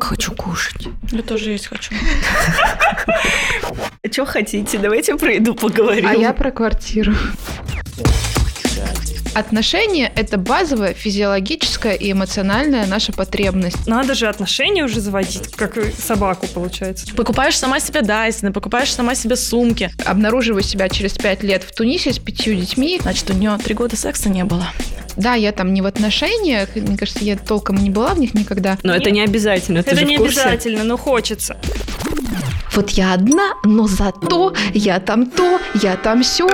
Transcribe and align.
Хочу 0.00 0.34
кушать. 0.34 0.88
Я 1.12 1.22
тоже 1.22 1.50
есть 1.50 1.66
хочу. 1.66 1.94
Что 4.10 4.24
хотите? 4.24 4.78
Давайте 4.78 5.16
про 5.16 5.34
еду 5.34 5.54
поговорим. 5.54 6.08
А 6.08 6.14
я 6.14 6.32
про 6.32 6.50
квартиру. 6.50 7.12
Отношения– 9.32 10.12
это 10.16 10.38
базовая 10.38 10.92
физиологическая 10.92 11.94
и 11.94 12.10
эмоциональная 12.10 12.86
наша 12.86 13.12
потребность. 13.12 13.86
Надо 13.86 14.14
же 14.14 14.26
отношения 14.26 14.84
уже 14.84 15.00
заводить, 15.00 15.54
как 15.54 15.78
собаку, 15.96 16.48
получается. 16.48 17.14
Покупаешь 17.14 17.56
сама 17.56 17.78
себе 17.78 18.02
Дайсона, 18.02 18.50
покупаешь 18.50 18.92
сама 18.92 19.14
себе 19.14 19.36
сумки. 19.36 19.92
Обнаруживаю 20.04 20.64
себя 20.64 20.88
через 20.88 21.12
пять 21.12 21.44
лет 21.44 21.62
в 21.62 21.72
Тунисе 21.72 22.12
с 22.12 22.18
пятью 22.18 22.54
детьми. 22.54 22.98
Значит, 23.00 23.30
у 23.30 23.34
нее 23.34 23.56
три 23.62 23.74
года 23.74 23.96
секса 23.96 24.28
не 24.28 24.44
было. 24.44 24.66
Да, 25.16 25.34
я 25.34 25.52
там 25.52 25.72
не 25.74 25.82
в 25.82 25.86
отношениях, 25.86 26.68
мне 26.74 26.96
кажется, 26.96 27.24
я 27.24 27.36
толком 27.36 27.76
не 27.76 27.90
была 27.90 28.14
в 28.14 28.18
них 28.18 28.34
никогда. 28.34 28.78
Но 28.82 28.94
это 28.94 29.10
не 29.10 29.22
обязательно, 29.22 29.82
ты 29.82 29.90
Это 29.90 30.00
же 30.00 30.06
не 30.06 30.16
в 30.16 30.20
курсе? 30.20 30.40
обязательно, 30.42 30.84
но 30.84 30.96
хочется. 30.96 31.56
Вот 32.74 32.90
я 32.90 33.14
одна, 33.14 33.54
но 33.64 33.86
зато 33.88 34.54
я 34.74 35.00
там 35.00 35.26
то, 35.26 35.60
я 35.74 35.96
там 35.96 36.22
все. 36.22 36.48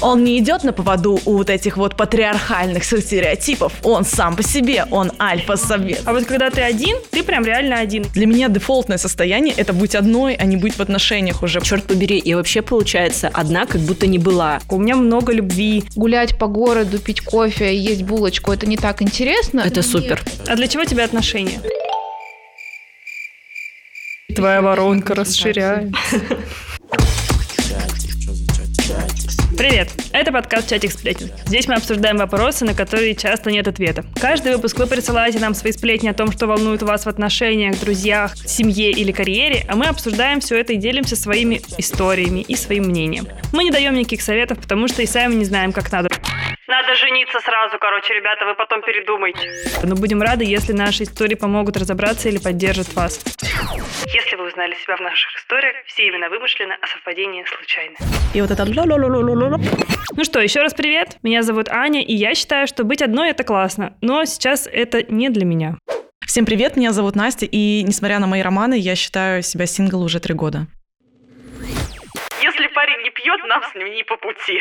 Он 0.00 0.24
не 0.24 0.38
идет 0.38 0.64
на 0.64 0.72
поводу 0.72 1.20
у 1.24 1.36
вот 1.36 1.50
этих 1.50 1.76
вот 1.76 1.96
патриархальных 1.96 2.84
стереотипов. 2.84 3.72
Он 3.82 4.04
сам 4.04 4.36
по 4.36 4.42
себе, 4.42 4.86
он 4.90 5.12
альфа-совет. 5.20 6.02
А 6.04 6.12
вот 6.12 6.24
когда 6.24 6.50
ты 6.50 6.60
один, 6.62 6.96
ты 7.10 7.22
прям 7.22 7.44
реально 7.44 7.78
один. 7.78 8.04
Для 8.14 8.26
меня 8.26 8.48
дефолтное 8.48 8.98
состояние– 8.98 9.54
это 9.56 9.72
быть 9.72 9.94
одной, 9.94 10.34
а 10.34 10.44
не 10.44 10.56
быть 10.56 10.74
в 10.74 10.80
отношениях 10.80 11.42
уже. 11.42 11.60
Черт 11.60 11.84
побери, 11.84 12.18
и 12.18 12.34
вообще 12.34 12.62
получается 12.62 13.30
одна, 13.32 13.66
как 13.66 13.80
будто 13.80 14.06
не 14.06 14.18
была. 14.18 14.60
У 14.68 14.78
меня 14.78 14.96
много 14.96 15.32
любви. 15.32 15.84
Гулять 15.96 16.38
по 16.38 16.46
городу, 16.46 16.98
пить 16.98 17.20
кофе, 17.20 17.76
есть 17.76 18.02
булочку– 18.02 18.52
это 18.54 18.66
не 18.66 18.76
так 18.76 19.02
интересно. 19.02 19.60
Это 19.60 19.82
супер. 19.82 20.22
А 20.46 20.56
для 20.56 20.68
чего 20.68 20.84
тебе 20.84 21.04
отношения? 21.04 21.60
Твоя 24.34 24.62
воронка 24.62 25.14
расширяется. 25.14 25.94
Привет! 29.56 29.88
Это 30.12 30.32
подкаст 30.32 30.68
«Чатик 30.68 30.90
сплетен». 30.90 31.30
Здесь 31.46 31.68
мы 31.68 31.74
обсуждаем 31.74 32.16
вопросы, 32.16 32.64
на 32.64 32.74
которые 32.74 33.14
часто 33.14 33.52
нет 33.52 33.68
ответа. 33.68 34.04
Каждый 34.20 34.56
выпуск 34.56 34.78
вы 34.78 34.86
присылаете 34.86 35.38
нам 35.38 35.54
свои 35.54 35.70
сплетни 35.70 36.08
о 36.08 36.14
том, 36.14 36.32
что 36.32 36.48
волнует 36.48 36.82
вас 36.82 37.06
в 37.06 37.08
отношениях, 37.08 37.78
друзьях, 37.78 38.36
семье 38.36 38.90
или 38.90 39.12
карьере, 39.12 39.64
а 39.68 39.76
мы 39.76 39.86
обсуждаем 39.86 40.40
все 40.40 40.58
это 40.58 40.72
и 40.72 40.76
делимся 40.76 41.14
своими 41.14 41.62
историями 41.78 42.40
и 42.40 42.56
своим 42.56 42.84
мнением. 42.84 43.28
Мы 43.52 43.62
не 43.62 43.70
даем 43.70 43.94
никаких 43.94 44.22
советов, 44.22 44.58
потому 44.58 44.88
что 44.88 45.02
и 45.02 45.06
сами 45.06 45.34
не 45.34 45.44
знаем, 45.44 45.72
как 45.72 45.92
надо. 45.92 46.08
Надо 46.66 46.94
жениться 46.94 47.40
сразу, 47.40 47.78
короче, 47.78 48.14
ребята, 48.14 48.46
вы 48.46 48.54
потом 48.54 48.80
передумайте. 48.80 49.52
Но 49.82 49.96
будем 49.96 50.22
рады, 50.22 50.44
если 50.44 50.72
наши 50.72 51.02
истории 51.02 51.34
помогут 51.34 51.76
разобраться 51.76 52.30
или 52.30 52.38
поддержат 52.38 52.94
вас. 52.94 53.22
Если 54.06 54.36
вы 54.36 54.48
узнали 54.48 54.74
себя 54.82 54.96
в 54.96 55.00
наших 55.00 55.30
историях, 55.36 55.74
все 55.86 56.08
имена 56.08 56.30
вымышлены, 56.30 56.74
а 56.80 56.86
совпадения 56.86 57.44
случайны. 57.44 57.96
И 58.32 58.40
вот 58.40 58.50
это. 58.50 58.64
Ну 58.64 60.24
что, 60.24 60.40
еще 60.40 60.62
раз 60.62 60.72
привет. 60.72 61.18
Меня 61.22 61.42
зовут 61.42 61.68
Аня, 61.68 62.02
и 62.02 62.14
я 62.14 62.34
считаю, 62.34 62.66
что 62.66 62.84
быть 62.84 63.02
одной 63.02 63.30
это 63.30 63.44
классно. 63.44 63.96
Но 64.00 64.24
сейчас 64.24 64.66
это 64.66 65.02
не 65.02 65.28
для 65.28 65.44
меня. 65.44 65.76
Всем 66.26 66.46
привет, 66.46 66.76
меня 66.76 66.92
зовут 66.92 67.14
Настя, 67.14 67.44
и 67.44 67.82
несмотря 67.82 68.18
на 68.18 68.26
мои 68.26 68.40
романы, 68.40 68.78
я 68.78 68.96
считаю 68.96 69.42
себя 69.42 69.66
сингл 69.66 70.02
уже 70.02 70.18
три 70.18 70.32
года. 70.32 70.66
Парень 72.84 73.02
не 73.02 73.10
пьет, 73.10 73.40
нам 73.48 73.62
с 73.62 73.74
ним 73.74 73.94
не 73.94 74.04
по 74.04 74.18
пути. 74.18 74.60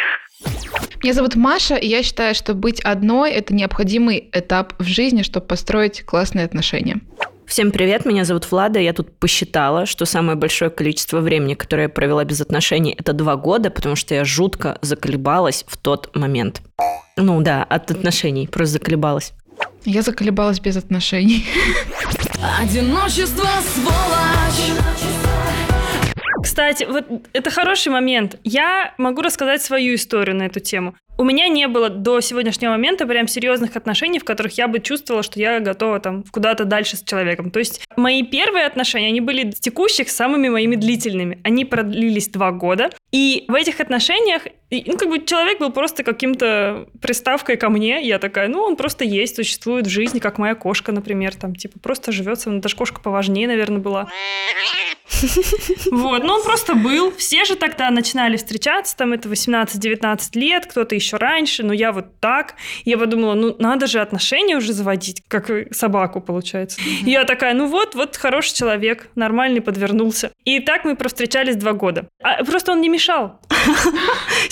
Меня 1.03 1.13
зовут 1.13 1.35
Маша, 1.35 1.75
и 1.75 1.87
я 1.87 2.01
считаю, 2.03 2.33
что 2.33 2.53
быть 2.53 2.79
одной– 2.79 3.31
это 3.33 3.53
необходимый 3.53 4.29
этап 4.31 4.75
в 4.79 4.85
жизни, 4.85 5.23
чтобы 5.23 5.45
построить 5.45 6.05
классные 6.05 6.45
отношения. 6.45 7.01
Всем 7.45 7.71
привет, 7.71 8.05
меня 8.05 8.23
зовут 8.23 8.49
Влада. 8.49 8.79
Я 8.79 8.93
тут 8.93 9.19
посчитала, 9.19 9.85
что 9.85 10.05
самое 10.05 10.37
большое 10.37 10.71
количество 10.71 11.19
времени, 11.19 11.55
которое 11.55 11.83
я 11.83 11.89
провела 11.89 12.23
без 12.23 12.39
отношений, 12.39 12.95
это 12.97 13.11
два 13.11 13.35
года, 13.35 13.69
потому 13.69 13.97
что 13.97 14.15
я 14.15 14.23
жутко 14.23 14.77
заколебалась 14.81 15.65
в 15.67 15.75
тот 15.75 16.15
момент. 16.15 16.61
Ну 17.17 17.41
да, 17.41 17.65
от 17.65 17.91
отношений, 17.91 18.47
просто 18.47 18.75
заколебалась. 18.75 19.33
Я 19.83 20.01
заколебалась 20.01 20.61
без 20.61 20.77
отношений. 20.77 21.45
Одиночество, 22.61 23.49
сволочь! 23.75 24.92
Кстати, 26.43 26.83
вот 26.83 27.05
это 27.31 27.49
хороший 27.49 27.89
момент. 27.89 28.37
Я 28.43 28.93
могу 28.97 29.21
рассказать 29.21 29.61
свою 29.61 29.95
историю 29.95 30.35
на 30.35 30.43
эту 30.43 30.59
тему. 30.59 30.95
У 31.23 31.25
меня 31.25 31.47
не 31.47 31.69
было 31.69 31.87
до 31.89 32.19
сегодняшнего 32.19 32.71
момента 32.71 33.05
прям 33.05 33.29
серьезных 33.29 33.77
отношений, 33.77 34.19
в 34.19 34.25
которых 34.25 34.57
я 34.57 34.67
бы 34.67 34.81
чувствовала, 34.81 35.23
что 35.23 35.39
я 35.39 35.61
готова 35.61 36.01
там 36.01 36.25
куда-то 36.29 36.65
дальше 36.65 36.97
с 36.97 37.01
человеком. 37.01 37.49
То 37.49 37.59
есть 37.59 37.87
мои 37.95 38.23
первые 38.23 38.65
отношения, 38.65 39.07
они 39.07 39.21
были 39.21 39.51
с 39.51 39.61
текущих 39.61 40.09
самыми 40.09 40.49
моими 40.49 40.75
длительными. 40.75 41.39
Они 41.45 41.63
продлились 41.63 42.27
два 42.27 42.51
года. 42.51 42.89
И 43.13 43.45
в 43.47 43.53
этих 43.53 43.79
отношениях, 43.79 44.41
ну, 44.69 44.97
как 44.97 45.07
бы 45.07 45.23
человек 45.23 45.59
был 45.59 45.71
просто 45.71 46.03
каким-то 46.03 46.89
приставкой 47.01 47.55
ко 47.55 47.69
мне. 47.69 48.05
Я 48.05 48.19
такая, 48.19 48.49
ну, 48.49 48.59
он 48.59 48.75
просто 48.75 49.05
есть, 49.05 49.37
существует 49.37 49.87
в 49.87 49.89
жизни, 49.89 50.19
как 50.19 50.39
моя 50.39 50.55
кошка, 50.55 50.91
например, 50.91 51.35
там, 51.35 51.55
типа, 51.55 51.79
просто 51.79 52.11
живет, 52.11 52.41
со 52.41 52.49
мной. 52.49 52.61
даже 52.61 52.75
кошка 52.75 52.99
поважнее, 52.99 53.47
наверное, 53.47 53.79
была. 53.79 54.09
Вот, 55.91 56.23
ну 56.23 56.33
он 56.33 56.43
просто 56.43 56.75
был. 56.75 57.11
Все 57.15 57.45
же 57.45 57.55
тогда 57.55 57.89
начинали 57.91 58.37
встречаться, 58.37 58.95
там 58.97 59.13
это 59.13 59.29
18-19 59.29 60.37
лет, 60.39 60.65
кто-то 60.65 60.95
еще 60.95 61.12
раньше, 61.17 61.63
но 61.63 61.73
я 61.73 61.91
вот 61.91 62.19
так. 62.19 62.55
Я 62.85 62.97
подумала, 62.97 63.33
ну 63.33 63.55
надо 63.59 63.87
же 63.87 63.99
отношения 63.99 64.57
уже 64.57 64.73
заводить, 64.73 65.21
как 65.27 65.49
собаку 65.71 66.21
получается. 66.21 66.79
И 67.05 67.09
я 67.09 67.23
такая, 67.25 67.53
ну 67.53 67.67
вот, 67.67 67.95
вот 67.95 68.17
хороший 68.17 68.53
человек, 68.55 69.09
нормальный 69.15 69.61
подвернулся. 69.61 70.31
И 70.45 70.59
так 70.59 70.85
мы 70.85 70.95
провстречались 70.95 71.55
два 71.55 71.73
года. 71.73 72.07
А 72.21 72.43
просто 72.43 72.71
он 72.71 72.81
не 72.81 72.89
мешал. 72.89 73.39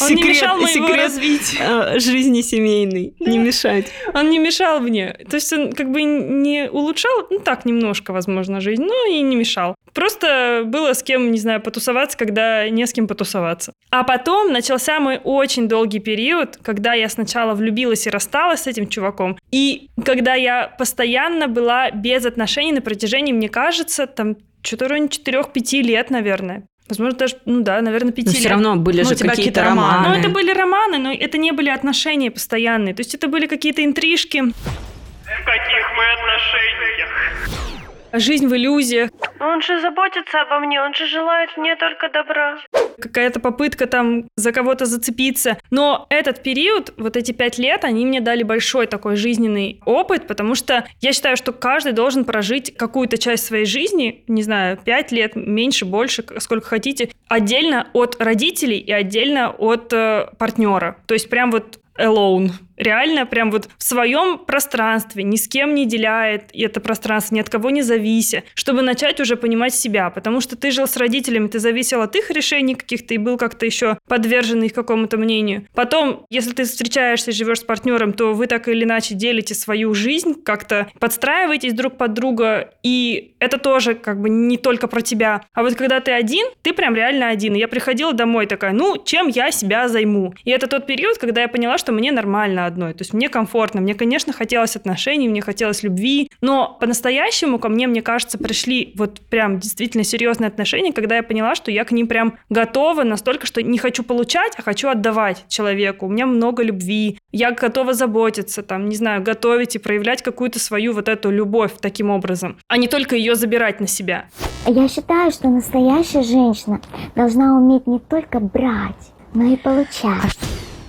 Он 0.02 0.16
не 0.16 0.24
мешал 0.24 0.58
моему 0.58 0.88
развитию. 0.88 1.62
э, 1.62 2.00
жизни 2.00 2.42
семейной. 2.42 3.14
Не 3.20 3.38
мешать. 3.38 3.92
Он 4.14 4.30
не 4.30 4.40
мешал 4.40 4.80
мне. 4.80 5.16
То 5.30 5.36
есть 5.36 5.52
он 5.54 5.72
как 5.74 5.92
бы 5.92 6.02
не 6.04 6.70
улучшал, 6.72 7.28
ну 7.30 7.40
так, 7.40 7.66
немножко, 7.66 8.14
возможно, 8.14 8.62
жизнь, 8.62 8.84
но 8.84 9.06
и 9.06 9.22
не 9.22 9.36
мешал. 9.36 9.76
Просто 9.94 10.64
было 10.66 10.94
с 10.94 11.04
кем, 11.04 11.32
не 11.32 11.40
знаю, 11.40 11.62
потусоваться, 11.62 12.18
когда 12.18 12.70
не 12.70 12.86
с 12.88 12.94
кем 12.94 13.08
потусоваться. 13.08 13.74
А 13.90 14.04
потом 14.04 14.52
начался 14.54 15.00
мой 15.00 15.20
очень 15.24 15.68
долгий 15.68 16.00
период, 16.00 16.41
когда 16.62 16.94
я 16.94 17.10
сначала 17.10 17.54
влюбилась 17.56 18.08
и 18.08 18.10
рассталась 18.10 18.62
с 18.64 18.68
этим 18.68 18.88
чуваком, 18.88 19.38
и 19.52 19.90
когда 20.06 20.34
я 20.36 20.68
постоянно 20.78 21.48
была 21.48 21.92
без 21.92 22.26
отношений 22.26 22.72
на 22.74 22.82
протяжении, 22.82 23.34
мне 23.34 23.50
кажется, 23.50 24.08
там 24.08 24.36
что-то 24.64 24.88
районе 24.88 25.08
4-5 25.10 25.82
лет, 25.82 26.10
наверное. 26.10 26.64
Возможно, 26.90 27.18
даже, 27.18 27.38
ну 27.46 27.62
да, 27.62 27.80
наверное, 27.82 28.12
пяти 28.12 28.28
Но 28.28 28.32
лет. 28.32 28.40
все 28.40 28.50
равно 28.50 28.76
были 28.76 28.98
Ну, 29.04 29.10
же 29.10 29.16
какие-то 29.16 29.36
какие-то 29.36 29.64
романы. 29.64 29.98
Ну, 30.00 30.04
романы. 30.06 30.20
это 30.20 30.30
были 30.30 30.52
романы, 30.54 30.98
но 30.98 31.14
это 31.14 31.38
не 31.38 31.52
были 31.52 31.70
отношения 31.70 32.30
постоянные. 32.32 32.94
То 32.94 33.00
есть 33.02 33.16
это 33.16 33.28
были 33.30 33.48
какие-то 33.48 33.84
интрижки. 33.86 34.40
В 34.42 35.46
каких 35.46 35.86
мы 35.96 36.04
отношениях? 36.14 37.71
Жизнь 38.14 38.48
в 38.48 38.56
иллюзиях. 38.56 39.10
Он 39.40 39.62
же 39.62 39.80
заботится 39.80 40.42
обо 40.42 40.60
мне, 40.60 40.82
он 40.82 40.94
же 40.94 41.08
желает 41.08 41.50
мне 41.58 41.76
только 41.76 42.10
добра. 42.10 42.58
какая-то 43.00 43.40
попытка 43.40 43.88
там 43.88 44.28
за 44.36 44.52
кого-то 44.52 44.86
зацепиться. 44.86 45.58
Но 45.72 46.06
этот 46.10 46.44
период, 46.44 46.94
вот 46.98 47.18
эти 47.18 47.32
пять 47.32 47.58
лет, 47.58 47.84
они 47.84 48.06
мне 48.06 48.22
дали 48.22 48.44
большой 48.44 48.88
такой 48.88 49.16
жизненный 49.16 49.82
опыт, 49.86 50.28
потому 50.28 50.56
что 50.56 50.86
я 51.00 51.14
считаю, 51.14 51.36
что 51.38 51.52
каждый 51.52 51.94
должен 51.94 52.26
прожить 52.26 52.76
какую-то 52.78 53.18
часть 53.18 53.46
своей 53.46 53.66
жизни, 53.66 54.24
не 54.28 54.44
знаю, 54.44 54.78
пять 54.78 55.12
лет, 55.12 55.36
меньше, 55.36 55.86
больше, 55.86 56.24
сколько 56.40 56.68
хотите, 56.68 57.10
отдельно 57.28 57.88
от 57.94 58.22
родителей 58.22 58.78
и 58.78 58.92
отдельно 58.92 59.50
от 59.50 59.92
э, 59.94 60.28
партнера. 60.38 60.98
То 61.08 61.14
есть 61.14 61.30
прям 61.30 61.52
вот 61.52 61.80
alone. 61.98 62.52
Реально 62.82 63.28
прям 63.28 63.52
вот 63.52 63.70
в 63.78 63.84
своем 63.84 64.40
пространстве, 64.40 65.22
ни 65.24 65.36
с 65.36 65.48
кем 65.48 65.76
не 65.76 65.86
деляет 65.86 66.50
это 66.52 66.82
пространство, 66.82 67.36
ни 67.36 67.40
от 67.40 67.48
кого 67.48 67.70
не 67.70 67.84
завися, 67.84 68.42
чтобы 68.56 68.82
начать 68.82 69.20
уже 69.20 69.36
понимать 69.36 69.76
себя. 69.76 70.10
Потому 70.10 70.42
что 70.42 70.56
ты 70.56 70.72
жил 70.72 70.88
с 70.88 70.98
родителями, 70.98 71.48
ты 71.48 71.60
зависел 71.60 72.02
от 72.02 72.16
их 72.16 72.32
решений 72.32 72.74
каких-то 72.74 73.14
и 73.14 73.20
был 73.20 73.38
как-то 73.38 73.68
еще 73.68 74.00
подвержен 74.08 74.64
их 74.64 74.74
какому-то 74.74 75.20
мнению. 75.20 75.68
Потом, 75.76 76.26
если 76.32 76.54
ты 76.54 76.64
встречаешься 76.64 77.30
и 77.30 77.34
живешь 77.36 77.60
с 77.60 77.64
партнером, 77.64 78.14
то 78.14 78.34
вы 78.34 78.48
так 78.48 78.68
или 78.68 78.84
иначе 78.84 79.14
делите 79.14 79.54
свою 79.54 79.94
жизнь, 79.94 80.42
как-то 80.44 80.90
подстраиваетесь 81.00 81.74
друг 81.74 81.98
под 81.98 82.14
друга, 82.14 82.74
и 82.82 83.36
это 83.38 83.60
тоже 83.60 83.94
как 83.94 84.20
бы 84.20 84.30
не 84.30 84.58
только 84.58 84.88
про 84.88 85.02
тебя. 85.02 85.44
А 85.54 85.62
вот 85.62 85.76
когда 85.76 86.00
ты 86.00 86.12
один, 86.12 86.48
ты 86.64 86.74
прям 86.74 86.96
реально 86.96 87.30
один. 87.30 87.54
Я 87.54 87.68
приходила 87.68 88.14
домой 88.14 88.48
такая, 88.48 88.72
ну, 88.72 88.98
чем 89.04 89.28
я 89.28 89.52
себя 89.52 89.88
займу? 89.88 90.34
И 90.46 90.50
это 90.50 90.66
тот 90.66 90.88
период, 90.88 91.20
когда 91.20 91.42
я 91.42 91.48
поняла, 91.48 91.78
что 91.78 91.92
мне 91.92 92.12
нормально 92.12 92.71
одной. 92.72 92.94
То 92.94 93.02
есть 93.02 93.14
мне 93.14 93.30
комфортно, 93.30 93.82
мне, 93.82 93.94
конечно, 93.94 94.34
хотелось 94.34 94.76
отношений, 94.76 95.30
мне 95.30 95.42
хотелось 95.42 95.84
любви, 95.84 96.30
но 96.42 96.78
по-настоящему 96.80 97.60
ко 97.60 97.70
мне, 97.70 97.88
мне 97.88 98.02
кажется, 98.02 98.38
пришли 98.38 98.94
вот 98.96 99.22
прям 99.22 99.60
действительно 99.60 100.04
серьезные 100.04 100.48
отношения, 100.48 100.94
когда 100.94 101.18
я 101.18 101.24
поняла, 101.24 101.56
что 101.56 101.72
я 101.72 101.86
к 101.86 101.92
ним 101.92 102.08
прям 102.08 102.38
готова 102.50 103.04
настолько, 103.04 103.46
что 103.46 103.62
не 103.62 103.78
хочу 103.78 104.04
получать, 104.04 104.54
а 104.58 104.62
хочу 104.62 104.90
отдавать 104.90 105.46
человеку. 105.48 106.06
У 106.06 106.10
меня 106.10 106.26
много 106.26 106.64
любви, 106.64 107.20
я 107.32 107.52
готова 107.52 107.94
заботиться, 107.94 108.64
там, 108.64 108.90
не 108.90 108.96
знаю, 108.96 109.22
готовить 109.22 109.76
и 109.76 109.80
проявлять 109.80 110.22
какую-то 110.22 110.60
свою 110.60 110.94
вот 110.94 111.08
эту 111.08 111.30
любовь 111.30 111.74
таким 111.80 112.10
образом, 112.10 112.58
а 112.68 112.78
не 112.78 112.88
только 112.88 113.16
ее 113.16 113.36
забирать 113.36 113.80
на 113.80 113.88
себя. 113.88 114.26
Я 114.66 114.88
считаю, 114.88 115.32
что 115.32 115.50
настоящая 115.50 116.24
женщина 116.24 116.82
должна 117.16 117.58
уметь 117.58 117.88
не 117.88 118.00
только 118.00 118.40
брать, 118.40 119.12
но 119.34 119.46
и 119.46 119.58
получать. 119.58 120.38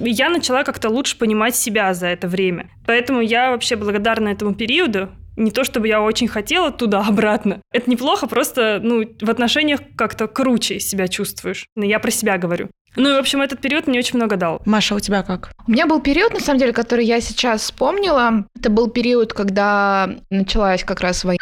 Я 0.04 0.28
начала 0.28 0.64
как-то 0.64 0.88
лучше 0.88 1.16
понимать 1.16 1.54
себя 1.54 1.94
за 1.94 2.08
это 2.08 2.26
время. 2.28 2.70
Поэтому 2.86 3.20
я 3.20 3.50
вообще 3.50 3.76
благодарна 3.76 4.28
этому 4.28 4.54
периоду. 4.54 5.10
Не 5.36 5.50
то 5.50 5.64
чтобы 5.64 5.88
я 5.88 6.02
очень 6.02 6.28
хотела 6.28 6.70
туда-обратно. 6.70 7.62
Это 7.72 7.90
неплохо, 7.90 8.26
просто 8.26 8.80
ну, 8.82 9.04
в 9.20 9.30
отношениях 9.30 9.80
как-то 9.96 10.26
круче 10.26 10.78
себя 10.80 11.08
чувствуешь. 11.08 11.66
Но 11.74 11.84
я 11.84 12.00
про 12.00 12.10
себя 12.10 12.36
говорю. 12.36 12.68
Ну 12.96 13.08
и, 13.08 13.12
в 13.14 13.18
общем, 13.18 13.40
этот 13.40 13.60
период 13.60 13.86
мне 13.86 14.00
очень 14.00 14.16
много 14.16 14.36
дал. 14.36 14.60
Маша, 14.66 14.94
у 14.94 15.00
тебя 15.00 15.22
как? 15.22 15.52
У 15.66 15.70
меня 15.70 15.86
был 15.86 16.00
период, 16.00 16.34
на 16.34 16.40
самом 16.40 16.58
деле, 16.58 16.72
который 16.74 17.06
я 17.06 17.20
сейчас 17.22 17.62
вспомнила. 17.62 18.44
Это 18.58 18.68
был 18.68 18.88
период, 18.88 19.32
когда 19.32 20.10
началась 20.28 20.84
как 20.84 21.00
раз 21.00 21.24
война. 21.24 21.38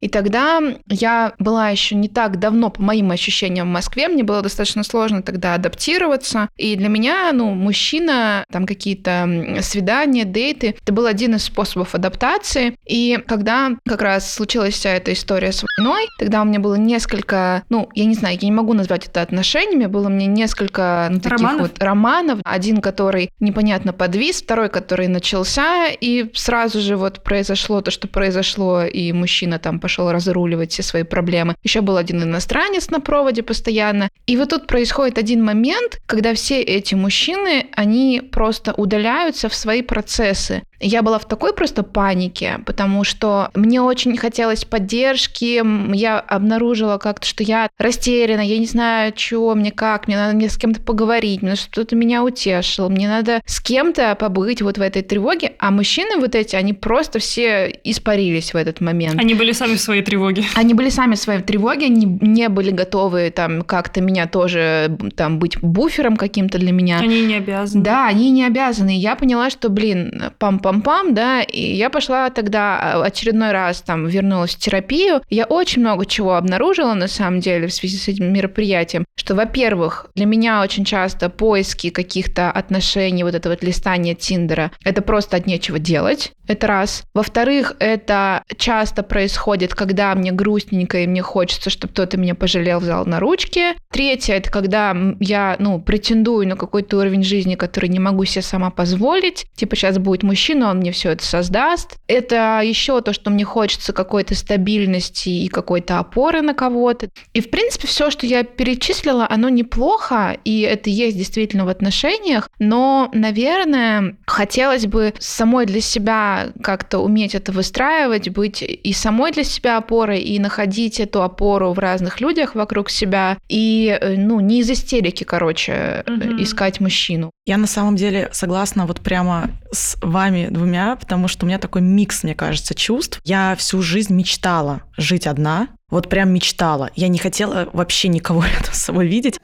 И 0.00 0.08
тогда 0.08 0.60
я 0.88 1.34
была 1.38 1.70
еще 1.70 1.94
не 1.94 2.08
так 2.08 2.38
давно, 2.38 2.70
по 2.70 2.82
моим 2.82 3.10
ощущениям, 3.10 3.68
в 3.68 3.72
Москве. 3.72 4.08
Мне 4.08 4.22
было 4.22 4.42
достаточно 4.42 4.82
сложно 4.82 5.22
тогда 5.22 5.54
адаптироваться. 5.54 6.48
И 6.56 6.76
для 6.76 6.88
меня, 6.88 7.30
ну, 7.32 7.50
мужчина, 7.50 8.44
там 8.50 8.66
какие-то 8.66 9.58
свидания, 9.62 10.24
дейты, 10.24 10.76
это 10.80 10.92
был 10.92 11.06
один 11.06 11.36
из 11.36 11.44
способов 11.44 11.94
адаптации. 11.94 12.76
И 12.86 13.18
когда 13.26 13.70
как 13.86 14.02
раз 14.02 14.32
случилась 14.32 14.74
вся 14.74 14.90
эта 14.90 15.12
история 15.12 15.52
с 15.52 15.64
войной, 15.76 16.08
тогда 16.18 16.42
у 16.42 16.44
меня 16.44 16.60
было 16.60 16.74
несколько, 16.76 17.62
ну, 17.68 17.88
я 17.94 18.04
не 18.04 18.14
знаю, 18.14 18.38
я 18.40 18.48
не 18.48 18.54
могу 18.54 18.72
назвать 18.72 19.06
это 19.06 19.22
отношениями, 19.22 19.86
было 19.86 20.08
мне 20.08 20.26
несколько 20.26 21.08
ну, 21.10 21.20
таких 21.20 21.38
Романов? 21.38 21.60
вот 21.60 21.82
романов. 21.82 22.40
Один, 22.44 22.80
который 22.80 23.30
непонятно 23.40 23.92
подвис, 23.92 24.42
второй, 24.42 24.68
который 24.68 25.08
начался, 25.08 25.88
и 25.88 26.30
сразу 26.34 26.80
же 26.80 26.96
вот 26.96 27.22
произошло 27.22 27.80
то, 27.80 27.90
что 27.90 28.08
произошло, 28.08 28.84
и 28.84 29.12
мужчина 29.12 29.57
там 29.58 29.80
пошел 29.80 30.10
разруливать 30.10 30.72
все 30.72 30.82
свои 30.82 31.02
проблемы. 31.02 31.54
Еще 31.62 31.80
был 31.80 31.96
один 31.96 32.22
иностранец 32.22 32.90
на 32.90 33.00
проводе 33.00 33.42
постоянно. 33.42 34.08
И 34.26 34.36
вот 34.36 34.50
тут 34.50 34.66
происходит 34.66 35.18
один 35.18 35.44
момент, 35.44 36.00
когда 36.06 36.34
все 36.34 36.62
эти 36.62 36.94
мужчины, 36.94 37.66
они 37.72 38.20
просто 38.20 38.72
удаляются 38.72 39.48
в 39.48 39.54
свои 39.54 39.82
процессы. 39.82 40.62
Я 40.80 41.02
была 41.02 41.18
в 41.18 41.26
такой 41.26 41.52
просто 41.52 41.82
панике, 41.82 42.60
потому 42.64 43.04
что 43.04 43.50
мне 43.54 43.80
очень 43.80 44.16
хотелось 44.16 44.64
поддержки. 44.64 45.62
Я 45.94 46.20
обнаружила 46.20 46.98
как-то, 46.98 47.26
что 47.26 47.42
я 47.42 47.68
растеряна, 47.78 48.40
я 48.40 48.58
не 48.58 48.66
знаю, 48.66 49.12
что 49.16 49.54
мне 49.54 49.70
как, 49.72 50.06
мне 50.06 50.16
надо 50.16 50.36
мне 50.36 50.48
с 50.48 50.56
кем-то 50.56 50.80
поговорить, 50.80 51.42
мне 51.42 51.54
кто-то 51.56 51.96
меня 51.96 52.22
утешил, 52.22 52.88
мне 52.88 53.08
надо 53.08 53.40
с 53.44 53.60
кем-то 53.60 54.14
побыть 54.14 54.62
вот 54.62 54.78
в 54.78 54.80
этой 54.80 55.02
тревоге. 55.02 55.52
А 55.58 55.70
мужчины 55.70 56.18
вот 56.18 56.34
эти, 56.34 56.54
они 56.56 56.72
просто 56.72 57.18
все 57.18 57.68
испарились 57.84 58.54
в 58.54 58.56
этот 58.56 58.80
момент. 58.80 59.20
Они 59.20 59.34
были 59.34 59.52
сами 59.52 59.74
в 59.74 59.80
своей 59.80 60.02
тревоге. 60.02 60.44
Они 60.54 60.74
были 60.74 60.90
сами 60.90 61.14
в 61.14 61.18
своей 61.18 61.42
тревоге, 61.42 61.86
они 61.86 62.06
не 62.20 62.48
были 62.48 62.70
готовы 62.70 63.30
там 63.34 63.62
как-то 63.62 64.00
меня 64.00 64.26
тоже 64.26 64.96
там 65.16 65.38
быть 65.38 65.58
буфером 65.60 66.16
каким-то 66.16 66.58
для 66.58 66.72
меня. 66.72 66.98
Они 66.98 67.24
не 67.24 67.36
обязаны. 67.36 67.84
Да, 67.84 68.06
они 68.06 68.30
не 68.30 68.44
обязаны. 68.44 68.96
И 68.96 69.00
я 69.00 69.16
поняла, 69.16 69.50
что, 69.50 69.68
блин, 69.68 70.32
пам-пам-пам, 70.68 71.14
да, 71.14 71.42
и 71.42 71.60
я 71.74 71.90
пошла 71.90 72.30
тогда 72.30 72.78
а, 72.80 73.04
очередной 73.04 73.52
раз 73.52 73.82
там 73.82 74.06
вернулась 74.06 74.54
в 74.54 74.58
терапию. 74.58 75.22
Я 75.30 75.44
очень 75.44 75.82
много 75.82 76.06
чего 76.06 76.34
обнаружила, 76.34 76.94
на 76.94 77.08
самом 77.08 77.40
деле, 77.40 77.66
в 77.66 77.72
связи 77.72 77.96
с 77.96 78.08
этим 78.08 78.32
мероприятием, 78.32 79.04
что, 79.16 79.34
во-первых, 79.34 80.06
для 80.14 80.26
меня 80.26 80.62
очень 80.62 80.84
часто 80.84 81.28
поиски 81.28 81.90
каких-то 81.90 82.50
отношений, 82.50 83.24
вот 83.24 83.34
это 83.34 83.48
вот 83.48 83.62
листание 83.62 84.14
Тиндера, 84.14 84.70
это 84.84 85.02
просто 85.02 85.36
от 85.36 85.46
нечего 85.46 85.78
делать. 85.78 86.32
Это 86.48 86.66
раз. 86.66 87.04
Во-вторых, 87.12 87.76
это 87.78 88.42
часто 88.56 89.02
происходит, 89.02 89.74
когда 89.74 90.14
мне 90.14 90.32
грустненько 90.32 91.00
и 91.00 91.06
мне 91.06 91.20
хочется, 91.20 91.68
чтобы 91.68 91.92
кто-то 91.92 92.16
меня 92.16 92.34
пожалел, 92.34 92.80
взял 92.80 93.04
на 93.04 93.20
ручки. 93.20 93.74
Третье, 93.92 94.34
это 94.34 94.50
когда 94.50 94.96
я, 95.20 95.56
ну, 95.58 95.78
претендую 95.78 96.48
на 96.48 96.56
какой-то 96.56 96.96
уровень 96.98 97.22
жизни, 97.22 97.54
который 97.54 97.90
не 97.90 97.98
могу 97.98 98.24
себе 98.24 98.40
сама 98.40 98.70
позволить. 98.70 99.46
Типа 99.56 99.76
сейчас 99.76 99.98
будет 99.98 100.22
мужчина, 100.22 100.57
он 100.66 100.78
мне 100.78 100.92
все 100.92 101.10
это 101.10 101.24
создаст. 101.24 101.96
Это 102.06 102.60
еще 102.64 103.00
то, 103.00 103.12
что 103.12 103.30
мне 103.30 103.44
хочется 103.44 103.92
какой-то 103.92 104.34
стабильности 104.34 105.28
и 105.28 105.48
какой-то 105.48 105.98
опоры 105.98 106.42
на 106.42 106.54
кого-то. 106.54 107.08
И, 107.32 107.40
в 107.40 107.50
принципе, 107.50 107.86
все, 107.86 108.10
что 108.10 108.26
я 108.26 108.42
перечислила, 108.42 109.26
оно 109.28 109.48
неплохо, 109.48 110.36
и 110.44 110.60
это 110.62 110.90
есть 110.90 111.16
действительно 111.16 111.64
в 111.64 111.68
отношениях, 111.68 112.48
но, 112.58 113.10
наверное, 113.14 114.16
хотелось 114.26 114.86
бы 114.86 115.14
самой 115.18 115.66
для 115.66 115.80
себя 115.80 116.48
как-то 116.62 116.98
уметь 116.98 117.34
это 117.34 117.52
выстраивать, 117.52 118.28
быть 118.30 118.62
и 118.62 118.92
самой 118.92 119.32
для 119.32 119.44
себя 119.44 119.76
опорой, 119.78 120.20
и 120.20 120.38
находить 120.38 121.00
эту 121.00 121.22
опору 121.22 121.72
в 121.72 121.78
разных 121.78 122.20
людях 122.20 122.54
вокруг 122.54 122.90
себя, 122.90 123.38
и, 123.48 123.96
э, 124.00 124.16
ну, 124.16 124.40
не 124.40 124.60
из 124.60 124.70
истерики, 124.70 125.24
короче, 125.24 126.04
Мгм. 126.06 126.42
искать 126.42 126.80
мужчину. 126.80 127.30
Я 127.46 127.56
на 127.56 127.66
самом 127.66 127.96
деле 127.96 128.28
согласна 128.32 128.86
вот 128.86 129.00
прямо 129.00 129.50
с 129.72 129.96
вами 130.02 130.47
двумя, 130.50 130.96
потому 130.96 131.28
что 131.28 131.44
у 131.44 131.48
меня 131.48 131.58
такой 131.58 131.82
микс, 131.82 132.24
мне 132.24 132.34
кажется, 132.34 132.74
чувств. 132.74 133.20
Я 133.24 133.54
всю 133.56 133.82
жизнь 133.82 134.14
мечтала 134.14 134.82
жить 134.96 135.26
одна, 135.26 135.68
вот 135.90 136.08
прям 136.08 136.30
мечтала. 136.30 136.90
Я 136.94 137.08
не 137.08 137.18
хотела 137.18 137.68
вообще 137.72 138.08
никого 138.08 138.44
рядом 138.54 138.72
с 138.72 138.84
собой 138.84 139.06
видеть. 139.06 139.40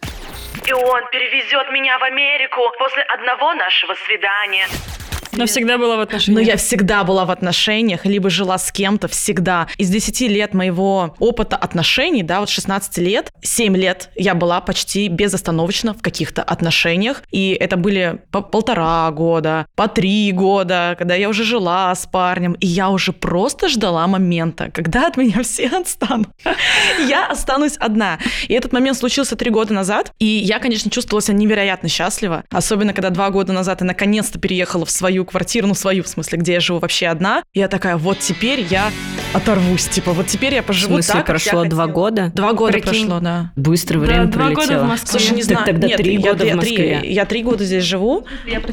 И 0.67 0.73
он 0.73 1.03
перевезет 1.11 1.71
меня 1.73 1.99
в 1.99 2.03
Америку 2.03 2.61
после 2.79 3.03
одного 3.03 3.55
нашего 3.55 3.95
свидания. 4.07 4.67
Навсегда 5.37 5.79
была 5.79 5.95
в 5.95 5.99
Но 5.99 6.03
отношениях. 6.03 6.47
я 6.47 6.57
всегда 6.57 7.05
была 7.05 7.25
в 7.25 7.31
отношениях, 7.31 8.05
либо 8.07 8.31
жила 8.31 8.59
с 8.59 8.71
кем-то 8.71 9.09
всегда. 9.09 9.67
Из 9.79 9.91
10 9.91 10.21
лет 10.23 10.55
моего 10.55 11.15
опыта 11.19 11.57
отношений, 11.57 12.23
да, 12.23 12.41
вот 12.41 12.49
16 12.49 12.99
лет, 12.99 13.33
7 13.43 13.77
лет 13.77 14.11
я 14.15 14.35
была 14.35 14.61
почти 14.61 15.09
безостановочно 15.09 15.95
в 15.95 16.03
каких-то 16.03 16.43
отношениях. 16.43 17.23
И 17.31 17.57
это 17.59 17.77
были 17.77 18.21
по 18.31 18.41
полтора 18.41 19.11
года, 19.11 19.67
по 19.75 19.89
три 19.89 20.31
года, 20.33 20.95
когда 20.99 21.15
я 21.15 21.29
уже 21.29 21.45
жила 21.45 21.95
с 21.95 22.07
парнем. 22.07 22.53
И 22.55 22.67
я 22.67 22.91
уже 22.91 23.13
просто 23.13 23.69
ждала 23.69 24.07
момента, 24.07 24.71
когда 24.71 25.07
от 25.07 25.17
меня 25.17 25.43
все 25.43 25.69
отстанут. 25.69 26.29
Я 27.09 27.27
останусь 27.27 27.77
одна. 27.79 28.19
И 28.49 28.55
этот 28.55 28.73
момент 28.73 28.97
случился 28.97 29.37
три 29.37 29.51
года 29.51 29.75
назад. 29.75 30.13
И 30.19 30.27
я, 30.27 30.59
конечно, 30.59 30.91
чувствовала 30.91 31.23
себя 31.23 31.37
невероятно 31.37 31.89
счастлива. 31.89 32.45
Особенно, 32.51 32.93
когда 32.93 33.11
два 33.11 33.31
года 33.31 33.53
назад 33.53 33.81
я 33.81 33.87
наконец-то 33.87 34.39
переехала 34.39 34.85
в 34.85 34.91
свою 34.91 35.24
квартиру, 35.25 35.67
ну, 35.67 35.75
свою, 35.75 36.03
в 36.03 36.09
смысле, 36.09 36.39
где 36.39 36.55
я 36.55 36.61
живу 36.61 36.79
вообще 36.79 37.07
одна. 37.09 37.43
Я 37.55 37.69
такая, 37.69 37.97
вот 37.97 38.19
теперь 38.19 38.61
я 38.71 38.91
оторвусь. 39.33 39.87
Типа, 39.89 40.13
вот 40.13 40.27
теперь 40.27 40.55
я 40.55 40.63
В 40.63 40.67
поживу 40.67 40.95
смысле, 40.95 41.15
так, 41.15 41.27
как 41.27 41.29
я 41.29 41.51
прошло 41.53 41.65
два 41.65 41.83
хотела. 41.85 41.95
года? 41.95 42.33
Два 42.35 42.53
года 42.53 42.73
Прикинь. 42.73 43.07
прошло, 43.07 43.21
да. 43.21 43.53
Быстро 43.57 43.99
Да, 44.01 44.07
время 44.07 44.25
два 44.27 44.43
года 44.49 44.53
в 44.53 44.55
пролетело. 44.67 44.85
Москве. 44.85 45.11
Слушай, 45.11 45.33
не 45.35 45.43
Так 45.43 45.45
знаю. 45.51 45.67
тогда 45.67 45.87
Нет, 45.89 45.97
три 45.97 46.15
я, 46.15 46.21
года 46.21 46.45
я 46.45 46.57
в 46.57 46.61
три- 46.61 46.71
Москве. 46.77 47.01
я 47.13 47.25
три 47.25 47.43
года 47.43 47.65
здесь 47.65 47.85
живу. 47.85 48.27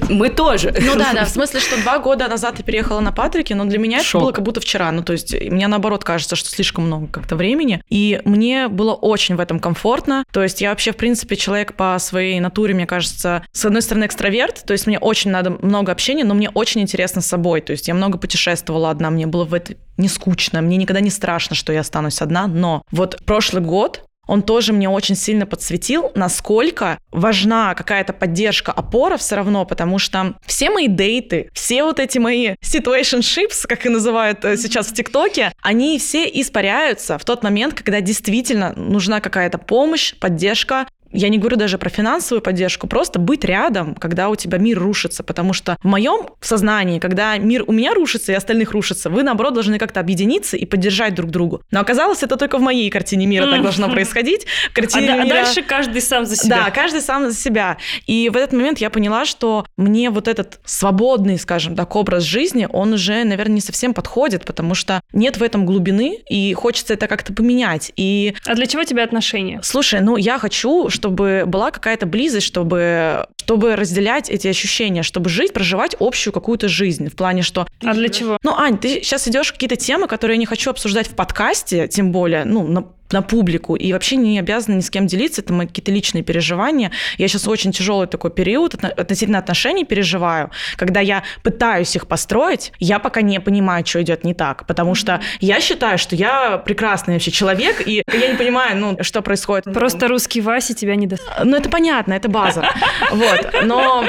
Мы 0.10 0.30
тоже. 0.30 0.74
Ну 0.82 0.96
да, 0.96 1.14
да, 1.14 1.25
в 1.25 1.30
смысле, 1.32 1.60
что 1.60 1.82
два 1.82 2.00
года 2.00 2.28
назад 2.28 2.56
я 2.58 2.64
переехала 2.64 3.00
на 3.00 3.12
Патрике, 3.12 3.56
но 3.56 3.66
для 3.66 3.80
меня 3.80 3.98
это 4.00 4.08
Шок. 4.08 4.22
было 4.22 4.32
как 4.32 4.44
будто 4.44 4.62
вчера. 4.62 4.92
Ну, 4.92 5.04
то 5.04 5.14
есть, 5.14 5.34
мне 5.34 5.68
наоборот 5.68 6.04
кажется, 6.04 6.36
что 6.36 6.50
слишком 6.50 6.86
много 6.86 7.08
как-то 7.08 7.36
времени. 7.36 7.82
И 7.90 8.22
мне 8.25 8.68
было 8.68 8.94
очень 8.94 9.36
в 9.36 9.40
этом 9.40 9.60
комфортно. 9.60 10.24
То 10.32 10.44
есть, 10.44 10.62
я 10.62 10.70
вообще, 10.70 10.92
в 10.92 10.98
принципе, 10.98 11.36
человек 11.36 11.74
по 11.74 11.98
своей 12.00 12.40
натуре, 12.40 12.74
мне 12.74 12.86
кажется, 12.86 13.44
с 13.52 13.66
одной 13.66 13.82
стороны, 13.82 14.06
экстраверт, 14.06 14.64
то 14.66 14.74
есть, 14.74 14.88
мне 14.88 15.00
очень 15.00 15.32
надо 15.32 15.52
много 15.62 15.92
общения, 15.92 16.24
но 16.24 16.34
мне 16.42 16.50
очень 16.50 16.82
интересно 16.82 17.22
с 17.22 17.28
собой. 17.28 17.62
То 17.62 17.72
есть, 17.72 17.88
я 17.88 17.94
много 17.94 18.18
путешествовала 18.18 18.90
одна, 18.90 19.12
мне 19.12 19.28
было 19.28 19.46
в 19.46 19.54
это 19.54 19.76
не 19.98 20.08
скучно, 20.08 20.62
мне 20.62 20.78
никогда 20.78 21.00
не 21.00 21.12
страшно, 21.12 21.56
что 21.56 21.72
я 21.72 21.82
останусь 21.82 22.20
одна, 22.20 22.48
но 22.48 22.82
вот 22.92 23.22
прошлый 23.26 23.62
год 23.62 24.04
он 24.28 24.42
тоже 24.44 24.72
мне 24.72 24.88
очень 24.88 25.16
сильно 25.16 25.46
подсветил, 25.46 26.12
насколько 26.16 26.98
важна 27.12 27.76
какая-то 27.76 28.14
поддержка, 28.14 28.72
опора 28.72 29.18
все 29.18 29.36
равно, 29.36 29.66
потому 29.66 30.00
что 30.00 30.36
все 30.46 30.70
мои 30.70 30.88
дейты, 30.88 31.50
все 31.54 31.84
вот 31.84 32.00
эти 32.00 32.18
мои 32.18 32.56
situationships, 32.64 33.68
как 33.68 33.86
и 33.86 33.90
называют 33.90 34.46
э, 34.46 34.58
сейчас 34.58 34.88
в 34.88 34.94
ТикТоке, 34.94 35.52
они 35.62 36.00
все 36.00 36.26
испаряются 36.26 37.18
в 37.18 37.26
тот 37.26 37.44
момент, 37.44 37.74
когда 37.74 38.00
действительно 38.00 38.74
нужна 38.76 39.20
какая-то 39.20 39.58
помощь, 39.58 40.16
поддержка, 40.16 40.88
я 41.12 41.30
не 41.30 41.38
говорю 41.38 41.58
даже 41.58 41.77
про 41.77 41.89
финансовую 41.89 42.41
поддержку, 42.41 42.88
просто 42.88 43.20
быть 43.20 43.44
рядом, 43.44 43.96
когда 43.96 44.30
у 44.30 44.36
тебя 44.36 44.58
мир 44.58 44.80
рушится, 44.80 45.24
потому 45.24 45.53
что 45.53 45.77
в 45.82 45.86
моем 45.88 46.27
сознании, 46.41 47.00
когда 47.00 47.38
мир 47.38 47.63
у 47.68 47.72
меня 47.72 47.94
рушится 47.94 48.32
и 48.32 48.36
остальных 48.36 48.72
рушится, 48.72 49.10
вы, 49.10 49.24
наоборот, 49.24 49.53
должны 49.53 49.77
как-то 49.80 50.00
объединиться 50.00 50.58
и 50.58 50.65
поддержать 50.65 51.13
друг 51.15 51.30
друга. 51.32 51.60
Но 51.72 51.80
оказалось, 51.80 52.24
это 52.24 52.38
только 52.38 52.58
в 52.58 52.62
моей 52.62 52.89
картине 52.89 53.25
мира 53.25 53.50
так 53.50 53.62
должно 53.62 53.89
происходить. 53.89 54.46
В 54.46 54.72
А, 54.72 54.74
картине 54.74 55.13
а 55.13 55.18
мира- 55.24 55.36
дальше 55.44 55.62
каждый 55.62 56.01
сам 56.01 56.25
за 56.25 56.36
себя. 56.36 56.63
да, 56.65 56.72
каждый 56.72 57.01
сам 57.01 57.30
за 57.30 57.36
себя. 57.38 57.77
И 58.08 58.30
в 58.30 58.36
этот 58.38 58.53
момент 58.53 58.80
я 58.80 58.89
поняла, 58.89 59.25
что 59.25 59.65
мне 59.77 60.10
вот 60.10 60.27
этот 60.27 60.60
свободный, 60.65 61.38
скажем 61.38 61.75
так, 61.75 61.96
образ 61.96 62.24
жизни, 62.24 62.68
он 62.72 62.94
уже, 62.94 63.24
наверное, 63.24 63.56
не 63.56 63.62
совсем 63.62 63.94
подходит, 63.94 64.46
потому 64.46 64.74
что 64.75 65.01
нет 65.13 65.38
в 65.38 65.44
этом 65.44 65.65
глубины, 65.65 66.20
и 66.30 66.53
хочется 66.53 66.94
это 66.94 67.08
как-то 67.08 67.34
поменять. 67.34 67.91
И 67.96 68.34
А 68.46 68.56
для 68.56 68.65
чего 68.68 68.84
тебе 68.84 69.03
отношения? 69.03 69.60
Слушай, 69.63 70.01
ну 70.01 70.18
я 70.18 70.39
хочу, 70.39 70.89
чтобы 71.01 71.46
была 71.48 71.72
какая-то 71.72 72.05
близость, 72.05 72.46
чтобы, 72.46 73.25
чтобы 73.38 73.75
разделять 73.75 74.29
эти 74.29 74.48
ощущения, 74.48 75.01
чтобы 75.01 75.31
жить, 75.31 75.51
проживать 75.51 75.96
общую 76.00 76.31
какую-то 76.31 76.67
жизнь. 76.67 77.10
В 77.10 77.15
плане, 77.15 77.41
что... 77.41 77.65
А 77.84 77.93
для 77.96 78.10
чего? 78.10 78.38
Ну, 78.43 78.55
Ань, 78.55 78.77
ты 78.77 79.01
сейчас 79.01 79.27
идешь 79.27 79.50
в 79.50 79.53
какие-то 79.53 79.77
темы, 79.77 80.08
которые 80.08 80.36
я 80.36 80.39
не 80.39 80.46
хочу 80.46 80.70
обсуждать 80.70 81.08
в 81.08 81.15
подкасте, 81.15 81.88
тем 81.88 82.12
более, 82.12 82.46
ну, 82.46 82.67
на 82.67 82.86
на 83.13 83.22
публику 83.22 83.75
и 83.75 83.94
вообще 83.94 84.15
не 84.15 84.39
обязана 84.39 84.75
ни 84.75 84.82
с 84.82 84.89
кем 84.89 85.08
делиться, 85.08 85.41
это 85.41 85.53
мои 85.53 85.68
какие-то 85.68 85.91
личные 85.91 86.24
переживания. 86.24 86.91
Я 87.18 87.27
сейчас 87.27 87.48
очень 87.48 87.72
тяжелый 87.72 88.08
такой 88.08 88.32
период 88.32 88.75
отно- 88.75 88.91
относительно 88.91 89.39
отношений 89.39 89.86
переживаю, 89.86 90.51
когда 90.75 91.00
я 91.00 91.24
пытаюсь 91.44 91.96
их 91.96 92.08
построить, 92.08 92.72
я 92.80 93.00
пока 93.00 93.22
не 93.22 93.39
понимаю, 93.39 93.86
что 93.86 94.01
идет 94.01 94.24
не 94.24 94.34
так, 94.34 94.65
потому 94.68 94.96
что 94.96 95.22
я 95.39 95.60
считаю, 95.60 95.98
что 95.98 96.15
я 96.15 96.58
прекрасный 96.58 97.15
вообще 97.15 97.32
человек, 97.32 97.88
и 97.88 98.03
я 98.12 98.27
не 98.32 98.38
понимаю, 98.38 98.77
ну, 98.77 98.98
что 99.03 99.22
происходит. 99.22 99.65
Просто 99.65 100.08
русский 100.08 100.41
Вася 100.41 100.74
тебя 100.74 100.96
не 100.96 101.08
даст. 101.08 101.24
Ну, 101.44 101.56
это 101.58 101.70
понятно, 101.70 102.13
это 102.13 102.30
база. 102.30 102.68
Вот. 103.12 103.63
Но 103.63 104.06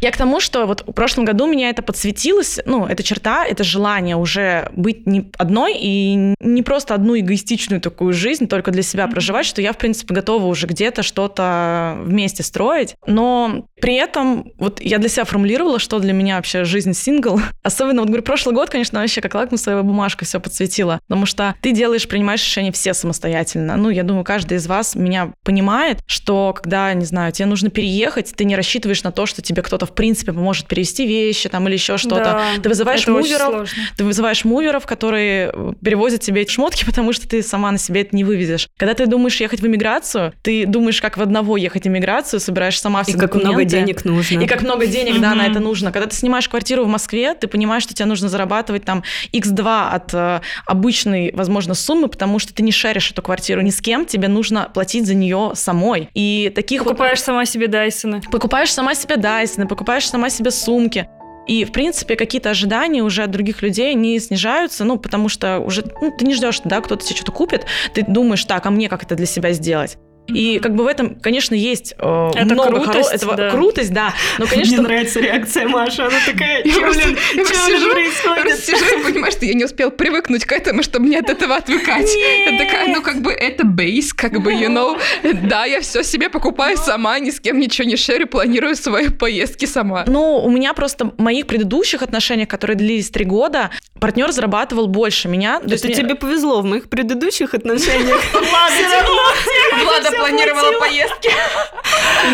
я 0.00 0.10
к 0.10 0.16
тому, 0.16 0.40
что 0.40 0.66
вот 0.66 0.84
в 0.86 0.92
прошлом 0.92 1.24
году 1.24 1.46
меня 1.46 1.70
это 1.70 1.82
подсветилось, 1.82 2.60
ну, 2.66 2.86
эта 2.86 3.02
черта, 3.02 3.46
это 3.46 3.64
желание 3.64 4.16
уже 4.16 4.68
быть 4.72 5.06
не 5.06 5.30
одной 5.38 5.74
и 5.78 6.34
не 6.40 6.62
просто 6.62 6.94
одну 6.94 7.18
эгоистичную 7.18 7.80
такую 7.80 8.12
жизнь 8.12 8.41
только 8.46 8.70
для 8.70 8.82
себя 8.82 9.06
проживать, 9.08 9.46
что 9.46 9.60
я, 9.60 9.72
в 9.72 9.78
принципе, 9.78 10.14
готова 10.14 10.46
уже 10.46 10.66
где-то 10.66 11.02
что-то 11.02 11.98
вместе 12.04 12.42
строить. 12.42 12.96
Но 13.06 13.66
при 13.82 13.96
этом 13.96 14.52
вот 14.58 14.80
я 14.80 14.98
для 14.98 15.08
себя 15.08 15.24
формулировала, 15.24 15.80
что 15.80 15.98
для 15.98 16.12
меня 16.12 16.36
вообще 16.36 16.62
жизнь 16.62 16.94
сингл. 16.94 17.40
Особенно, 17.64 18.02
вот 18.02 18.08
говорю, 18.08 18.22
прошлый 18.22 18.54
год, 18.54 18.70
конечно, 18.70 19.00
вообще 19.00 19.20
как 19.20 19.34
лакмусовая 19.34 19.82
бумажка 19.82 20.24
все 20.24 20.38
подсветила. 20.38 21.00
Потому 21.08 21.26
что 21.26 21.56
ты 21.60 21.72
делаешь, 21.72 22.06
принимаешь 22.06 22.44
решения 22.44 22.70
все 22.70 22.94
самостоятельно. 22.94 23.76
Ну, 23.76 23.90
я 23.90 24.04
думаю, 24.04 24.22
каждый 24.22 24.58
из 24.58 24.68
вас 24.68 24.94
меня 24.94 25.32
понимает, 25.42 25.98
что 26.06 26.52
когда, 26.54 26.94
не 26.94 27.04
знаю, 27.04 27.32
тебе 27.32 27.46
нужно 27.46 27.70
переехать, 27.70 28.32
ты 28.36 28.44
не 28.44 28.54
рассчитываешь 28.54 29.02
на 29.02 29.10
то, 29.10 29.26
что 29.26 29.42
тебе 29.42 29.62
кто-то, 29.62 29.84
в 29.84 29.94
принципе, 29.96 30.32
поможет 30.32 30.68
перевести 30.68 31.04
вещи 31.04 31.48
там 31.48 31.66
или 31.66 31.74
еще 31.74 31.98
что-то. 31.98 32.22
Да, 32.24 32.62
ты 32.62 32.68
вызываешь 32.68 33.04
муверов, 33.08 33.68
ты 33.96 34.04
вызываешь 34.04 34.44
муверов, 34.44 34.86
которые 34.86 35.50
э, 35.52 35.72
перевозят 35.84 36.20
тебе 36.20 36.42
эти 36.42 36.52
шмотки, 36.52 36.84
потому 36.86 37.12
что 37.12 37.28
ты 37.28 37.42
сама 37.42 37.72
на 37.72 37.78
себе 37.78 38.02
это 38.02 38.14
не 38.14 38.22
вывезешь. 38.22 38.68
Когда 38.78 38.94
ты 38.94 39.06
думаешь 39.06 39.40
ехать 39.40 39.60
в 39.60 39.66
эмиграцию, 39.66 40.32
ты 40.42 40.66
думаешь, 40.66 41.02
как 41.02 41.16
в 41.16 41.20
одного 41.22 41.56
ехать 41.56 41.82
в 41.82 41.88
эмиграцию, 41.88 42.38
собираешь 42.38 42.80
сама 42.80 43.02
все 43.02 43.14
И 43.14 43.18
как 43.18 43.34
много 43.34 43.64
документы. 43.71 43.71
Денег 43.78 44.04
нужно. 44.04 44.40
И 44.40 44.46
как 44.46 44.62
много 44.62 44.86
денег, 44.86 45.20
да, 45.20 45.34
на 45.34 45.46
это 45.46 45.60
нужно. 45.60 45.92
Когда 45.92 46.06
ты 46.06 46.16
снимаешь 46.16 46.48
квартиру 46.48 46.84
в 46.84 46.88
Москве, 46.88 47.34
ты 47.34 47.46
понимаешь, 47.48 47.82
что 47.82 47.94
тебе 47.94 48.06
нужно 48.06 48.28
зарабатывать 48.28 48.84
там 48.84 49.02
x2 49.32 49.88
от 49.90 50.14
э, 50.14 50.40
обычной, 50.66 51.32
возможно, 51.34 51.74
суммы, 51.74 52.08
потому 52.08 52.38
что 52.38 52.54
ты 52.54 52.62
не 52.62 52.72
шаришь 52.72 53.10
эту 53.10 53.22
квартиру 53.22 53.60
ни 53.60 53.70
с 53.70 53.80
кем, 53.80 54.06
тебе 54.06 54.28
нужно 54.28 54.70
платить 54.72 55.06
за 55.06 55.14
нее 55.14 55.52
самой. 55.54 56.08
И 56.14 56.52
таких 56.54 56.82
вот- 56.82 56.90
Покупаешь 56.90 57.20
сама 57.22 57.44
себе 57.46 57.68
Дайсона. 57.68 58.20
покупаешь 58.30 58.72
сама 58.72 58.94
себе 58.94 59.16
Дайсоны, 59.16 59.66
покупаешь 59.66 60.08
сама 60.08 60.30
себе 60.30 60.50
сумки. 60.50 61.08
И, 61.46 61.64
в 61.64 61.72
принципе, 61.72 62.14
какие-то 62.14 62.50
ожидания 62.50 63.02
уже 63.02 63.24
от 63.24 63.30
других 63.32 63.62
людей 63.62 63.94
не 63.94 64.18
снижаются, 64.20 64.84
ну, 64.84 64.96
потому 64.96 65.28
что 65.28 65.58
уже 65.58 65.84
ну, 66.00 66.12
ты 66.16 66.24
не 66.24 66.34
ждешь, 66.34 66.60
да, 66.64 66.80
кто-то 66.80 67.04
тебе 67.04 67.16
что-то 67.16 67.32
купит, 67.32 67.66
ты 67.94 68.04
думаешь, 68.06 68.44
так, 68.44 68.64
а 68.64 68.70
мне 68.70 68.88
как 68.88 69.02
это 69.02 69.16
для 69.16 69.26
себя 69.26 69.52
сделать? 69.52 69.98
И 70.28 70.60
как 70.60 70.74
бы 70.76 70.84
в 70.84 70.86
этом, 70.86 71.16
конечно, 71.16 71.54
есть 71.54 71.94
э, 71.98 72.30
Это 72.34 72.54
много 72.54 72.80
крутость, 72.80 73.10
хоро- 73.12 73.14
этого 73.16 73.36
да. 73.36 73.50
крутость, 73.50 73.92
да. 73.92 74.14
Но, 74.38 74.44
Мне 74.46 74.54
конечно, 74.54 74.82
нравится 74.82 75.20
реакция 75.20 75.66
Маши, 75.68 76.00
она 76.00 76.16
такая, 76.24 76.62
Я 76.64 76.72
«Чё, 76.72 76.80
просто- 76.80 77.02
блин, 77.04 77.18
я 77.34 77.44
просто 77.44 77.66
сижу, 77.66 77.86
Я 77.88 77.92
происходит?» 77.92 78.42
просто 78.44 78.62
сижу 78.76 78.98
и 79.00 79.02
понимаю, 79.02 79.32
что 79.32 79.44
я 79.46 79.54
не 79.54 79.64
успел 79.64 79.90
привыкнуть 79.90 80.44
к 80.44 80.52
этому, 80.52 80.82
чтобы 80.84 81.06
мне 81.06 81.18
от 81.18 81.28
этого 81.28 81.56
отвыкать. 81.56 82.08
Я 82.48 82.56
такая, 82.56 82.88
ну 82.94 83.02
как 83.02 83.20
бы 83.20 83.32
это 83.32 83.64
бейс, 83.64 84.14
как 84.14 84.40
бы, 84.40 84.52
you 84.52 84.68
know. 84.68 84.98
Да, 85.48 85.64
я 85.64 85.80
все 85.80 86.02
себе 86.04 86.28
покупаю 86.30 86.76
сама, 86.76 87.18
ни 87.18 87.30
с 87.30 87.40
кем 87.40 87.58
ничего 87.58 87.86
не 87.88 87.96
шерю, 87.96 88.26
планирую 88.28 88.76
свои 88.76 89.08
поездки 89.08 89.64
сама. 89.66 90.04
Ну, 90.06 90.36
у 90.38 90.50
меня 90.50 90.72
просто 90.72 91.06
в 91.06 91.20
моих 91.20 91.46
предыдущих 91.48 92.00
отношениях, 92.02 92.48
которые 92.48 92.76
длились 92.76 93.10
три 93.10 93.24
года, 93.24 93.70
партнер 94.00 94.30
зарабатывал 94.30 94.86
больше 94.86 95.28
меня. 95.28 95.58
То 95.60 95.72
есть 95.72 95.84
Это 95.84 95.94
мне- 95.94 96.02
тебе 96.02 96.14
повезло 96.14 96.60
в 96.60 96.64
моих 96.64 96.88
предыдущих 96.88 97.54
отношениях. 97.54 98.20
Влада 98.32 100.11
планировала 100.16 100.78
поездки. 100.78 101.30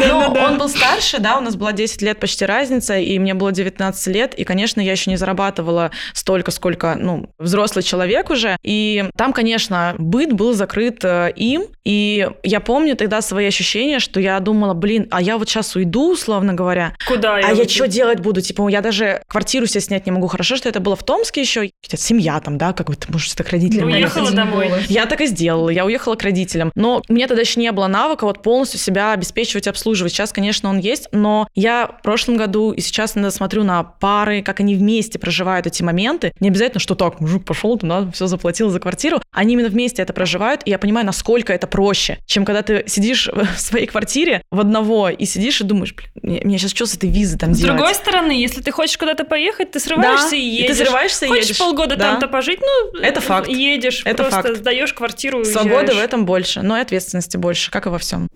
Но 0.08 0.32
он 0.32 0.58
был 0.58 0.68
старше, 0.68 1.18
да, 1.18 1.38
у 1.38 1.40
нас 1.40 1.56
была 1.56 1.73
10 1.73 2.02
лет 2.02 2.20
почти 2.20 2.44
разница, 2.44 2.99
и 2.99 3.18
мне 3.18 3.35
было 3.35 3.52
19 3.52 4.06
лет, 4.08 4.35
и, 4.35 4.44
конечно, 4.44 4.80
я 4.80 4.92
еще 4.92 5.11
не 5.11 5.16
зарабатывала 5.16 5.90
столько, 6.12 6.50
сколько, 6.50 6.94
ну, 6.94 7.30
взрослый 7.38 7.82
человек 7.82 8.30
уже. 8.30 8.56
И 8.62 9.08
там, 9.16 9.32
конечно, 9.32 9.94
быт 9.99 10.32
был 10.32 10.52
закрыт 10.52 11.04
э, 11.04 11.32
им, 11.37 11.64
и 11.85 12.28
я 12.42 12.61
помню 12.61 12.97
тогда 12.97 13.20
свои 13.23 13.47
ощущения, 13.47 13.99
что 13.99 14.20
я 14.20 14.38
думала, 14.40 14.75
блин, 14.75 15.08
а 15.11 15.23
я 15.23 15.38
вот 15.38 15.49
сейчас 15.49 15.75
уйду, 15.76 16.12
условно 16.12 16.54
говоря, 16.54 16.94
Куда 17.06 17.37
а 17.37 17.52
я 17.52 17.68
что 17.68 17.88
делать 17.88 18.20
буду? 18.20 18.40
Типа, 18.40 18.68
я 18.68 18.80
даже 18.80 19.23
квартиру 19.28 19.66
себе 19.66 19.80
снять 19.80 20.06
не 20.06 20.12
могу. 20.12 20.26
Хорошо, 20.26 20.56
что 20.56 20.68
это 20.68 20.80
было 20.80 20.97
в 20.97 21.02
Томске 21.02 21.40
еще. 21.40 21.70
Хотя 21.82 21.97
семья 21.97 22.40
там, 22.40 22.58
да, 22.58 22.73
как 22.73 22.88
бы 22.88 22.97
ты 22.97 23.11
можешь 23.11 23.32
так 23.35 23.49
родителям 23.50 23.88
Уехала 23.88 24.26
поехать. 24.26 24.37
домой. 24.37 24.70
Я 24.88 25.06
так 25.06 25.20
и 25.20 25.26
сделала. 25.26 25.70
Я 25.70 25.85
уехала 25.85 26.14
к 26.14 26.23
родителям. 26.23 26.73
Но 26.75 27.02
меня 27.08 27.26
тогда 27.26 27.42
еще 27.42 27.61
не 27.61 27.67
было 27.72 27.87
навыка 27.87 28.25
вот 28.25 28.42
полностью 28.42 28.78
себя 28.80 29.12
обеспечивать 29.12 29.66
и 29.66 29.70
обслуживать. 29.70 30.12
Сейчас, 30.12 30.32
конечно, 30.32 30.68
он 30.70 30.78
есть, 30.78 31.08
но 31.12 31.48
я 31.54 31.87
в 31.98 32.02
прошлом 32.02 32.37
году 32.37 32.72
и 32.72 32.80
сейчас 32.80 33.16
иногда 33.16 33.30
смотрю 33.30 33.64
на 33.64 33.82
пары, 33.82 34.42
как 34.42 34.60
они 34.60 34.75
вместе 34.75 35.18
проживают 35.18 35.66
эти 35.66 35.82
моменты. 35.82 36.32
Не 36.40 36.48
обязательно, 36.48 36.80
что 36.80 36.94
так, 36.94 37.20
мужик 37.20 37.44
пошел 37.44 37.76
туда, 37.78 38.10
все 38.12 38.26
заплатил 38.26 38.70
за 38.70 38.80
квартиру. 38.80 39.20
Они 39.32 39.54
именно 39.54 39.68
вместе 39.68 40.02
это 40.02 40.12
проживают, 40.12 40.62
и 40.64 40.70
я 40.70 40.78
понимаю, 40.78 41.06
насколько 41.06 41.52
это 41.52 41.66
проще, 41.66 42.18
чем 42.26 42.44
когда 42.44 42.62
ты 42.62 42.84
сидишь 42.87 43.28
в 43.56 43.58
своей 43.60 43.87
квартире 43.87 44.42
в 44.50 44.60
одного 44.60 45.08
и 45.08 45.25
сидишь 45.25 45.60
и 45.60 45.64
думаешь, 45.64 45.94
блин, 45.94 46.40
мне, 46.44 46.58
сейчас 46.58 46.70
что 46.72 46.87
с 46.87 46.94
этой 46.94 47.10
визы 47.10 47.38
там 47.38 47.54
С 47.54 47.58
делать? 47.58 47.76
другой 47.76 47.94
стороны, 47.94 48.32
если 48.32 48.60
ты 48.62 48.70
хочешь 48.70 48.96
куда-то 48.98 49.25
поехать, 49.25 49.70
ты 49.72 49.80
срываешься 49.80 50.30
Да, 50.30 50.37
и 50.37 50.40
и 50.40 50.56
ты 50.66 50.72
едешь. 50.72 50.76
срываешься 50.78 51.26
и 51.26 51.28
Хочешь 51.28 51.44
едешь. 51.46 51.58
полгода 51.58 51.96
Да. 51.96 52.10
там-то 52.12 52.28
пожить, 52.28 52.60
ну, 52.60 53.00
Это 53.00 53.20
факт. 53.20 53.48
едешь, 53.48 54.02
Это 54.04 54.22
просто 54.25 54.42
факт. 54.42 54.56
сдаешь 54.58 54.92
квартиру 54.92 55.40
и 55.40 55.44
Свободы 55.44 55.72
в 55.72 55.78
уезжаешь. 55.88 56.04
этом 56.04 56.26
больше, 56.26 56.62
но 56.62 56.76
и 56.78 56.80
ответственности 56.80 57.37
больше, 57.37 57.57
как 57.70 57.86
и 57.86 57.88
во 57.88 57.98
всем. 57.98 58.28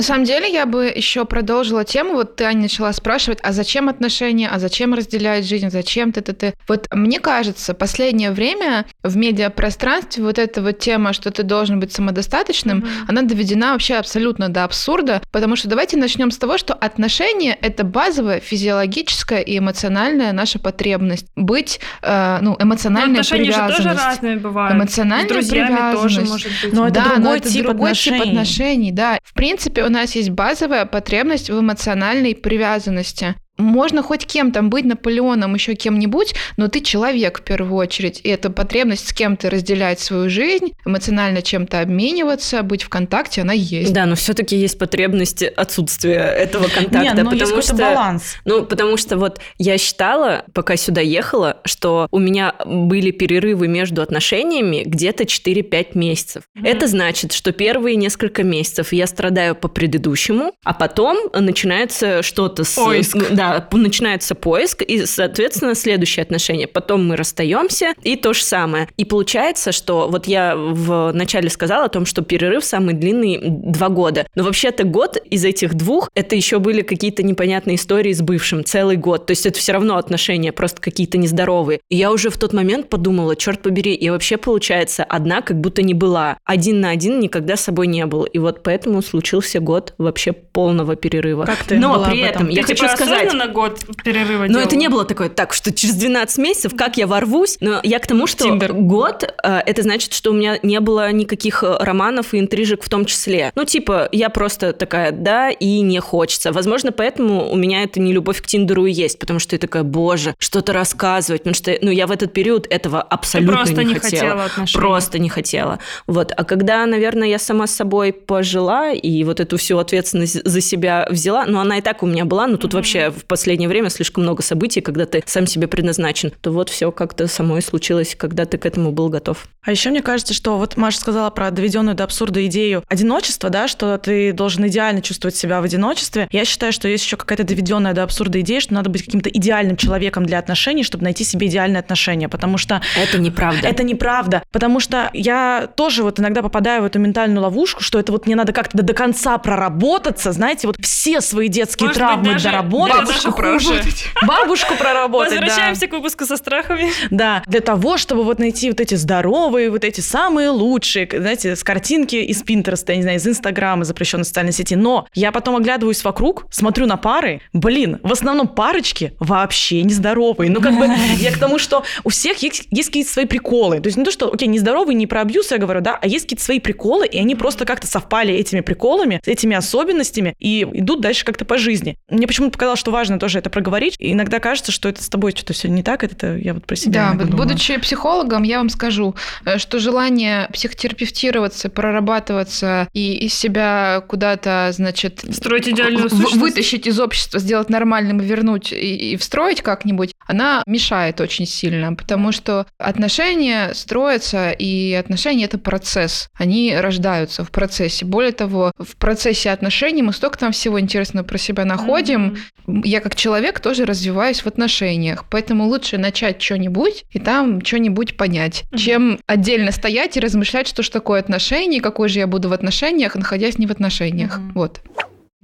На 0.00 0.04
самом 0.04 0.24
деле, 0.24 0.50
я 0.50 0.64
бы 0.64 0.86
еще 0.86 1.26
продолжила 1.26 1.84
тему. 1.84 2.14
Вот 2.14 2.34
ты, 2.36 2.44
Аня, 2.44 2.62
начала 2.62 2.90
спрашивать, 2.94 3.38
а 3.42 3.52
зачем 3.52 3.90
отношения, 3.90 4.48
а 4.48 4.58
зачем 4.58 4.94
разделять 4.94 5.46
жизнь, 5.46 5.68
зачем 5.68 6.10
ты, 6.10 6.22
ты, 6.22 6.32
ты. 6.32 6.54
Вот 6.68 6.86
мне 6.90 7.20
кажется, 7.20 7.74
последнее 7.74 8.30
время 8.30 8.86
в 9.02 9.18
медиапространстве 9.18 10.24
вот 10.24 10.38
эта 10.38 10.62
вот 10.62 10.78
тема, 10.78 11.12
что 11.12 11.30
ты 11.30 11.42
должен 11.42 11.80
быть 11.80 11.92
самодостаточным, 11.92 12.88
она 13.08 13.20
доведена 13.20 13.72
вообще 13.72 13.96
абсолютно 13.96 14.48
до 14.48 14.64
абсурда, 14.64 15.20
потому 15.32 15.54
что 15.54 15.68
давайте 15.68 15.98
начнем 15.98 16.30
с 16.30 16.38
того, 16.38 16.56
что 16.56 16.72
отношения— 16.72 17.58
это 17.60 17.84
базовая 17.84 18.40
физиологическая 18.40 19.40
и 19.42 19.58
эмоциональная 19.58 20.32
наша 20.32 20.58
потребность. 20.58 21.26
Быть, 21.36 21.78
э, 22.00 22.38
ну, 22.40 22.56
Но 22.58 22.64
эмоциональная 22.64 23.20
отношения 23.20 23.52
же 23.52 23.58
тоже 23.58 23.74
привязанность. 23.74 24.02
разные 24.06 24.36
бывают. 24.38 24.74
Эмоциональная 24.76 25.26
С 25.26 25.28
друзьями 25.28 25.66
тоже 25.68 26.20
привязанность. 26.20 26.30
может 26.30 26.52
быть. 26.64 26.72
Но 26.72 26.86
это 26.86 26.94
да, 26.94 27.04
другой 27.04 27.22
но 27.22 27.34
это 27.34 27.48
тип 27.50 27.66
другой 27.66 27.92
тип 27.92 28.12
отношений. 28.14 28.30
отношений, 28.30 28.92
да. 28.92 29.18
В 29.22 29.34
принципе, 29.34 29.89
у 29.90 29.92
нас 29.92 30.14
есть 30.14 30.30
базовая 30.30 30.86
потребность 30.86 31.50
в 31.50 31.58
эмоциональной 31.58 32.36
привязанности. 32.36 33.34
Можно 33.60 34.02
хоть 34.02 34.26
кем 34.26 34.52
там 34.52 34.70
быть, 34.70 34.84
Наполеоном, 34.84 35.54
еще 35.54 35.74
кем-нибудь, 35.74 36.34
но 36.56 36.68
ты 36.68 36.80
человек 36.80 37.40
в 37.40 37.42
первую 37.42 37.76
очередь. 37.76 38.20
И 38.24 38.28
эта 38.28 38.50
потребность 38.50 39.08
с 39.08 39.12
кем-то 39.12 39.50
разделять 39.50 40.00
свою 40.00 40.28
жизнь, 40.30 40.72
эмоционально 40.84 41.42
чем-то 41.42 41.80
обмениваться, 41.80 42.62
быть 42.62 42.82
в 42.82 42.88
контакте, 42.88 43.42
она 43.42 43.52
есть. 43.52 43.92
Да, 43.92 44.06
но 44.06 44.14
все-таки 44.14 44.56
есть 44.56 44.78
потребность 44.78 45.42
отсутствия 45.42 46.20
этого 46.20 46.68
контакта, 46.68 46.98
Нет, 46.98 47.16
ну 47.16 47.30
потому 47.30 47.62
что 47.62 47.74
баланс. 47.74 48.36
Ну, 48.44 48.64
потому 48.64 48.96
что 48.96 49.16
вот 49.16 49.40
я 49.58 49.78
считала, 49.78 50.44
пока 50.52 50.76
сюда 50.76 51.00
ехала, 51.00 51.58
что 51.64 52.08
у 52.10 52.18
меня 52.18 52.54
были 52.64 53.10
перерывы 53.10 53.68
между 53.68 54.02
отношениями 54.02 54.82
где-то 54.84 55.24
4-5 55.24 55.90
месяцев. 55.94 56.44
Это 56.62 56.86
значит, 56.86 57.32
что 57.32 57.52
первые 57.52 57.96
несколько 57.96 58.42
месяцев 58.42 58.92
я 58.92 59.06
страдаю 59.06 59.54
по 59.54 59.68
предыдущему, 59.68 60.52
а 60.64 60.74
потом 60.74 61.18
начинается 61.34 62.22
что-то 62.22 62.64
с... 62.64 62.74
Поиск. 62.74 63.16
да, 63.30 63.49
Да, 63.54 63.60
п- 63.60 63.76
начинается 63.76 64.34
поиск, 64.34 64.82
и, 64.82 65.06
соответственно, 65.06 65.74
следующие 65.74 66.22
отношения. 66.22 66.66
Потом 66.66 67.06
мы 67.06 67.16
расстаемся, 67.16 67.94
и 68.02 68.16
то 68.16 68.32
же 68.32 68.42
самое. 68.42 68.88
И 68.96 69.04
получается, 69.04 69.72
что 69.72 70.08
вот 70.08 70.26
я 70.26 70.54
в 70.56 71.12
начале 71.12 71.50
сказала 71.50 71.84
о 71.86 71.88
том, 71.88 72.06
что 72.06 72.22
перерыв 72.22 72.64
самый 72.64 72.94
длинный 72.94 73.40
два 73.42 73.88
года. 73.88 74.26
Но 74.34 74.44
вообще-то 74.44 74.84
год 74.84 75.16
из 75.30 75.44
этих 75.44 75.74
двух, 75.74 76.10
это 76.14 76.36
еще 76.36 76.58
были 76.58 76.82
какие-то 76.82 77.22
непонятные 77.22 77.76
истории 77.76 78.12
с 78.12 78.20
бывшим, 78.22 78.64
целый 78.64 78.96
год. 78.96 79.26
То 79.26 79.32
есть 79.32 79.46
это 79.46 79.58
все 79.58 79.72
равно 79.72 79.96
отношения 79.96 80.52
просто 80.52 80.80
какие-то 80.80 81.18
нездоровые. 81.18 81.80
И 81.88 81.96
я 81.96 82.10
уже 82.12 82.30
в 82.30 82.38
тот 82.38 82.52
момент 82.52 82.88
подумала, 82.88 83.36
черт 83.36 83.62
побери, 83.62 83.96
я 84.00 84.12
вообще, 84.12 84.36
получается, 84.36 85.04
одна 85.04 85.42
как 85.42 85.60
будто 85.60 85.82
не 85.82 85.94
была. 85.94 86.38
Один 86.44 86.80
на 86.80 86.90
один 86.90 87.20
никогда 87.20 87.56
с 87.56 87.62
собой 87.62 87.86
не 87.86 88.06
был. 88.06 88.24
И 88.24 88.38
вот 88.38 88.62
поэтому 88.62 89.02
случился 89.02 89.60
год 89.60 89.94
вообще 89.98 90.32
полного 90.32 90.96
перерыва. 90.96 91.44
Как 91.44 91.62
ты 91.64 91.78
Но 91.78 92.04
при 92.04 92.20
этом? 92.20 92.42
этом 92.42 92.48
я 92.48 92.62
Ты 92.62 92.68
хочу 92.68 92.84
типа 92.86 92.96
сказать... 92.96 93.32
осознанно 93.40 93.52
год 93.52 93.80
перерыва 94.04 94.42
Но 94.42 94.46
делала? 94.48 94.62
это 94.64 94.76
не 94.76 94.88
было 94.88 95.04
такое, 95.04 95.28
так, 95.28 95.52
что 95.52 95.72
через 95.72 95.94
12 95.94 96.38
месяцев, 96.38 96.72
как 96.76 96.96
я 96.96 97.06
ворвусь. 97.06 97.58
Но 97.60 97.80
я 97.82 97.98
к 97.98 98.06
тому, 98.06 98.26
что 98.26 98.44
Тиндер. 98.44 98.72
год, 98.72 99.22
э, 99.42 99.60
это 99.66 99.82
значит, 99.82 100.12
что 100.12 100.30
у 100.30 100.34
меня 100.34 100.58
не 100.62 100.80
было 100.80 101.10
никаких 101.12 101.62
э, 101.62 101.76
романов 101.80 102.34
и 102.34 102.38
интрижек 102.38 102.82
в 102.82 102.88
том 102.88 103.04
числе. 103.04 103.52
Ну, 103.54 103.64
типа, 103.64 104.08
я 104.12 104.28
просто 104.28 104.72
такая, 104.72 105.12
да, 105.12 105.50
и 105.50 105.80
не 105.80 106.00
хочется. 106.00 106.52
Возможно, 106.52 106.92
поэтому 106.92 107.50
у 107.50 107.56
меня 107.56 107.82
это 107.82 108.00
не 108.00 108.12
любовь 108.12 108.42
к 108.42 108.46
Тиндеру 108.46 108.86
и 108.86 108.92
есть, 108.92 109.18
потому 109.18 109.38
что 109.38 109.54
я 109.54 109.58
такая, 109.58 109.82
боже, 109.82 110.34
что-то 110.38 110.72
рассказывать, 110.72 111.42
потому 111.42 111.54
что, 111.54 111.76
ну, 111.82 111.90
я 111.90 112.06
в 112.06 112.10
этот 112.10 112.32
период 112.32 112.66
этого 112.70 113.02
абсолютно 113.02 113.56
просто 113.56 113.84
не 113.84 113.94
не 113.94 113.98
хотела 113.98 114.44
отношений. 114.44 114.80
Просто 114.80 115.18
не 115.18 115.28
хотела. 115.28 115.78
Вот. 116.06 116.32
А 116.36 116.44
когда, 116.44 116.86
наверное, 116.86 117.28
я 117.28 117.38
сама 117.38 117.66
с 117.66 117.72
собой 117.72 118.12
пожила 118.12 118.92
и 118.92 119.24
вот 119.24 119.40
эту 119.40 119.56
всю 119.56 119.78
ответственность 119.78 120.44
за 120.46 120.60
себя 120.60 121.06
взяла, 121.10 121.44
ну, 121.46 121.60
она 121.60 121.78
и 121.78 121.80
так 121.80 122.02
у 122.02 122.06
меня 122.06 122.24
была, 122.24 122.46
но 122.46 122.56
тут 122.56 122.74
вообще 122.74 123.10
в 123.10 123.24
последнее 123.30 123.68
время 123.68 123.88
слишком 123.88 124.24
много 124.24 124.42
событий, 124.42 124.80
когда 124.82 125.06
ты 125.06 125.22
сам 125.26 125.46
себе 125.46 125.66
предназначен, 125.68 126.32
то 126.42 126.50
вот 126.52 126.68
все 126.68 126.92
как-то 126.92 127.26
само 127.28 127.56
и 127.58 127.60
случилось, 127.62 128.14
когда 128.14 128.44
ты 128.44 128.58
к 128.58 128.66
этому 128.66 128.92
был 128.92 129.08
готов. 129.08 129.46
А 129.64 129.70
еще 129.70 129.90
мне 129.90 130.02
кажется, 130.02 130.34
что 130.34 130.58
вот 130.58 130.76
Маша 130.76 130.98
сказала 131.00 131.30
про 131.30 131.50
доведенную 131.50 131.94
до 131.94 132.04
абсурда 132.04 132.44
идею 132.46 132.82
одиночества, 132.88 133.48
да, 133.50 133.68
что 133.68 133.96
ты 133.98 134.32
должен 134.32 134.66
идеально 134.66 135.00
чувствовать 135.02 135.36
себя 135.36 135.60
в 135.60 135.64
одиночестве. 135.64 136.28
Я 136.30 136.44
считаю, 136.44 136.72
что 136.72 136.88
есть 136.88 137.04
еще 137.04 137.16
какая-то 137.16 137.44
доведенная 137.44 137.94
до 137.94 138.02
абсурда 138.02 138.40
идея, 138.40 138.60
что 138.60 138.74
надо 138.74 138.90
быть 138.90 139.04
каким-то 139.04 139.30
идеальным 139.30 139.76
человеком 139.76 140.26
для 140.26 140.38
отношений, 140.38 140.82
чтобы 140.82 141.04
найти 141.04 141.24
себе 141.24 141.46
идеальные 141.46 141.80
отношения, 141.80 142.28
потому 142.28 142.58
что 142.58 142.80
Это 142.96 143.18
неправда. 143.18 143.66
это 143.68 143.82
неправда, 143.82 144.42
потому 144.50 144.80
что 144.80 145.10
я 145.14 145.68
тоже 145.76 146.02
вот 146.02 146.18
иногда 146.20 146.42
попадаю 146.42 146.82
в 146.82 146.84
эту 146.86 146.98
ментальную 146.98 147.42
ловушку, 147.42 147.82
что 147.82 147.98
это 147.98 148.12
вот 148.12 148.26
мне 148.26 148.34
надо 148.36 148.52
как-то 148.52 148.78
до, 148.82 148.92
конца 148.94 149.38
проработаться, 149.38 150.32
знаете, 150.32 150.66
вот 150.66 150.76
все 150.80 151.20
свои 151.20 151.48
детские 151.48 151.88
Может 151.88 152.00
быть, 152.02 152.08
травмы 152.08 152.32
даже- 152.32 152.44
доработать, 152.44 152.96
да, 153.06 153.12
даже 153.22 153.58
хуже. 153.58 153.82
бабушку 154.26 154.74
проработать, 154.76 155.34
да. 155.34 155.40
Возвращаемся 155.40 155.86
к 155.86 155.92
выпуску 155.92 156.24
со 156.26 156.36
страхами. 156.36 156.90
Да, 157.10 157.42
для 157.46 157.60
того, 157.60 157.96
чтобы 157.96 158.24
вот 158.24 158.38
найти 158.38 158.70
вот 158.70 158.80
эти 158.80 158.94
здоровые, 158.94 159.70
вот 159.70 159.84
эти 159.84 160.00
самые 160.00 160.50
лучшие, 160.50 161.08
знаете, 161.12 161.56
с 161.56 161.62
картинки 161.64 162.16
из 162.16 162.42
Пинтереста, 162.42 162.92
я 162.92 162.96
не 162.96 163.02
знаю, 163.02 163.18
из 163.18 163.26
Инстаграма, 163.26 163.84
запрещенной 163.84 164.24
социальной 164.24 164.52
сети. 164.52 164.74
Но 164.74 165.06
я 165.14 165.32
потом 165.32 165.56
оглядываюсь 165.56 166.02
вокруг, 166.04 166.46
смотрю 166.50 166.86
на 166.86 166.96
пары, 166.96 167.40
блин, 167.52 167.98
в 168.02 168.12
основном 168.12 168.48
парочки 168.48 169.14
вообще 169.18 169.82
нездоровые. 169.82 170.50
Ну, 170.50 170.60
как 170.60 170.78
бы 170.78 170.86
я 171.18 171.32
к 171.32 171.38
тому, 171.38 171.58
что 171.58 171.84
у 172.04 172.10
всех 172.10 172.38
есть, 172.38 172.66
есть 172.70 172.88
какие-то 172.88 173.10
свои 173.10 173.26
приколы. 173.26 173.80
То 173.80 173.86
есть 173.86 173.96
не 173.96 174.04
то, 174.04 174.10
что, 174.10 174.32
окей, 174.32 174.48
нездоровые, 174.48 174.94
не 174.94 175.06
про 175.06 175.22
абьюз 175.22 175.50
я 175.50 175.58
говорю, 175.58 175.80
да, 175.80 175.98
а 176.00 176.06
есть 176.06 176.24
какие-то 176.24 176.44
свои 176.44 176.60
приколы, 176.60 177.06
и 177.06 177.18
они 177.18 177.34
просто 177.34 177.64
как-то 177.64 177.86
совпали 177.86 178.34
этими 178.34 178.60
приколами, 178.60 179.20
с 179.24 179.28
этими 179.28 179.56
особенностями, 179.56 180.34
и 180.38 180.66
идут 180.72 181.00
дальше 181.00 181.24
как-то 181.24 181.44
по 181.44 181.58
жизни. 181.58 181.96
Мне 182.08 182.26
почему-то 182.26 182.52
показалось, 182.52 182.80
что 182.80 182.90
важно 182.90 183.09
тоже 183.18 183.38
это 183.38 183.50
проговорить. 183.50 183.96
И 183.98 184.12
иногда 184.12 184.38
кажется, 184.38 184.72
что 184.72 184.88
это 184.88 185.02
с 185.02 185.08
тобой 185.08 185.32
что-то 185.32 185.52
все 185.52 185.68
не 185.68 185.82
так, 185.82 186.04
это 186.04 186.36
я 186.36 186.54
вот 186.54 186.66
про 186.66 186.76
себя 186.76 187.10
Да, 187.12 187.18
вот 187.18 187.30
думаю. 187.30 187.48
будучи 187.48 187.76
психологом, 187.78 188.42
я 188.42 188.58
вам 188.58 188.68
скажу, 188.68 189.14
э, 189.44 189.58
что 189.58 189.78
желание 189.78 190.48
психотерапевтироваться, 190.52 191.68
прорабатываться 191.68 192.88
и 192.92 193.14
из 193.26 193.34
себя 193.34 194.02
куда-то, 194.08 194.70
значит, 194.72 195.24
Строить 195.32 195.68
идеальную 195.68 196.08
в- 196.08 196.12
сущность. 196.12 196.36
вытащить 196.36 196.86
из 196.86 196.98
общества, 197.00 197.38
сделать 197.40 197.68
нормальным 197.70 198.20
и 198.20 198.24
вернуть 198.24 198.72
и, 198.72 199.12
и 199.12 199.16
встроить 199.16 199.62
как-нибудь, 199.62 200.12
она 200.26 200.62
мешает 200.66 201.20
очень 201.20 201.46
сильно, 201.46 201.94
потому 201.94 202.32
что 202.32 202.66
отношения 202.78 203.72
строятся, 203.74 204.50
и 204.50 204.92
отношения 204.94 205.44
это 205.44 205.58
процесс. 205.58 206.28
Они 206.38 206.74
рождаются 206.76 207.44
в 207.44 207.50
процессе. 207.50 208.04
Более 208.04 208.32
того, 208.32 208.72
в 208.78 208.96
процессе 208.96 209.50
отношений 209.50 210.02
мы 210.02 210.12
столько 210.12 210.38
там 210.38 210.52
всего 210.52 210.80
интересного 210.80 211.24
про 211.24 211.38
себя 211.38 211.64
находим. 211.64 212.36
Я 212.66 212.99
как 213.00 213.16
человек 213.16 213.60
тоже 213.60 213.84
развиваюсь 213.84 214.40
в 214.40 214.46
отношениях, 214.46 215.24
поэтому 215.28 215.64
лучше 215.64 215.98
начать 215.98 216.40
что-нибудь 216.40 217.04
и 217.10 217.18
там 217.18 217.64
что-нибудь 217.64 218.16
понять, 218.16 218.64
чем 218.76 219.18
отдельно 219.26 219.72
стоять 219.72 220.16
и 220.16 220.20
размышлять, 220.20 220.66
что 220.66 220.82
ж 220.82 220.88
такое 220.88 221.20
отношения, 221.20 221.80
какой 221.80 222.08
же 222.08 222.18
я 222.20 222.26
буду 222.26 222.48
в 222.48 222.52
отношениях, 222.52 223.14
находясь 223.14 223.58
не 223.58 223.66
в 223.66 223.70
отношениях. 223.70 224.38
Мгм. 224.38 224.52
Вот. 224.54 224.80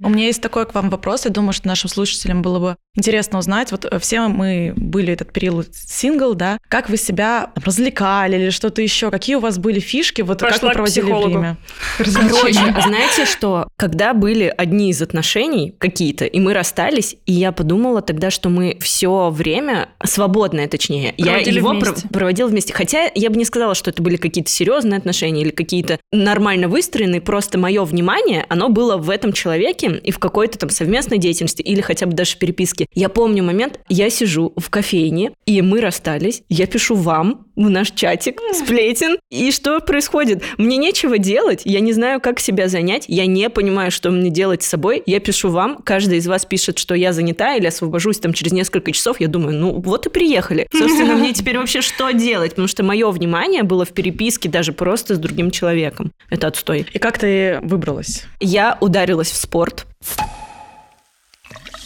У 0.03 0.09
меня 0.09 0.25
есть 0.25 0.41
такой 0.41 0.65
к 0.67 0.75
вам 0.75 0.89
вопрос. 0.91 1.25
Я 1.25 1.31
думаю, 1.31 1.53
что 1.53 1.67
нашим 1.67 1.89
слушателям 1.89 2.43
было 2.43 2.59
бы 2.59 2.75
интересно 2.95 3.39
узнать. 3.39 3.71
Вот 3.71 3.85
э, 3.85 3.97
все 3.99 4.27
мы 4.27 4.73
были 4.75 5.11
этот 5.13 5.33
период 5.33 5.69
сингл, 5.73 6.35
да? 6.35 6.59
Как 6.69 6.89
вы 6.89 6.97
себя 6.97 7.51
развлекали 7.63 8.35
или 8.37 8.49
что-то 8.51 8.81
еще? 8.83 9.09
Какие 9.09 9.37
у 9.37 9.39
вас 9.39 9.57
были 9.57 9.79
фишки? 9.79 10.21
Вот 10.21 10.39
как 10.39 10.51
Пошла 10.51 10.69
вы 10.69 10.73
проводили 10.75 11.01
психологу. 11.03 11.29
время? 11.39 11.57
Короче, 11.97 12.59
а 12.75 12.81
знаете 12.81 13.25
что? 13.25 13.69
Когда 13.75 14.13
были 14.13 14.53
одни 14.55 14.91
из 14.91 15.01
отношений 15.01 15.73
какие-то, 15.77 16.25
и 16.25 16.39
мы 16.39 16.53
расстались, 16.53 17.15
и 17.25 17.33
я 17.33 17.51
подумала 17.51 18.01
тогда, 18.01 18.29
что 18.29 18.49
мы 18.49 18.77
все 18.81 19.29
время, 19.31 19.89
свободное 20.03 20.67
точнее, 20.67 21.13
я 21.17 21.25
Проводили 21.33 21.57
его 21.57 21.69
вместе. 21.71 22.01
про- 22.01 22.09
проводила 22.09 22.47
вместе. 22.47 22.73
Хотя 22.73 23.09
я 23.15 23.29
бы 23.31 23.35
не 23.37 23.45
сказала, 23.45 23.73
что 23.73 23.89
это 23.89 24.03
были 24.03 24.17
какие-то 24.17 24.51
серьезные 24.51 24.97
отношения 24.99 25.41
или 25.41 25.49
какие-то 25.51 25.99
нормально 26.11 26.67
выстроенные, 26.67 27.21
просто 27.21 27.57
мое 27.57 27.83
внимание, 27.83 28.45
оно 28.49 28.69
было 28.69 28.97
в 28.97 29.09
этом 29.09 29.33
человеке 29.33 29.86
и 29.95 30.11
в 30.11 30.19
какой-то 30.19 30.57
там 30.57 30.69
совместной 30.69 31.17
деятельности 31.17 31.61
или 31.61 31.81
хотя 31.81 32.05
бы 32.05 32.13
даже 32.13 32.37
переписке. 32.37 32.87
Я 32.93 33.09
помню 33.09 33.43
момент, 33.43 33.79
я 33.89 34.09
сижу 34.09 34.53
в 34.55 34.69
кофейне, 34.69 35.31
и 35.45 35.61
мы 35.61 35.81
расстались, 35.81 36.43
я 36.49 36.67
пишу 36.67 36.95
вам 36.95 37.46
в 37.57 37.69
наш 37.69 37.91
чатик 37.91 38.39
сплетен, 38.53 39.17
и 39.29 39.51
что 39.51 39.79
происходит? 39.81 40.43
Мне 40.57 40.77
нечего 40.77 41.17
делать, 41.17 41.63
я 41.65 41.79
не 41.79 41.91
знаю, 41.91 42.21
как 42.21 42.39
себя 42.39 42.69
занять, 42.69 43.05
я 43.07 43.25
не 43.25 43.49
понимаю, 43.49 43.91
что 43.91 44.11
мне 44.11 44.29
делать 44.29 44.63
с 44.63 44.67
собой, 44.67 45.03
я 45.05 45.19
пишу 45.19 45.49
вам, 45.49 45.77
каждый 45.83 46.19
из 46.19 46.27
вас 46.27 46.45
пишет, 46.45 46.77
что 46.77 46.95
я 46.95 47.11
занята 47.11 47.55
или 47.55 47.65
освобожусь 47.65 48.19
там 48.19 48.33
через 48.33 48.53
несколько 48.53 48.91
часов, 48.91 49.19
я 49.19 49.27
думаю, 49.27 49.57
ну 49.57 49.81
вот 49.81 50.05
и 50.05 50.09
приехали. 50.09 50.67
Собственно, 50.71 51.15
мне 51.15 51.33
теперь 51.33 51.57
вообще 51.57 51.81
что 51.81 52.11
делать? 52.11 52.51
Потому 52.51 52.67
что 52.67 52.83
мое 52.83 53.09
внимание 53.09 53.63
было 53.63 53.85
в 53.85 53.89
переписке 53.89 54.47
даже 54.49 54.71
просто 54.71 55.15
с 55.15 55.17
другим 55.17 55.51
человеком. 55.51 56.11
Это 56.29 56.47
отстой. 56.47 56.85
И 56.93 56.99
как 56.99 57.17
ты 57.17 57.59
выбралась? 57.63 58.25
Я 58.39 58.77
ударилась 58.79 59.31
в 59.31 59.35
спорт. 59.35 59.87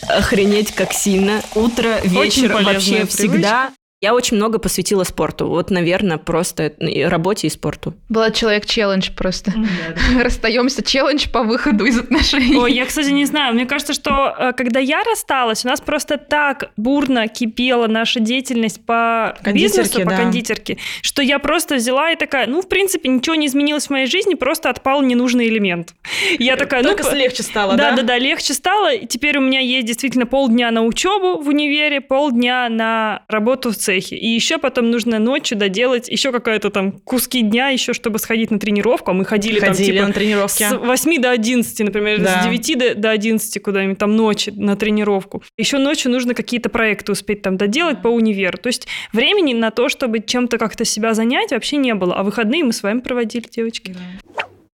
Охренеть, 0.07 0.71
как 0.71 0.93
сильно. 0.93 1.41
Утро, 1.55 1.99
вечер, 2.03 2.51
вообще 2.51 3.05
привычка. 3.05 3.07
всегда. 3.07 3.71
Я 4.03 4.15
очень 4.15 4.37
много 4.37 4.57
посвятила 4.57 5.03
спорту. 5.03 5.47
Вот, 5.47 5.69
наверное, 5.69 6.17
просто 6.17 6.73
работе 6.79 7.45
и 7.45 7.49
спорту. 7.51 7.93
Была 8.09 8.31
человек-челлендж 8.31 9.11
просто. 9.15 9.53
Расстаемся, 10.19 10.83
челлендж 10.83 11.29
по 11.29 11.43
выходу 11.43 11.85
из 11.85 11.99
отношений. 11.99 12.57
Ой, 12.57 12.73
я, 12.73 12.87
кстати, 12.87 13.11
не 13.11 13.25
знаю. 13.25 13.53
Мне 13.53 13.67
кажется, 13.67 13.93
что 13.93 14.35
э, 14.35 14.53
когда 14.53 14.79
я 14.79 15.03
рассталась, 15.03 15.63
у 15.65 15.67
нас 15.67 15.81
просто 15.81 16.17
так 16.17 16.71
бурно 16.77 17.27
кипела 17.27 17.85
наша 17.85 18.19
деятельность 18.19 18.83
по 18.83 19.37
Кондитерке, 19.43 19.81
бизнесу, 19.83 20.03
по 20.03 20.09
да. 20.09 20.17
кондитерке, 20.17 20.77
что 21.03 21.21
я 21.21 21.37
просто 21.37 21.75
взяла 21.75 22.11
и 22.11 22.15
такая, 22.15 22.47
ну, 22.47 22.63
в 22.63 22.67
принципе, 22.67 23.07
ничего 23.07 23.35
не 23.35 23.45
изменилось 23.45 23.85
в 23.85 23.89
моей 23.91 24.07
жизни, 24.07 24.33
просто 24.33 24.71
отпал 24.71 25.03
ненужный 25.03 25.47
элемент. 25.47 25.93
Я 26.39 26.57
такая, 26.57 26.81
ну, 26.81 26.89
Только 26.89 27.03
по- 27.03 27.13
легче 27.13 27.43
стало, 27.43 27.75
да, 27.75 27.91
да? 27.91 27.97
да, 27.97 28.01
да, 28.01 28.17
легче 28.17 28.55
стало. 28.55 28.95
И 28.95 29.05
теперь 29.05 29.37
у 29.37 29.41
меня 29.41 29.59
есть 29.59 29.85
действительно 29.85 30.25
полдня 30.25 30.71
на 30.71 30.81
учебу 30.81 31.39
в 31.39 31.47
универе, 31.49 32.01
полдня 32.01 32.67
на 32.67 33.21
работу 33.27 33.69
в 33.71 33.75
цехе. 33.91 34.15
И 34.15 34.27
еще 34.27 34.57
потом 34.57 34.89
нужно 34.91 35.19
ночью 35.19 35.57
доделать 35.57 36.07
еще 36.09 36.31
какая-то 36.31 36.69
там 36.69 36.91
куски 36.91 37.41
дня, 37.41 37.69
еще 37.69 37.93
чтобы 37.93 38.19
сходить 38.19 38.51
на 38.51 38.59
тренировку. 38.59 39.11
А 39.11 39.13
мы 39.13 39.25
ходили, 39.25 39.59
там 39.59 39.69
Ходили 39.69 39.93
типа 39.97 40.07
на 40.07 40.13
тренировки. 40.13 40.63
с 40.63 40.77
8 40.77 41.21
до 41.21 41.31
11, 41.31 41.79
например, 41.81 42.19
Да. 42.21 42.41
с 42.41 42.45
9 42.45 42.75
до, 42.77 42.95
до 42.95 43.11
11 43.11 43.61
куда-нибудь 43.61 43.97
там 43.97 44.15
ночи 44.15 44.51
на 44.55 44.75
тренировку. 44.75 45.43
Еще 45.57 45.77
ночью 45.77 46.11
нужно 46.11 46.33
какие-то 46.33 46.69
проекты 46.69 47.11
успеть 47.11 47.41
там 47.41 47.57
доделать 47.57 48.01
по 48.01 48.07
универу. 48.07 48.57
То 48.57 48.67
есть 48.67 48.87
времени 49.13 49.53
на 49.53 49.71
то, 49.71 49.89
чтобы 49.89 50.19
чем-то 50.21 50.57
как-то 50.57 50.85
себя 50.85 51.13
занять, 51.13 51.51
вообще 51.51 51.77
не 51.77 51.93
было. 51.93 52.15
А 52.15 52.23
выходные 52.23 52.63
мы 52.63 52.73
с 52.73 52.83
вами 52.83 52.99
проводили, 52.99 53.45
девочки. 53.49 53.95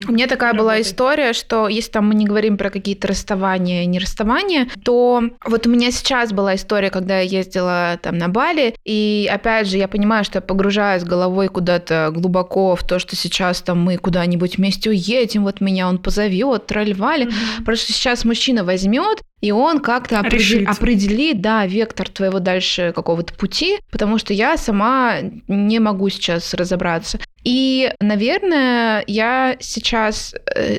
У 0.08 0.12
меня 0.12 0.26
такая 0.26 0.54
была 0.54 0.80
история, 0.80 1.32
что 1.32 1.68
если 1.68 1.90
там 1.90 2.08
мы 2.08 2.14
не 2.14 2.26
говорим 2.26 2.56
про 2.56 2.70
какие-то 2.70 3.08
расставания 3.08 3.82
и 3.82 3.86
не 3.86 3.98
расставания, 3.98 4.68
то 4.84 5.22
вот 5.44 5.66
у 5.66 5.70
меня 5.70 5.90
сейчас 5.90 6.32
была 6.32 6.54
история, 6.54 6.90
когда 6.90 7.20
я 7.20 7.38
ездила 7.38 7.98
там 8.02 8.18
на 8.18 8.28
Бали, 8.28 8.74
и 8.84 9.28
опять 9.32 9.68
же 9.68 9.78
я 9.78 9.88
понимаю, 9.88 10.24
что 10.24 10.38
я 10.38 10.42
погружаюсь 10.42 11.04
головой 11.04 11.48
куда-то 11.48 12.10
глубоко 12.12 12.76
в 12.76 12.84
то, 12.84 12.98
что 12.98 13.16
сейчас 13.16 13.62
там 13.62 13.80
мы 13.82 13.96
куда-нибудь 13.96 14.58
вместе 14.58 14.90
уедем, 14.90 15.44
вот 15.44 15.60
меня 15.60 15.88
он 15.88 15.98
позовет, 15.98 16.66
тролливали. 16.66 17.28
Потому 17.58 17.76
что 17.76 17.92
сейчас 17.92 18.24
мужчина 18.24 18.64
возьмет 18.64 19.22
и 19.42 19.50
он 19.50 19.81
как-то 19.81 20.20
определ- 20.20 20.66
определит, 20.66 21.42
да, 21.42 21.66
вектор 21.66 22.09
твоего 22.09 22.38
дальше 22.38 22.92
какого-то 22.94 23.35
пути, 23.35 23.78
потому 23.90 24.16
что 24.16 24.33
я 24.33 24.57
сама 24.57 25.16
не 25.48 25.81
могу 25.81 26.09
сейчас 26.09 26.55
разобраться. 26.55 27.18
И, 27.44 27.92
наверное, 28.00 29.02
я 29.07 29.57
сейчас, 29.59 30.35
э, 30.55 30.78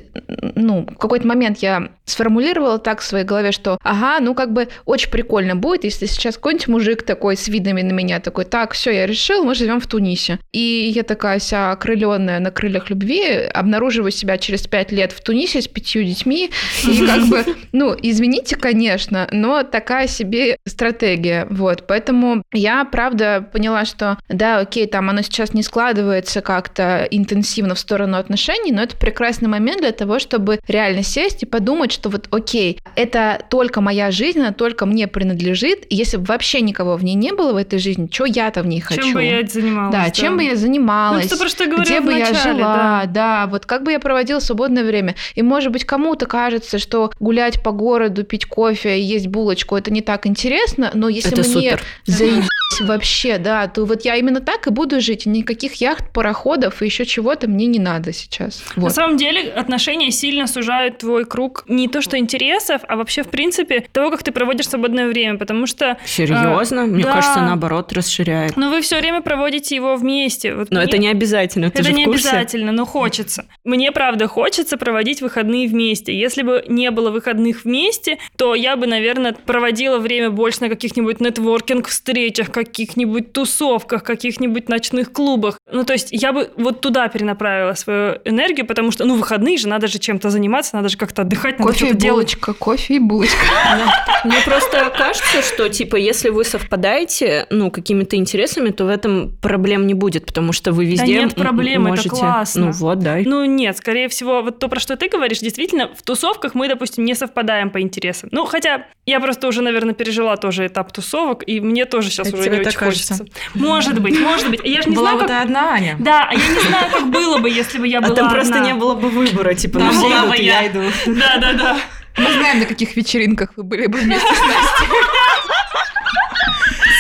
ну, 0.56 0.88
в 0.90 0.98
какой-то 0.98 1.28
момент 1.28 1.58
я 1.60 1.90
сформулировала 2.06 2.80
так 2.80 3.02
в 3.02 3.04
своей 3.04 3.26
голове, 3.26 3.52
что, 3.52 3.78
ага, 3.84 4.20
ну, 4.22 4.34
как 4.34 4.54
бы 4.54 4.70
очень 4.86 5.10
прикольно 5.10 5.56
будет, 5.56 5.84
если 5.84 6.06
сейчас 6.06 6.36
какой-нибудь 6.36 6.68
мужик 6.70 7.04
такой 7.04 7.36
с 7.36 7.50
видами 7.50 7.82
на 7.82 7.92
меня 7.92 8.22
такой, 8.22 8.46
так, 8.46 8.72
все, 8.72 8.92
я 8.92 9.06
решил, 9.06 9.44
мы 9.44 9.56
живем 9.56 9.82
в 9.82 9.88
Тунисе. 9.88 10.40
И 10.54 10.92
я 10.96 11.04
такая 11.04 11.40
вся 11.40 11.72
окрыленная 11.72 12.40
на 12.40 12.52
крыльях 12.52 12.90
любви, 12.90 13.24
обнаруживаю 13.54 14.12
себя 14.12 14.38
через 14.38 14.66
пять 14.66 14.92
лет 14.92 15.12
в 15.12 15.22
Тунисе 15.22 15.62
с 15.62 15.68
пятью 15.68 16.04
детьми, 16.04 16.50
и 16.88 17.06
как 17.06 17.26
бы, 17.26 17.44
ну, 17.74 17.94
извините, 18.02 18.53
конечно, 18.58 19.28
но 19.32 19.64
такая 19.64 20.08
себе 20.08 20.58
стратегия, 20.66 21.48
вот. 21.50 21.86
Поэтому 21.88 22.44
я, 22.52 22.86
правда, 22.86 23.48
поняла, 23.52 23.86
что, 23.86 24.18
да, 24.30 24.60
окей, 24.60 24.88
там 24.88 25.10
оно 25.10 25.22
сейчас 25.22 25.54
не 25.54 25.64
складывается 25.64 26.42
как-то 26.42 27.08
интенсивно 27.10 27.76
в 27.76 27.80
сторону 27.80 28.18
отношений, 28.18 28.72
но 28.72 28.84
это 28.84 28.98
прекрасный 28.98 29.48
момент 29.48 29.82
для 29.82 29.92
того, 29.92 30.20
чтобы 30.20 30.60
реально 30.68 31.04
сесть 31.04 31.44
и 31.44 31.46
подумать, 31.46 31.92
что 31.92 32.10
вот, 32.10 32.28
окей, 32.32 32.80
это 32.96 33.42
только 33.50 33.82
моя 33.82 34.12
жизнь, 34.12 34.40
она 34.40 34.52
только 34.52 34.86
мне 34.86 35.08
принадлежит, 35.08 35.86
и 35.90 35.96
если 35.96 36.18
бы 36.18 36.26
вообще 36.26 36.62
никого 36.62 36.96
в 36.96 37.04
ней 37.04 37.16
не 37.16 37.32
было 37.32 37.54
в 37.54 37.58
этой 37.58 37.80
жизни, 37.80 38.10
что 38.12 38.26
я-то 38.26 38.64
в 38.64 38.68
ней 38.68 38.80
хочу? 38.80 39.02
Чем 39.02 39.14
бы 39.14 39.24
я 39.24 39.46
занималась? 39.48 39.92
Да, 39.94 40.10
чем 40.12 40.38
бы 40.38 40.44
я 40.44 40.56
занималась? 40.56 41.30
Ну, 41.30 41.30
то, 41.30 41.38
про 41.38 41.50
что 41.50 41.64
я 41.64 41.76
где 41.78 42.02
бы 42.02 42.12
я 42.14 42.26
вначале, 42.28 42.54
жила, 42.60 43.04
да. 43.08 43.48
вот 43.48 43.66
как 43.66 43.84
бы 43.84 43.92
я 43.92 44.00
проводила 44.00 44.40
свободное 44.40 44.84
время. 44.84 45.16
И, 45.36 45.42
может 45.42 45.72
быть, 45.72 45.86
кому-то 45.86 46.26
кажется, 46.26 46.80
что 46.80 47.12
гулять 47.20 47.64
по 47.64 47.72
городу, 47.72 48.24
пить 48.24 48.43
кофе, 48.46 49.02
есть 49.02 49.28
булочку, 49.28 49.76
это 49.76 49.92
не 49.92 50.02
так 50.02 50.26
интересно, 50.28 50.92
но 50.94 51.10
если 51.10 51.32
Это 51.32 51.42
мне 51.42 51.72
супер. 51.72 51.82
заебись 52.06 52.48
вообще, 52.82 53.38
да, 53.38 53.68
то 53.68 53.86
вот 53.86 54.04
я 54.04 54.16
именно 54.16 54.40
так 54.42 54.66
и 54.68 54.72
буду 54.72 55.00
жить. 55.00 55.26
И 55.26 55.30
Никаких 55.30 55.76
яхт, 55.76 56.12
пароходов 56.12 56.82
и 56.82 56.86
еще 56.86 57.06
чего-то 57.06 57.48
мне 57.48 57.66
не 57.68 57.78
надо 57.80 58.14
сейчас. 58.14 58.64
На 58.76 58.84
Вот. 58.84 58.94
самом 58.96 59.18
деле 59.18 59.52
отношения 59.52 60.10
сильно 60.12 60.48
сужают 60.48 60.98
твой 61.00 61.26
круг 61.26 61.66
не 61.68 61.88
то 61.88 62.02
что 62.02 62.18
интересов, 62.18 62.82
а 62.88 62.96
вообще 62.96 63.22
в 63.24 63.28
принципе 63.30 63.86
того, 63.92 64.10
как 64.12 64.24
ты 64.24 64.32
проводишь 64.32 64.68
свободное 64.70 65.08
время, 65.08 65.38
потому 65.38 65.68
что 65.68 65.98
Серьезно? 66.06 66.86
Мне 66.86 67.04
да. 67.04 67.14
кажется, 67.14 67.42
наоборот, 67.42 67.94
расширяет. 67.94 68.58
ну, 68.58 68.70
вы 68.70 68.82
все 68.82 69.00
время 69.00 69.22
проводите 69.22 69.76
его 69.76 69.96
вместе. 69.96 70.56
Вот 70.56 70.72
Но 70.72 70.80
мне- 70.80 70.88
это 70.88 70.98
не 70.98 71.10
обязательно, 71.10 71.70
ты 71.70 71.80
Это 71.80 71.90
же 71.90 71.94
в 71.94 71.98
не 71.98 72.06
курсе? 72.06 72.30
обязательно, 72.30 72.72
но 72.72 72.86
хочется. 72.86 73.46
Мне, 73.64 73.92
правда, 73.92 74.28
хочется 74.28 74.78
проводить 74.78 75.22
выходные 75.22 75.68
вместе. 75.68 76.18
Если 76.18 76.42
бы 76.42 76.64
не 76.68 76.90
было 76.92 77.12
выходных 77.12 77.64
вместе, 77.66 78.18
то 78.38 78.56
я 78.56 78.76
бы, 78.76 78.88
наверное, 78.88 79.34
проводила 79.34 80.00
время 80.00 80.30
больше 80.30 80.62
на 80.62 80.70
каких-нибудь 80.70 81.20
нетворкинг-встречах, 81.20 82.52
каких-нибудь 82.52 83.34
тусовках, 83.34 84.04
каких-нибудь 84.04 84.70
ночных 84.70 85.12
клубах. 85.12 85.58
Ну, 85.72 85.84
то 85.84 85.94
есть 85.94 86.10
я 86.12 86.34
бы 86.34 86.50
вот 86.58 86.82
туда 86.82 87.08
перенаправила 87.08 87.74
свою 87.74 88.20
энергию, 88.26 88.66
потому 88.66 88.92
что, 88.92 89.06
ну, 89.06 89.16
выходные 89.16 89.58
же, 89.58 89.68
надо 89.68 89.88
же 89.88 90.00
чем-то 90.00 90.30
заниматься, 90.30 90.76
надо 90.76 90.90
же 90.90 90.98
как-то 90.98 91.22
отдыхать, 91.22 91.60
надо 91.60 91.72
Кофе 91.72 91.86
и 91.86 91.88
что-то 91.90 92.02
делать. 92.02 92.16
булочка, 92.16 92.54
кофе 92.54 92.96
и 92.96 93.00
булочка. 93.00 93.46
Мне 94.24 94.38
просто 94.46 94.92
кажется, 94.98 95.42
что, 95.42 95.70
типа, 95.70 95.96
если 95.96 96.30
вы 96.30 96.44
совпадаете, 96.44 97.46
ну, 97.50 97.72
какими-то 97.72 98.16
интересами, 98.16 98.70
то 98.70 98.86
в 98.86 98.90
этом 98.90 99.36
проблем 99.42 99.88
не 99.88 99.94
будет, 99.94 100.26
потому 100.26 100.54
что 100.54 100.72
вы 100.72 100.86
везде 100.86 101.14
нет 101.20 101.38
м- 101.38 101.44
проблем, 101.44 101.82
это 101.82 101.90
можете... 101.90 102.10
классно. 102.10 102.66
Ну 102.68 102.72
вот, 102.72 103.00
да. 103.00 103.18
Ну, 103.24 103.46
нет, 103.46 103.78
скорее 103.78 104.08
всего, 104.10 104.42
вот 104.42 104.60
то, 104.60 104.68
про 104.68 104.80
что 104.80 104.96
ты 104.96 105.10
говоришь, 105.10 105.40
действительно, 105.40 105.90
в 105.96 106.02
тусовках 106.04 106.56
мы, 106.56 106.68
допустим, 106.68 107.06
не 107.06 107.16
совпадаем 107.16 107.70
по 107.70 107.82
интересам. 107.82 108.23
Ну, 108.32 108.46
хотя 108.46 108.86
я 109.06 109.20
просто 109.20 109.48
уже, 109.48 109.62
наверное, 109.62 109.94
пережила 109.94 110.36
тоже 110.38 110.68
этап 110.68 110.92
тусовок, 110.92 111.44
и 111.46 111.60
мне 111.60 111.86
тоже 111.86 112.10
сейчас 112.10 112.28
Это 112.28 112.38
уже 112.38 112.50
не 112.50 112.60
очень 112.60 112.72
кажется? 112.78 113.16
хочется. 113.16 113.26
Может 113.54 114.00
быть, 114.00 114.20
может 114.20 114.50
быть. 114.50 114.62
Я 114.64 114.82
же 114.82 114.90
не 114.90 114.96
Была 114.96 115.12
знаю, 115.12 115.18
вот 115.20 115.28
как... 115.28 115.38
ты 115.38 115.44
одна, 115.44 115.74
Аня. 115.74 115.96
Да, 116.00 116.28
а 116.30 116.34
я 116.34 116.40
не 116.48 116.60
знаю, 116.68 116.92
как 116.92 117.08
было 117.12 117.38
бы, 117.40 117.50
если 117.50 117.78
бы 117.80 117.88
я 117.88 118.02
была 118.02 118.14
А 118.14 118.16
там 118.16 118.30
просто 118.30 118.56
одна. 118.56 118.66
не 118.68 118.74
было 118.74 118.96
бы 118.96 119.10
выбора, 119.10 119.54
типа, 119.54 119.80
Да, 119.80 119.86
ну 119.86 119.92
все 119.92 120.02
была 120.04 120.20
идут, 120.20 120.30
бы 120.30 120.36
я. 120.38 120.62
я 120.62 120.68
иду. 120.68 120.82
Да, 121.08 121.38
да, 121.38 121.54
да. 121.54 121.78
Мы 122.18 122.32
знаем, 122.32 122.60
на 122.60 122.66
каких 122.66 122.96
вечеринках 122.96 123.50
вы 123.56 123.64
были 123.64 123.88
бы 123.88 123.98
вместе 124.00 124.28
с 124.28 124.40
Настей. 124.40 124.88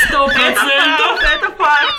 Сто 0.07 0.25
процентов. 0.27 1.19
Это 1.21 1.51
факт. 1.57 1.93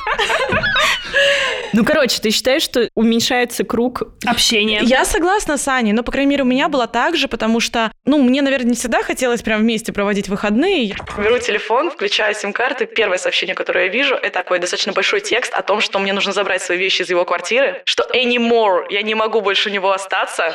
Ну, 1.72 1.84
короче, 1.84 2.20
ты 2.20 2.30
считаешь, 2.30 2.62
что 2.62 2.88
уменьшается 2.94 3.64
круг 3.64 4.02
Общение. 4.26 4.80
Я 4.82 5.04
согласна 5.04 5.56
с 5.58 5.66
Аней, 5.66 5.92
но, 5.92 6.02
по 6.02 6.12
крайней 6.12 6.30
мере, 6.30 6.42
у 6.44 6.46
меня 6.46 6.68
было 6.68 6.87
так 6.87 7.16
же, 7.16 7.26
потому 7.26 7.58
что, 7.60 7.90
ну, 8.04 8.22
мне, 8.22 8.42
наверное, 8.42 8.70
не 8.70 8.76
всегда 8.76 9.02
хотелось 9.02 9.42
прям 9.42 9.60
вместе 9.60 9.92
проводить 9.92 10.28
выходные. 10.28 10.84
Я 10.84 10.96
беру 11.18 11.38
телефон, 11.38 11.90
включаю 11.90 12.34
сим-карты, 12.34 12.87
первое 12.87 13.18
сообщение, 13.18 13.54
которое 13.54 13.87
я 13.87 13.90
вижу, 13.90 14.14
это 14.14 14.34
такой 14.38 14.58
достаточно 14.60 14.92
большой 14.92 15.20
текст 15.20 15.52
о 15.54 15.62
том, 15.62 15.80
что 15.80 15.98
мне 15.98 16.12
нужно 16.12 16.32
забрать 16.32 16.62
свои 16.62 16.78
вещи 16.78 17.02
из 17.02 17.10
его 17.10 17.24
квартиры, 17.24 17.82
что 17.84 18.06
anymore, 18.14 18.84
я 18.90 19.02
не 19.02 19.14
могу 19.14 19.40
больше 19.40 19.68
у 19.68 19.72
него 19.72 19.90
остаться. 19.92 20.54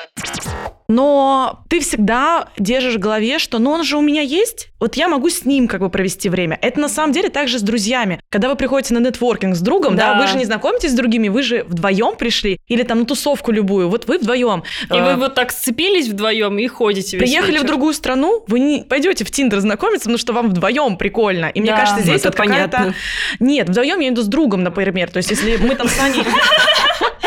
Но 0.88 1.60
ты 1.69 1.82
всегда 1.82 2.47
держишь 2.58 2.95
в 2.95 2.99
голове, 2.99 3.38
что 3.38 3.60
ну 3.60 3.69
он 3.69 3.84
же 3.84 3.95
у 3.95 4.01
меня 4.01 4.23
есть, 4.23 4.69
вот 4.79 4.95
я 4.95 5.08
могу 5.08 5.29
с 5.29 5.45
ним 5.45 5.67
как 5.67 5.82
бы 5.82 5.89
провести 5.91 6.29
время. 6.29 6.58
Это 6.63 6.79
на 6.79 6.89
самом 6.89 7.13
деле 7.13 7.29
также 7.29 7.60
с 7.60 7.62
друзьями. 7.62 8.19
Когда 8.32 8.49
вы 8.49 8.55
приходите 8.55 8.95
на 8.95 8.99
нетворкинг 8.99 9.55
с 9.55 9.60
другом, 9.62 9.95
да, 9.95 10.15
Да. 10.15 10.21
вы 10.21 10.27
же 10.27 10.36
не 10.38 10.45
знакомитесь 10.60 10.91
с 10.91 10.93
другими, 10.93 11.30
вы 11.30 11.41
же 11.43 11.63
вдвоем 11.67 12.15
пришли, 12.15 12.60
или 12.67 12.84
там 12.84 13.00
на 13.00 13.06
тусовку 13.06 13.52
любую, 13.52 13.89
вот 13.89 14.06
вы 14.08 14.17
вдвоем. 14.17 14.63
И 14.93 15.00
вы 15.00 15.15
вот 15.15 15.36
так 15.36 15.52
сцепились 15.52 16.08
вдвоем 16.08 16.58
и 16.60 16.67
ходите 16.67 17.17
Приехали 17.17 17.52
вечер. 17.54 17.63
в 17.63 17.67
другую 17.67 17.93
страну, 17.93 18.43
вы 18.48 18.60
не 18.60 18.84
пойдете 18.84 19.24
в 19.26 19.32
Тиндер 19.32 19.60
знакомиться, 19.60 20.06
потому 20.06 20.17
что 20.17 20.34
вам 20.34 20.50
вдвоем 20.50 20.98
прикольно. 20.98 21.48
И 21.48 21.62
мне 21.62 21.72
Да. 21.72 21.78
кажется, 21.80 22.02
здесь 22.04 22.24
вот 22.24 22.36
понятно. 22.36 22.93
Нет, 23.39 23.69
вдвоем 23.69 24.00
я 24.00 24.10
виду 24.10 24.22
с 24.22 24.28
другом, 24.28 24.63
например. 24.63 25.10
То 25.10 25.17
есть, 25.17 25.30
если 25.32 25.58
мы 25.58 25.76
там 25.76 25.88
с 25.88 26.00
Аней... 26.00 26.24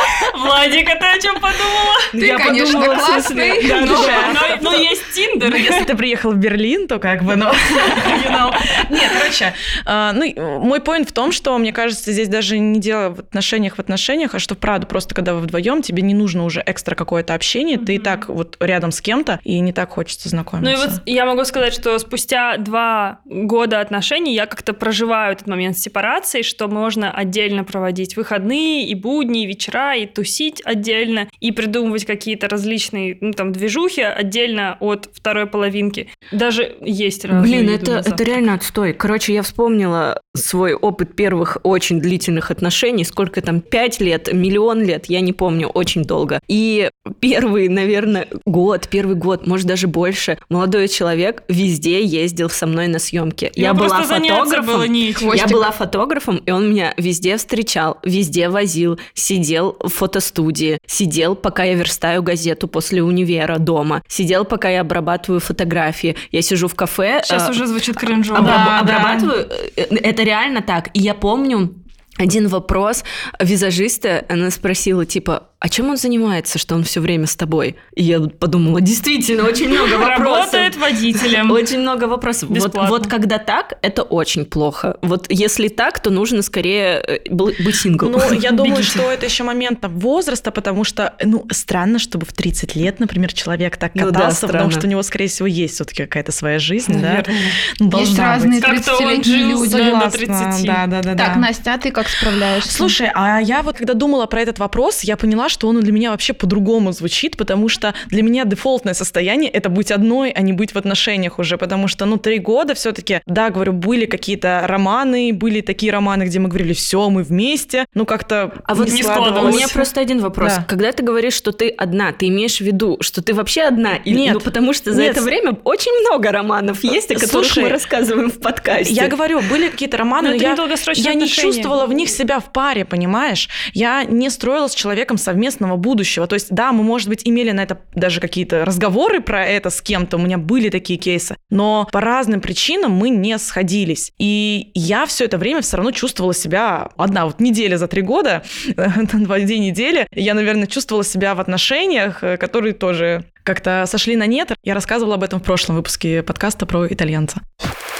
Владик, 0.42 0.88
а 0.90 0.96
ты 0.96 1.06
о 1.06 1.20
чем 1.20 1.34
подумала? 1.34 1.96
Ты, 2.12 2.26
Я 2.26 2.38
конечно, 2.38 2.80
подумала, 2.80 2.96
классный, 2.98 3.68
да, 3.68 3.80
но- 3.80 4.06
да. 4.06 4.58
Но, 4.60 4.70
но 4.70 4.76
есть 4.76 5.02
Тиндер. 5.14 5.50
Ну, 5.50 5.56
если 5.56 5.84
ты 5.84 5.96
приехал 5.96 6.32
в 6.32 6.36
Берлин, 6.36 6.88
то 6.88 6.98
как 6.98 7.22
бы, 7.22 7.36
ну, 7.36 7.46
you 8.24 8.30
know. 8.30 8.54
Нет, 8.90 9.10
короче, 9.18 9.54
а, 9.86 10.12
ну, 10.12 10.24
э, 10.24 10.58
мой 10.58 10.80
поинт 10.80 11.08
в 11.08 11.12
том, 11.12 11.32
что, 11.32 11.56
мне 11.58 11.72
кажется, 11.72 12.12
здесь 12.12 12.28
даже 12.28 12.58
не 12.58 12.80
дело 12.80 13.10
в 13.10 13.20
отношениях 13.20 13.76
в 13.76 13.78
отношениях, 13.78 14.34
а 14.34 14.38
что, 14.38 14.54
правда, 14.54 14.86
просто 14.86 15.14
когда 15.14 15.34
вы 15.34 15.40
вдвоем, 15.40 15.82
тебе 15.82 16.02
не 16.02 16.14
нужно 16.14 16.44
уже 16.44 16.62
экстра 16.64 16.94
какое-то 16.94 17.34
общение, 17.34 17.78
ты 17.78 17.94
и 17.96 17.98
так 17.98 18.28
вот 18.28 18.56
рядом 18.60 18.90
с 18.92 19.00
кем-то, 19.00 19.40
и 19.44 19.58
не 19.60 19.72
так 19.72 19.90
хочется 19.90 20.28
Ну 20.28 20.30
знакомиться. 20.30 20.72
и 20.72 20.76
вот 20.76 20.90
я 21.06 21.26
могу 21.26 21.44
сказать, 21.44 21.72
что 21.74 21.98
спустя 21.98 22.56
два 22.56 23.20
года 23.24 23.80
отношений 23.80 24.34
я 24.34 24.46
как-то 24.46 24.72
проживаю 24.72 25.32
этот 25.32 25.46
момент 25.46 25.78
сепарации, 25.78 26.42
что 26.42 26.68
можно 26.68 27.10
отдельно 27.12 27.64
проводить 27.64 28.16
выходные 28.16 28.86
и 28.86 28.94
будни, 28.94 29.44
и 29.44 29.46
вечера, 29.46 29.94
и 29.96 30.06
тусить 30.06 30.31
отдельно, 30.64 31.28
и 31.40 31.52
придумывать 31.52 32.04
какие-то 32.04 32.48
различные, 32.48 33.18
ну, 33.20 33.32
там, 33.32 33.52
движухи 33.52 34.02
отдельно 34.02 34.76
от 34.80 35.08
второй 35.12 35.46
половинки. 35.46 36.08
Даже 36.30 36.76
есть 36.80 37.24
разные 37.24 37.62
Блин, 37.62 37.74
это, 37.74 38.02
это 38.04 38.24
реально 38.24 38.54
отстой. 38.54 38.92
Короче, 38.92 39.34
я 39.34 39.42
вспомнила 39.42 40.20
свой 40.34 40.74
опыт 40.74 41.14
первых 41.14 41.58
очень 41.62 42.00
длительных 42.00 42.50
отношений. 42.50 43.04
Сколько 43.04 43.40
там, 43.42 43.60
пять 43.60 44.00
лет, 44.00 44.32
миллион 44.32 44.82
лет, 44.82 45.06
я 45.06 45.20
не 45.20 45.32
помню, 45.32 45.68
очень 45.68 46.04
долго. 46.04 46.40
И 46.48 46.90
первый, 47.20 47.68
наверное, 47.68 48.28
год, 48.46 48.88
первый 48.88 49.16
год, 49.16 49.46
может 49.46 49.66
даже 49.66 49.88
больше, 49.88 50.38
молодой 50.48 50.88
человек 50.88 51.42
везде 51.48 52.04
ездил 52.04 52.50
со 52.50 52.66
мной 52.66 52.88
на 52.88 52.98
съемки. 52.98 53.50
Я 53.54 53.74
была 53.74 54.02
фотографом. 54.02 54.66
было 54.66 54.86
нечем. 54.86 55.32
Я 55.32 55.46
была 55.46 55.70
фотографом, 55.70 56.36
и 56.36 56.50
он 56.50 56.70
меня 56.70 56.94
везде 56.96 57.36
встречал, 57.36 57.98
везде 58.04 58.48
возил, 58.48 58.98
сидел 59.14 59.76
в 59.80 59.92
фотостудии, 60.22 60.78
сидел, 60.86 61.34
пока 61.34 61.64
я 61.64 61.74
верстаю 61.74 62.22
газету 62.22 62.68
после 62.68 63.02
универа 63.02 63.58
дома, 63.58 64.02
сидел, 64.08 64.44
пока 64.44 64.68
я 64.70 64.80
обрабатываю 64.80 65.40
фотографии. 65.40 66.16
Я 66.30 66.42
сижу 66.42 66.68
в 66.68 66.74
кафе. 66.74 67.22
Сейчас 67.24 67.48
э, 67.48 67.50
уже 67.50 67.66
звучит 67.66 67.96
кринжово. 67.96 68.38
обраб- 68.38 68.44
Да, 68.46 68.64
да. 68.66 68.80
обрабатываю. 68.80 69.48
Э, 69.76 69.82
Это 69.96 70.22
реально 70.22 70.62
так. 70.62 70.88
И 70.94 71.00
я 71.00 71.14
помню 71.14 71.74
один 72.18 72.48
вопрос 72.48 73.04
визажиста, 73.40 74.24
она 74.28 74.50
спросила, 74.50 75.04
типа, 75.06 75.48
а 75.62 75.68
чем 75.68 75.90
он 75.90 75.96
занимается, 75.96 76.58
что 76.58 76.74
он 76.74 76.82
все 76.82 77.00
время 77.00 77.28
с 77.28 77.36
тобой? 77.36 77.76
И 77.94 78.02
я 78.02 78.18
подумала, 78.18 78.80
действительно, 78.80 79.44
очень 79.44 79.68
много 79.68 79.92
вопросов. 79.92 80.52
Работает 80.52 80.76
водителем. 80.76 81.50
Очень 81.52 81.78
много 81.78 82.04
вопросов. 82.06 82.48
Вот, 82.50 82.74
вот 82.74 83.06
когда 83.06 83.38
так, 83.38 83.74
это 83.80 84.02
очень 84.02 84.44
плохо. 84.44 84.96
Вот 85.02 85.26
если 85.28 85.68
так, 85.68 86.00
то 86.00 86.10
нужно 86.10 86.42
скорее 86.42 87.00
э, 87.06 87.30
быть 87.30 87.76
сингл. 87.76 88.08
Ну, 88.08 88.18
я 88.32 88.50
думаю, 88.50 88.78
Бегите. 88.78 88.90
что 88.90 89.08
это 89.08 89.26
еще 89.26 89.44
момент 89.44 89.80
там, 89.80 89.96
возраста, 90.00 90.50
потому 90.50 90.82
что, 90.82 91.14
ну, 91.22 91.46
странно, 91.52 92.00
чтобы 92.00 92.26
в 92.26 92.32
30 92.32 92.74
лет, 92.74 92.98
например, 92.98 93.32
человек 93.32 93.76
так 93.76 93.94
Ну 93.94 94.06
да, 94.06 94.18
катался, 94.18 94.48
потому 94.48 94.72
что 94.72 94.88
у 94.88 94.90
него, 94.90 95.04
скорее 95.04 95.28
всего, 95.28 95.46
есть 95.46 95.74
все-таки 95.74 96.02
какая-то 96.02 96.32
своя 96.32 96.58
жизнь, 96.58 96.94
да? 96.94 97.08
Наверное. 97.08 97.36
Ну, 97.78 97.86
Есть 97.86 98.16
должна 98.16 98.34
разные 98.34 98.60
быть. 98.60 98.68
Как-то 98.68 98.96
он 98.96 99.04
30-летние 99.04 99.38
жил 99.38 99.60
люди. 99.60 99.70
Согласна, 99.70 100.10
30. 100.10 100.66
Да, 100.66 100.86
да, 100.88 101.02
да. 101.02 101.14
Так, 101.14 101.34
да. 101.34 101.36
Настя, 101.36 101.74
а 101.74 101.78
ты 101.78 101.92
как 101.92 102.08
справляешься? 102.08 102.72
Слушай, 102.72 103.10
а 103.14 103.40
я 103.40 103.62
вот 103.62 103.76
когда 103.76 103.94
думала 103.94 104.26
про 104.26 104.40
этот 104.40 104.58
вопрос, 104.58 105.04
я 105.04 105.16
поняла, 105.16 105.48
что 105.52 105.68
он 105.68 105.80
для 105.80 105.92
меня 105.92 106.10
вообще 106.10 106.32
по-другому 106.32 106.92
звучит, 106.92 107.36
потому 107.36 107.68
что 107.68 107.94
для 108.08 108.22
меня 108.22 108.44
дефолтное 108.44 108.94
состояние— 108.94 109.50
это 109.52 109.68
быть 109.68 109.90
одной, 109.92 110.30
а 110.30 110.42
не 110.42 110.52
быть 110.52 110.74
в 110.74 110.78
отношениях 110.78 111.38
уже, 111.38 111.58
потому 111.58 111.88
что, 111.88 112.04
ну, 112.06 112.16
три 112.16 112.38
года 112.38 112.74
все-таки, 112.74 113.20
да, 113.26 113.50
говорю, 113.50 113.72
были 113.72 114.06
какие-то 114.06 114.64
романы, 114.66 115.32
были 115.32 115.60
такие 115.60 115.92
романы, 115.92 116.24
где 116.24 116.38
мы 116.38 116.48
говорили, 116.48 116.72
все, 116.72 117.08
мы 117.10 117.22
вместе, 117.22 117.86
ну, 117.94 118.06
как-то 118.06 118.52
А 118.64 118.74
вот 118.74 118.88
не 118.88 119.02
у 119.02 119.04
складывалось. 119.04 119.54
меня 119.54 119.68
просто 119.68 120.00
один 120.00 120.20
вопрос. 120.20 120.52
Да. 120.56 120.64
Когда 120.68 120.90
ты 120.92 121.02
говоришь, 121.02 121.34
что 121.34 121.52
ты 121.52 121.68
одна, 121.68 122.12
ты 122.12 122.28
имеешь 122.28 122.58
в 122.58 122.62
виду, 122.62 122.96
что 123.00 123.22
ты 123.22 123.34
вообще 123.34 123.62
одна? 123.62 123.96
Или- 123.96 124.18
Нет. 124.18 124.34
Ну, 124.34 124.40
потому 124.40 124.72
что 124.72 124.92
за 124.92 125.02
Нет. 125.02 125.12
это 125.16 125.22
время 125.22 125.56
очень 125.64 125.92
много 126.00 126.30
романов 126.32 126.82
есть, 126.84 127.10
о 127.10 127.14
которых 127.14 127.46
Слушай, 127.46 127.64
мы 127.64 127.68
рассказываем 127.68 128.30
в 128.30 128.38
подкасте. 128.40 128.94
Я 128.94 129.08
говорю, 129.08 129.40
были 129.42 129.68
какие-то 129.68 129.96
романы, 129.98 130.28
Но 130.30 130.34
но 130.36 130.42
я, 130.42 130.56
я 130.94 131.14
не 131.14 131.28
чувствовала 131.28 131.86
в 131.86 131.92
них 131.92 132.08
себя 132.08 132.40
в 132.40 132.52
паре, 132.52 132.84
понимаешь? 132.84 133.48
Я 133.72 134.04
не 134.04 134.30
строила 134.30 134.68
с 134.68 134.74
человеком 134.74 135.18
совместного 135.42 135.76
будущего. 135.76 136.26
То 136.28 136.34
есть, 136.34 136.48
да, 136.50 136.72
мы, 136.72 136.84
может 136.84 137.08
быть, 137.08 137.22
имели 137.24 137.50
на 137.50 137.62
это 137.62 137.80
даже 137.94 138.20
какие-то 138.20 138.64
разговоры 138.64 139.20
про 139.20 139.44
это 139.44 139.70
с 139.70 139.82
кем-то, 139.82 140.16
у 140.16 140.20
меня 140.20 140.38
были 140.38 140.68
такие 140.68 140.98
кейсы, 140.98 141.36
но 141.50 141.88
по 141.90 142.00
разным 142.00 142.40
причинам 142.40 142.92
мы 142.92 143.10
не 143.10 143.36
сходились. 143.38 144.12
И 144.18 144.70
я 144.74 145.04
все 145.06 145.24
это 145.24 145.38
время 145.38 145.60
все 145.62 145.76
равно 145.76 145.90
чувствовала 145.90 146.32
себя 146.32 146.90
одна. 146.96 147.26
Вот 147.26 147.40
неделя 147.40 147.76
за 147.76 147.88
три 147.88 148.02
года, 148.02 148.44
два 149.12 149.40
две 149.40 149.58
недели, 149.58 150.06
я, 150.14 150.34
наверное, 150.34 150.68
чувствовала 150.68 151.04
себя 151.04 151.34
в 151.34 151.40
отношениях, 151.40 152.22
э, 152.22 152.36
которые 152.36 152.72
тоже 152.72 153.24
как-то 153.42 153.84
сошли 153.86 154.14
на 154.14 154.26
нет. 154.26 154.52
Я 154.62 154.74
рассказывала 154.74 155.16
об 155.16 155.24
этом 155.24 155.40
в 155.40 155.42
прошлом 155.42 155.74
выпуске 155.74 156.22
подкаста 156.22 156.66
про 156.66 156.86
итальянца. 156.86 157.40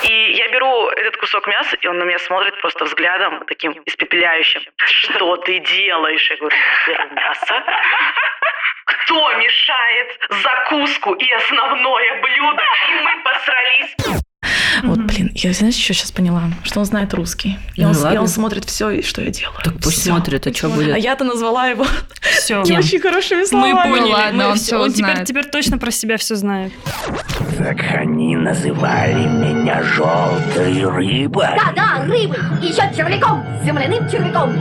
И 0.05 0.32
беру 0.53 0.89
этот 0.91 1.17
кусок 1.17 1.47
мяса, 1.47 1.77
и 1.81 1.87
он 1.87 1.99
на 1.99 2.05
меня 2.05 2.19
смотрит 2.19 2.61
просто 2.61 2.85
взглядом 2.85 3.45
таким 3.47 3.73
испепеляющим. 3.87 4.63
Что 4.77 5.37
ты 5.39 5.59
делаешь? 5.59 6.31
Я 6.31 6.37
говорю, 6.37 6.57
беру 6.87 7.09
мясо. 7.15 7.65
Кто 8.85 9.33
мешает 9.35 10.21
закуску 10.31 11.15
и 11.15 11.31
основное 11.33 12.21
блюдо? 12.21 12.63
И 12.91 12.95
мы 13.03 13.23
посрались. 13.23 14.23
Вот, 14.83 14.99
блин, 14.99 15.31
я, 15.35 15.53
знаешь, 15.53 15.75
что 15.77 15.95
сейчас 15.95 16.11
поняла? 16.11 16.45
Что 16.65 16.81
он 16.81 16.87
знает 16.87 17.15
русский. 17.15 17.59
И, 17.77 17.83
Ну 17.83 17.91
он, 17.91 17.97
ладно. 17.97 18.15
и 18.17 18.19
он 18.19 18.27
смотрит 18.29 18.65
все, 18.65 19.01
что 19.03 19.23
я 19.23 19.31
делаю. 19.31 19.57
Так 19.63 19.75
пусть 19.81 20.01
Всё. 20.01 20.11
смотрит, 20.11 20.47
а 20.47 20.53
что 20.53 20.67
А 20.67 20.71
будет? 20.71 20.97
я-то 20.99 21.25
назвала 21.25 21.69
его 21.69 21.87
Все. 22.21 22.63
не 22.63 22.77
очень 22.79 22.99
хорошими 22.99 23.41
Мы 23.41 23.47
словами. 23.47 23.91
поняли. 23.91 24.11
ладно, 24.13 24.45
мы 24.45 24.51
он 24.53 24.57
всё 24.57 24.81
он 24.83 24.93
теперь, 24.93 25.25
теперь 25.25 25.45
точно 25.47 25.79
про 25.79 25.91
себя 25.91 26.17
все 26.17 26.35
знает. 26.35 26.73
Так 27.59 27.79
они 27.95 28.35
называли 28.37 29.27
меня 29.27 29.83
желтой 29.83 30.85
рыбой. 30.85 31.49
Да, 31.77 32.03
рыбы, 32.05 32.37
еще 32.61 32.83
червяком, 32.97 33.45
земляным 33.65 34.09
червяком. 34.11 34.55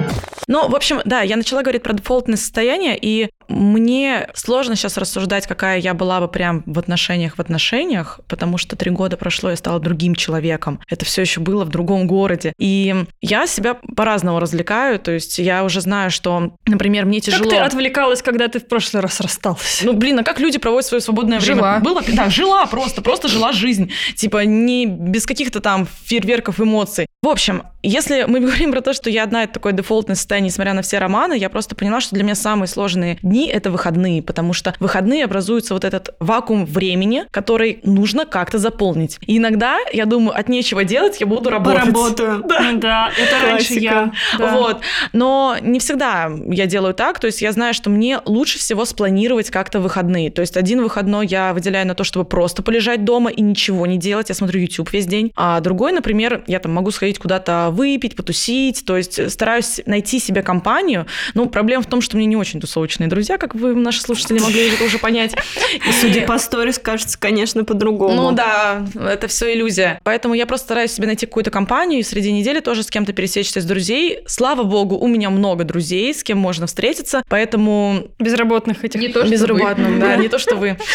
Ну, 0.47 0.67
в 0.67 0.75
общем, 0.75 0.99
да, 1.05 1.21
я 1.21 1.37
начала 1.37 1.61
говорить 1.61 1.81
про 1.83 1.93
дефолтное 1.93 2.35
состояние, 2.35 2.97
и 3.01 3.29
мне 3.47 4.27
сложно 4.33 4.75
сейчас 4.75 4.97
рассуждать, 4.97 5.47
какая 5.47 5.77
я 5.79 5.93
была 5.93 6.19
бы 6.19 6.27
прям 6.27 6.63
в 6.65 6.77
отношениях 6.77 7.35
в 7.35 7.39
отношениях, 7.39 8.19
потому 8.27 8.57
что 8.57 8.75
три 8.75 8.91
года 8.91 9.15
прошло, 9.17 9.49
я 9.51 9.55
стала 9.55 9.70
другим 9.79 10.15
человеком. 10.15 10.79
Это 10.89 11.05
все 11.05 11.21
еще 11.21 11.39
было 11.39 11.65
в 11.65 11.69
другом 11.69 12.07
городе. 12.07 12.53
И 12.57 13.05
я 13.21 13.47
себя 13.47 13.75
по-разному 13.95 14.39
развлекаю, 14.39 14.99
то 14.99 15.12
есть 15.12 15.39
я 15.39 15.63
уже 15.63 15.81
знаю, 15.81 16.12
что, 16.12 16.53
например, 16.65 17.05
мне 17.05 17.19
тяжело... 17.19 17.49
Как 17.49 17.51
ты 17.51 17.57
отвлекалась, 17.57 18.21
когда 18.21 18.47
ты 18.47 18.60
в 18.60 18.67
прошлый 18.67 19.01
раз 19.01 19.19
рассталась? 19.19 19.81
Ну, 19.84 19.93
блин, 19.93 20.19
а 20.19 20.23
как 20.23 20.39
люди 20.39 20.57
проводят 20.57 20.88
свое 20.88 21.01
свободное 21.01 21.39
Жила. 21.39 21.79
время? 21.79 21.84
Было, 21.84 22.01
да, 22.13 22.29
жила 22.29 22.65
просто, 22.65 23.01
просто 23.01 23.27
жила 23.27 23.51
жизнь. 23.51 23.91
Типа, 24.15 24.45
не 24.45 24.86
без 24.86 25.25
каких-то 25.25 25.60
там 25.60 25.88
фейерверков 26.05 26.60
эмоций. 26.60 27.07
В 27.23 27.27
общем, 27.27 27.62
если 27.84 28.25
мы 28.27 28.39
говорим 28.41 28.71
про 28.71 28.81
то, 28.81 28.93
что 28.93 29.10
я 29.12 29.23
одна, 29.23 29.43
это 29.43 29.53
такое 29.53 29.73
дефолтное 29.73 30.15
состояние, 30.15 30.49
несмотря 30.49 30.73
на 30.73 30.81
все 30.81 30.97
романы, 30.97 31.38
я 31.38 31.49
просто 31.49 31.75
поняла, 31.75 32.01
что 32.01 32.15
для 32.15 32.23
меня 32.23 32.34
самые 32.34 32.67
сложные 32.67 33.19
дни— 33.21 33.47
это 33.53 33.69
выходные, 33.69 34.23
потому 34.23 34.53
что 34.53 34.73
в 34.79 34.81
выходные 34.81 35.25
образуется 35.25 35.75
вот 35.75 35.84
этот 35.84 36.15
вакуум 36.19 36.65
времени, 36.65 37.25
который 37.29 37.79
нужно 37.84 38.25
как-то 38.25 38.57
заполнить. 38.57 39.19
И 39.27 39.38
иногда, 39.38 39.77
я 39.93 40.05
думаю, 40.05 40.36
от 40.36 40.49
нечего 40.49 40.84
делать, 40.84 41.21
я 41.21 41.27
буду 41.27 41.51
работать. 41.51 41.81
Поработаю. 41.81 42.43
Ну 42.62 42.79
да, 42.79 43.12
это 43.17 43.45
раньше 43.45 43.73
я. 43.75 44.12
Да. 44.38 44.55
Вот. 44.55 44.81
Но 45.13 45.57
не 45.62 45.79
всегда 45.79 46.29
я 46.47 46.65
делаю 46.65 46.93
так. 46.93 47.19
То 47.19 47.27
есть 47.27 47.41
я 47.41 47.51
знаю, 47.51 47.73
что 47.73 47.89
мне 47.89 48.19
лучше 48.25 48.60
всего 48.60 48.86
спланировать 48.86 49.49
как-то 49.49 49.79
выходные. 49.79 50.29
То 50.31 50.41
есть 50.41 50.57
один 50.57 50.81
выходной 50.81 51.25
я 51.27 51.53
выделяю 51.53 51.88
на 51.88 51.95
то, 51.95 52.03
чтобы 52.03 52.25
просто 52.25 52.62
полежать 52.62 53.03
дома 53.03 53.31
и 53.31 53.41
ничего 53.41 53.86
не 53.88 53.97
делать. 53.97 54.29
Я 54.29 54.36
смотрю 54.36 54.62
YouTube 54.62 54.91
весь 54.93 55.05
день. 55.07 55.31
А 55.36 55.60
другой, 55.60 55.91
например, 55.91 56.43
я 56.47 56.60
там 56.60 56.73
могу 56.73 56.91
сходить 56.91 57.11
куда-то 57.19 57.69
выпить, 57.71 58.15
потусить. 58.15 58.84
То 58.86 58.97
есть 58.97 59.32
стараюсь 59.32 59.82
найти 59.86 60.19
себе 60.19 60.43
компанию. 60.43 61.08
Ну, 61.34 61.47
проблема 61.47 61.84
в 61.84 61.88
том, 61.88 62.02
что 62.02 62.17
меня 62.17 62.28
не 62.28 62.36
очень 62.36 62.60
тусовочные 62.60 63.08
друзья, 63.08 63.38
как 63.38 63.56
вы, 63.56 63.76
наши 63.76 64.02
слушатели, 64.02 64.39
могли 64.39 64.71
уже 64.86 64.91
уже 64.91 65.00
понять. 65.00 65.34
И 65.88 65.91
Судя 65.91 66.26
по 66.26 66.38
сторис, 66.38 66.78
кажется, 66.78 67.17
конечно, 67.19 67.63
по-другому. 67.63 68.13
ну 68.13 68.32
да, 68.32 68.86
это 68.95 69.28
все 69.28 69.54
иллюзия. 69.54 70.00
Поэтому 70.04 70.34
я 70.34 70.45
просто 70.45 70.65
стараюсь 70.65 70.91
себе 70.91 71.08
найти 71.08 71.26
какую-то 71.26 71.52
компанию 71.52 72.00
и 72.00 72.04
среди 72.04 72.32
недели 72.32 72.60
тоже 72.60 72.84
с 72.84 72.89
кем-то 72.89 73.13
пересечься 73.13 73.60
из 73.60 73.65
друзей. 73.65 74.19
Слава 74.28 74.63
богу, 74.63 74.97
у 74.97 75.08
меня 75.08 75.30
много 75.30 75.63
друзей, 75.63 76.13
с 76.13 76.24
кем 76.24 76.38
можно 76.38 76.67
встретиться, 76.67 77.24
поэтому 77.30 78.08
Безработных 78.19 78.84
этих. 78.84 79.00
Не 79.00 79.08
то, 79.08 79.21
что 79.21 79.32
безработным, 79.32 79.95
вы. 79.95 80.00
да, 80.00 80.15
не 80.15 80.28
то, 80.28 80.38
что 80.38 80.56
вы. 80.56 80.78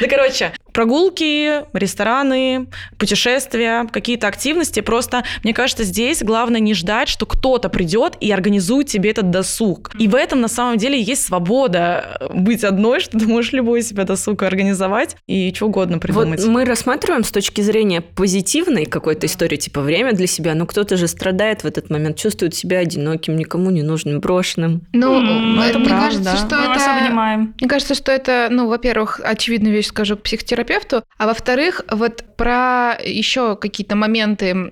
Да, 0.00 0.08
короче, 0.08 0.52
прогулки, 0.72 1.62
рестораны, 1.76 2.66
путешествия, 2.98 3.86
какие-то 3.92 4.26
активности. 4.26 4.80
Просто, 4.82 5.24
мне 5.44 5.54
кажется, 5.54 5.84
здесь 5.84 6.22
главное 6.22 6.60
не 6.60 6.74
ждать, 6.74 7.08
что 7.08 7.26
кто-то 7.26 7.68
придет 7.68 8.16
и 8.20 8.30
организует 8.30 8.88
тебе 8.88 9.10
этот 9.10 9.30
досуг. 9.30 9.92
И 9.98 10.08
в 10.08 10.14
этом, 10.14 10.40
на 10.40 10.48
самом 10.48 10.78
деле, 10.78 11.00
есть 11.00 11.24
свобода 11.24 12.18
э, 12.20 12.28
быть 12.32 12.64
одной, 12.64 13.00
что 13.00 13.18
ты 13.18 13.26
можешь 13.26 13.52
любой 13.52 13.82
себе 13.82 14.04
досуг 14.04 14.42
организовать 14.42 15.16
и 15.26 15.52
что 15.54 15.66
угодно 15.66 15.98
придумать. 15.98 16.40
Вот 16.40 16.48
мы 16.48 16.64
рассматриваем 16.64 17.24
с 17.24 17.30
точки 17.30 17.60
зрения 17.60 18.00
позитивной 18.00 18.86
какой-то 18.86 19.26
истории, 19.26 19.56
типа 19.56 19.80
время 19.80 20.12
для 20.12 20.26
себя, 20.26 20.54
но 20.54 20.66
кто-то 20.66 20.96
же 20.96 21.08
страдает 21.08 21.62
в 21.62 21.66
этот 21.66 21.90
момент, 21.90 22.16
чувствует 22.16 22.54
себя 22.54 22.78
одиноким, 22.78 23.36
никому 23.36 23.70
не 23.70 23.82
нужным, 23.82 24.20
брошенным. 24.20 24.82
Ну, 24.92 25.62
это 25.62 25.78
мне 25.78 25.88
правда, 25.88 26.06
кажется, 26.06 26.36
что 26.36 26.56
Мы 26.56 26.68
вас 26.68 26.82
это... 26.82 26.96
обнимаем. 26.96 27.54
Мне 27.60 27.68
кажется, 27.68 27.94
что 27.94 28.12
это, 28.12 28.48
ну, 28.50 28.68
во-первых, 28.68 29.20
очевидную 29.22 29.74
вещь 29.74 29.86
скажу 29.86 30.16
к 30.16 30.22
психотерапевту, 30.22 31.02
а 31.18 31.26
во-вторых, 31.26 31.84
вот 31.90 32.24
про 32.36 32.98
еще 33.04 33.56
какие-то 33.56 33.96
моменты 33.96 34.71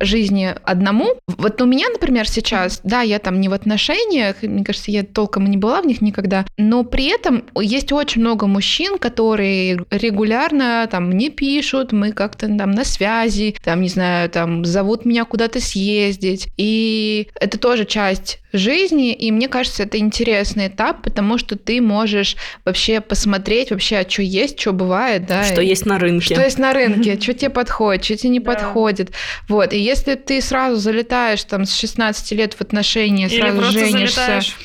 жизни 0.00 0.54
одному. 0.64 1.14
Вот 1.26 1.60
у 1.60 1.66
меня, 1.66 1.88
например, 1.88 2.28
сейчас, 2.28 2.80
да, 2.84 3.02
я 3.02 3.18
там 3.18 3.40
не 3.40 3.48
в 3.48 3.52
отношениях, 3.52 4.36
мне 4.42 4.64
кажется, 4.64 4.90
я 4.90 5.02
толком 5.02 5.46
и 5.46 5.50
не 5.50 5.56
была 5.56 5.80
в 5.82 5.86
них 5.86 6.00
никогда, 6.00 6.44
но 6.56 6.84
при 6.84 7.06
этом 7.06 7.44
есть 7.58 7.92
очень 7.92 8.20
много 8.20 8.46
мужчин, 8.46 8.98
которые 8.98 9.80
регулярно 9.90 10.88
там 10.90 11.08
мне 11.10 11.30
пишут, 11.30 11.92
мы 11.92 12.12
как-то 12.12 12.48
там 12.48 12.70
на 12.72 12.84
связи, 12.84 13.56
там, 13.62 13.82
не 13.82 13.88
знаю, 13.88 14.30
там 14.30 14.64
зовут 14.64 15.04
меня 15.04 15.24
куда-то 15.24 15.60
съездить, 15.60 16.48
и 16.56 17.28
это 17.34 17.58
тоже 17.58 17.84
часть 17.84 18.40
жизни, 18.52 19.12
и 19.12 19.30
мне 19.30 19.48
кажется, 19.48 19.84
это 19.84 19.98
интересный 19.98 20.66
этап, 20.66 21.02
потому 21.02 21.38
что 21.38 21.56
ты 21.56 21.80
можешь 21.80 22.36
вообще 22.64 23.00
посмотреть 23.00 23.70
вообще, 23.70 23.98
а 23.98 24.08
что 24.08 24.22
есть, 24.22 24.58
что 24.58 24.72
бывает, 24.72 25.26
да. 25.26 25.44
Что 25.44 25.60
и- 25.60 25.68
есть 25.68 25.86
на 25.86 25.98
рынке. 25.98 26.34
что 26.34 26.42
есть 26.42 26.58
на 26.58 26.72
рынке, 26.72 27.16
что 27.20 27.34
тебе 27.34 27.50
подходит, 27.50 28.04
что 28.04 28.16
тебе 28.16 28.30
не 28.30 28.40
подходит. 28.40 29.12
Вот. 29.48 29.72
И 29.72 29.78
если 29.90 30.14
ты 30.14 30.40
сразу 30.40 30.76
залетаешь 30.76 31.44
там 31.44 31.64
с 31.64 31.74
16 31.74 32.32
лет 32.32 32.54
в 32.54 32.60
отношения, 32.60 33.26
Или 33.26 33.40
сразу 33.40 33.62
женишься. 33.64 34.20
залетаешь. 34.20 34.56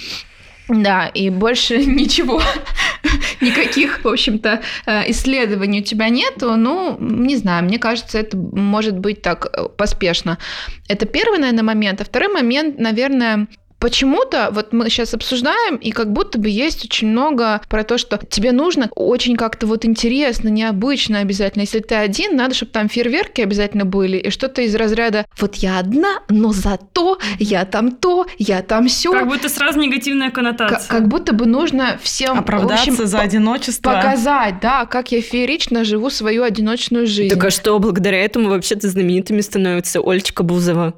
Да, 0.68 1.08
и 1.08 1.30
больше 1.30 1.78
ничего, 1.86 2.42
никаких, 3.42 4.04
в 4.04 4.08
общем-то, 4.08 4.62
э, 4.86 5.12
исследований 5.12 5.82
у 5.82 5.84
тебя 5.84 6.10
нету, 6.10 6.56
ну, 6.56 6.98
не 7.00 7.36
знаю, 7.36 7.64
мне 7.66 7.78
кажется, 7.78 8.18
это 8.18 8.36
может 8.38 8.98
быть 8.98 9.22
так 9.22 9.46
э, 9.46 9.68
поспешно. 9.78 10.38
Это 10.88 11.06
первый, 11.06 11.40
наверное, 11.40 11.64
момент. 11.64 12.02
А 12.02 12.06
второй 12.06 12.30
момент, 12.30 12.80
наверное, 12.80 13.48
Почему-то 13.86 14.50
вот 14.52 14.74
мы 14.74 14.90
сейчас 14.90 15.14
обсуждаем, 15.14 15.76
и 15.76 15.92
как 15.92 16.12
будто 16.12 16.40
бы 16.40 16.50
есть 16.50 16.84
очень 16.84 17.08
много 17.08 17.62
про 17.70 17.84
то, 17.84 18.00
что 18.00 18.18
тебе 18.18 18.52
нужно 18.52 18.90
очень 18.96 19.36
как-то 19.36 19.68
вот 19.68 19.86
интересно, 19.86 20.50
необычно 20.50 21.20
обязательно. 21.20 21.62
Если 21.62 21.82
ты 21.82 21.94
один, 21.94 22.36
надо, 22.36 22.56
чтобы 22.56 22.72
там 22.72 22.90
фейерверки 22.90 23.42
обязательно 23.42 23.86
были, 23.86 24.18
и 24.18 24.32
что-то 24.32 24.64
из 24.64 24.74
разряда 24.74 25.28
«вот 25.40 25.58
я 25.58 25.78
одна, 25.78 26.22
но 26.30 26.52
зато 26.52 27.20
я 27.38 27.64
там 27.66 27.92
то, 27.92 28.26
я 28.40 28.64
там 28.64 28.88
все. 28.88 29.12
Как 29.12 29.28
будто 29.28 29.50
сразу 29.50 29.80
негативная 29.80 30.32
коннотация. 30.32 30.80
Как, 30.80 30.88
как 30.88 31.08
будто 31.08 31.36
бы 31.36 31.46
нужно 31.46 32.00
всем 32.02 32.40
Оправдаться 32.40 32.90
общем, 32.90 33.06
за 33.06 33.20
одиночество. 33.20 33.92
показать, 33.92 34.62
да, 34.62 34.88
как 34.88 35.12
я 35.12 35.22
феерично 35.22 35.84
живу 35.84 36.10
свою 36.10 36.42
одиночную 36.42 37.06
жизнь. 37.06 37.36
Так 37.36 37.46
а 37.46 37.52
что, 37.52 37.78
благодаря 37.78 38.20
этому 38.26 38.50
вообще-то 38.50 38.90
знаменитыми 38.90 39.42
становится 39.42 40.00
Олечка 40.00 40.42
Бузова? 40.42 40.96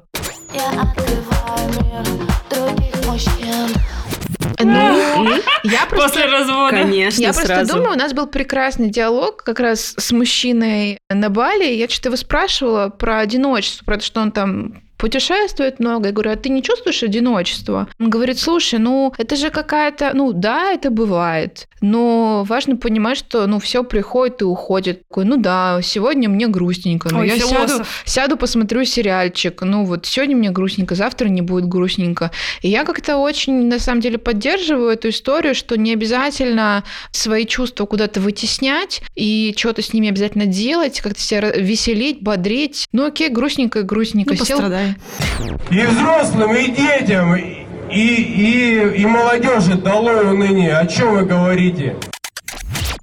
Ну, 4.60 5.38
я 5.62 5.86
просто 5.88 6.08
После 6.08 6.24
развода. 6.26 6.70
Конечно, 6.70 7.20
Я 7.20 7.32
просто 7.32 7.46
сразу. 7.46 7.74
думаю, 7.74 7.92
у 7.92 7.98
нас 7.98 8.12
был 8.12 8.26
прекрасный 8.26 8.88
диалог 8.90 9.42
как 9.44 9.60
раз 9.60 9.94
с 9.96 10.10
мужчиной 10.10 10.98
на 11.10 11.30
Бали. 11.30 11.64
Я 11.74 11.88
что-то 11.88 12.08
его 12.08 12.16
спрашивала 12.16 12.88
про 12.88 13.20
одиночество, 13.20 13.84
про 13.84 13.98
то, 13.98 14.04
что 14.04 14.20
он 14.20 14.32
там 14.32 14.82
путешествует 14.98 15.80
много. 15.80 16.08
Я 16.08 16.12
говорю, 16.12 16.32
а 16.32 16.36
ты 16.36 16.48
не 16.48 16.62
чувствуешь 16.62 17.02
одиночества? 17.02 17.88
Он 17.98 18.10
говорит, 18.10 18.38
слушай, 18.38 18.78
ну 18.78 19.14
это 19.16 19.36
же 19.36 19.50
какая-то, 19.50 20.10
ну 20.14 20.32
да, 20.32 20.72
это 20.72 20.90
бывает, 20.90 21.68
но 21.80 22.44
важно 22.46 22.76
понимать, 22.76 23.18
что 23.18 23.46
ну 23.46 23.58
все 23.58 23.84
приходит 23.84 24.42
и 24.42 24.44
уходит. 24.44 25.06
Такой, 25.08 25.24
ну 25.24 25.36
да, 25.36 25.80
сегодня 25.82 26.28
мне 26.28 26.48
грустненько, 26.48 27.08
но 27.12 27.20
Ой, 27.20 27.28
я 27.28 27.38
сяду, 27.38 27.54
философ. 27.54 28.02
сяду, 28.04 28.36
посмотрю 28.36 28.84
сериальчик. 28.84 29.62
Ну 29.62 29.84
вот 29.84 30.06
сегодня 30.06 30.36
мне 30.36 30.50
грустненько, 30.50 30.94
завтра 30.94 31.28
не 31.28 31.42
будет 31.42 31.66
грустненько. 31.66 32.30
И 32.62 32.68
я 32.68 32.84
как-то 32.84 33.18
очень, 33.18 33.68
на 33.68 33.78
самом 33.78 34.00
деле, 34.00 34.18
поддерживаю 34.18 34.90
эту 34.90 35.10
историю, 35.10 35.54
что 35.54 35.76
не 35.76 35.92
обязательно 35.92 36.84
свои 37.12 37.46
чувства 37.46 37.86
куда-то 37.86 38.20
вытеснять 38.20 39.02
и 39.14 39.54
что-то 39.56 39.82
с 39.82 39.92
ними 39.92 40.08
обязательно 40.08 40.46
делать, 40.46 41.00
как-то 41.00 41.20
себя 41.20 41.52
веселить, 41.52 42.20
бодрить. 42.20 42.88
Ну 42.92 43.06
окей, 43.06 43.28
грустненько, 43.28 43.80
и 43.80 43.82
грустненько. 43.82 44.34
Ну, 44.36 44.44
Сел, 44.44 44.58
пострадай. 44.58 44.87
И 45.70 45.86
взрослым, 45.86 46.54
и 46.54 46.68
детям, 46.70 47.36
и, 47.36 47.64
и, 47.90 49.02
и 49.02 49.06
молодежи 49.06 49.74
долой 49.74 50.30
уныние. 50.30 50.76
О 50.76 50.86
чем 50.86 51.14
вы 51.14 51.24
говорите? 51.24 51.96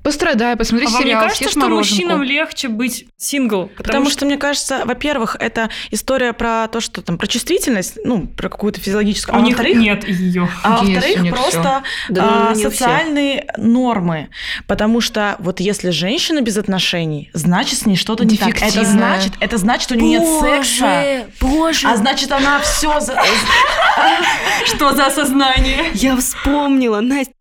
Пострадай, 0.06 0.56
посмотри 0.56 0.86
А 0.86 0.90
вам 0.92 1.02
не 1.02 1.08
сериал, 1.08 1.24
кажется, 1.24 1.50
что 1.50 1.60
мороженку. 1.62 1.96
мужчинам 1.96 2.22
легче 2.22 2.68
быть 2.68 3.08
сингл? 3.18 3.72
Потому, 3.76 4.12
что, 4.12 4.28
мне 4.28 4.38
кажется, 4.38 4.84
во-первых, 4.86 5.36
это 5.40 5.72
история 5.90 6.32
про 6.32 6.68
то, 6.68 6.80
что 6.80 7.02
там 7.02 7.18
про 7.18 7.26
чувствительность, 7.26 7.98
ну, 8.06 8.28
про 8.28 8.48
какую-то 8.50 8.80
физиологическую. 8.80 9.36
у 9.36 9.40
а 9.40 9.42
них 9.42 9.58
во-вторых, 9.58 9.82
нет 9.82 10.08
ее. 10.08 10.48
А 10.62 10.84
во-вторых, 10.84 11.30
просто 11.32 11.84
Да, 12.10 12.50
а, 12.50 12.54
не 12.54 12.68
у 12.68 12.70
социальные 12.70 13.48
нормы. 13.58 14.30
Потому 14.68 15.02
что 15.02 15.38
вот 15.40 15.60
если 15.60 15.90
женщина 15.90 16.42
без 16.42 16.58
отношений, 16.58 17.32
значит, 17.34 17.80
с 17.80 17.86
ней 17.88 17.96
что-то 17.96 18.26
не 18.26 18.38
так. 18.38 18.62
Это 18.62 18.86
значит, 18.86 19.34
это 19.40 19.58
значит, 19.58 19.92
у 19.92 19.96
нее 19.96 20.20
нет 20.20 20.64
секса. 20.64 21.26
боже. 21.42 21.88
А 21.88 21.98
значит, 21.98 22.32
она 22.32 22.60
все... 22.60 23.00
Что 24.66 24.94
за 24.94 25.08
осознание? 25.08 25.90
Я 25.96 26.16
вспомнила, 26.16 27.00
Настя. 27.02 27.34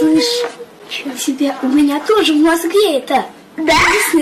Слышь, 0.00 0.42
чё 0.90 1.16
себе, 1.16 1.54
у 1.62 1.68
меня 1.68 2.00
тоже 2.00 2.32
в 2.32 2.36
мозге 2.36 2.98
это. 2.98 3.24
Да? 3.56 3.74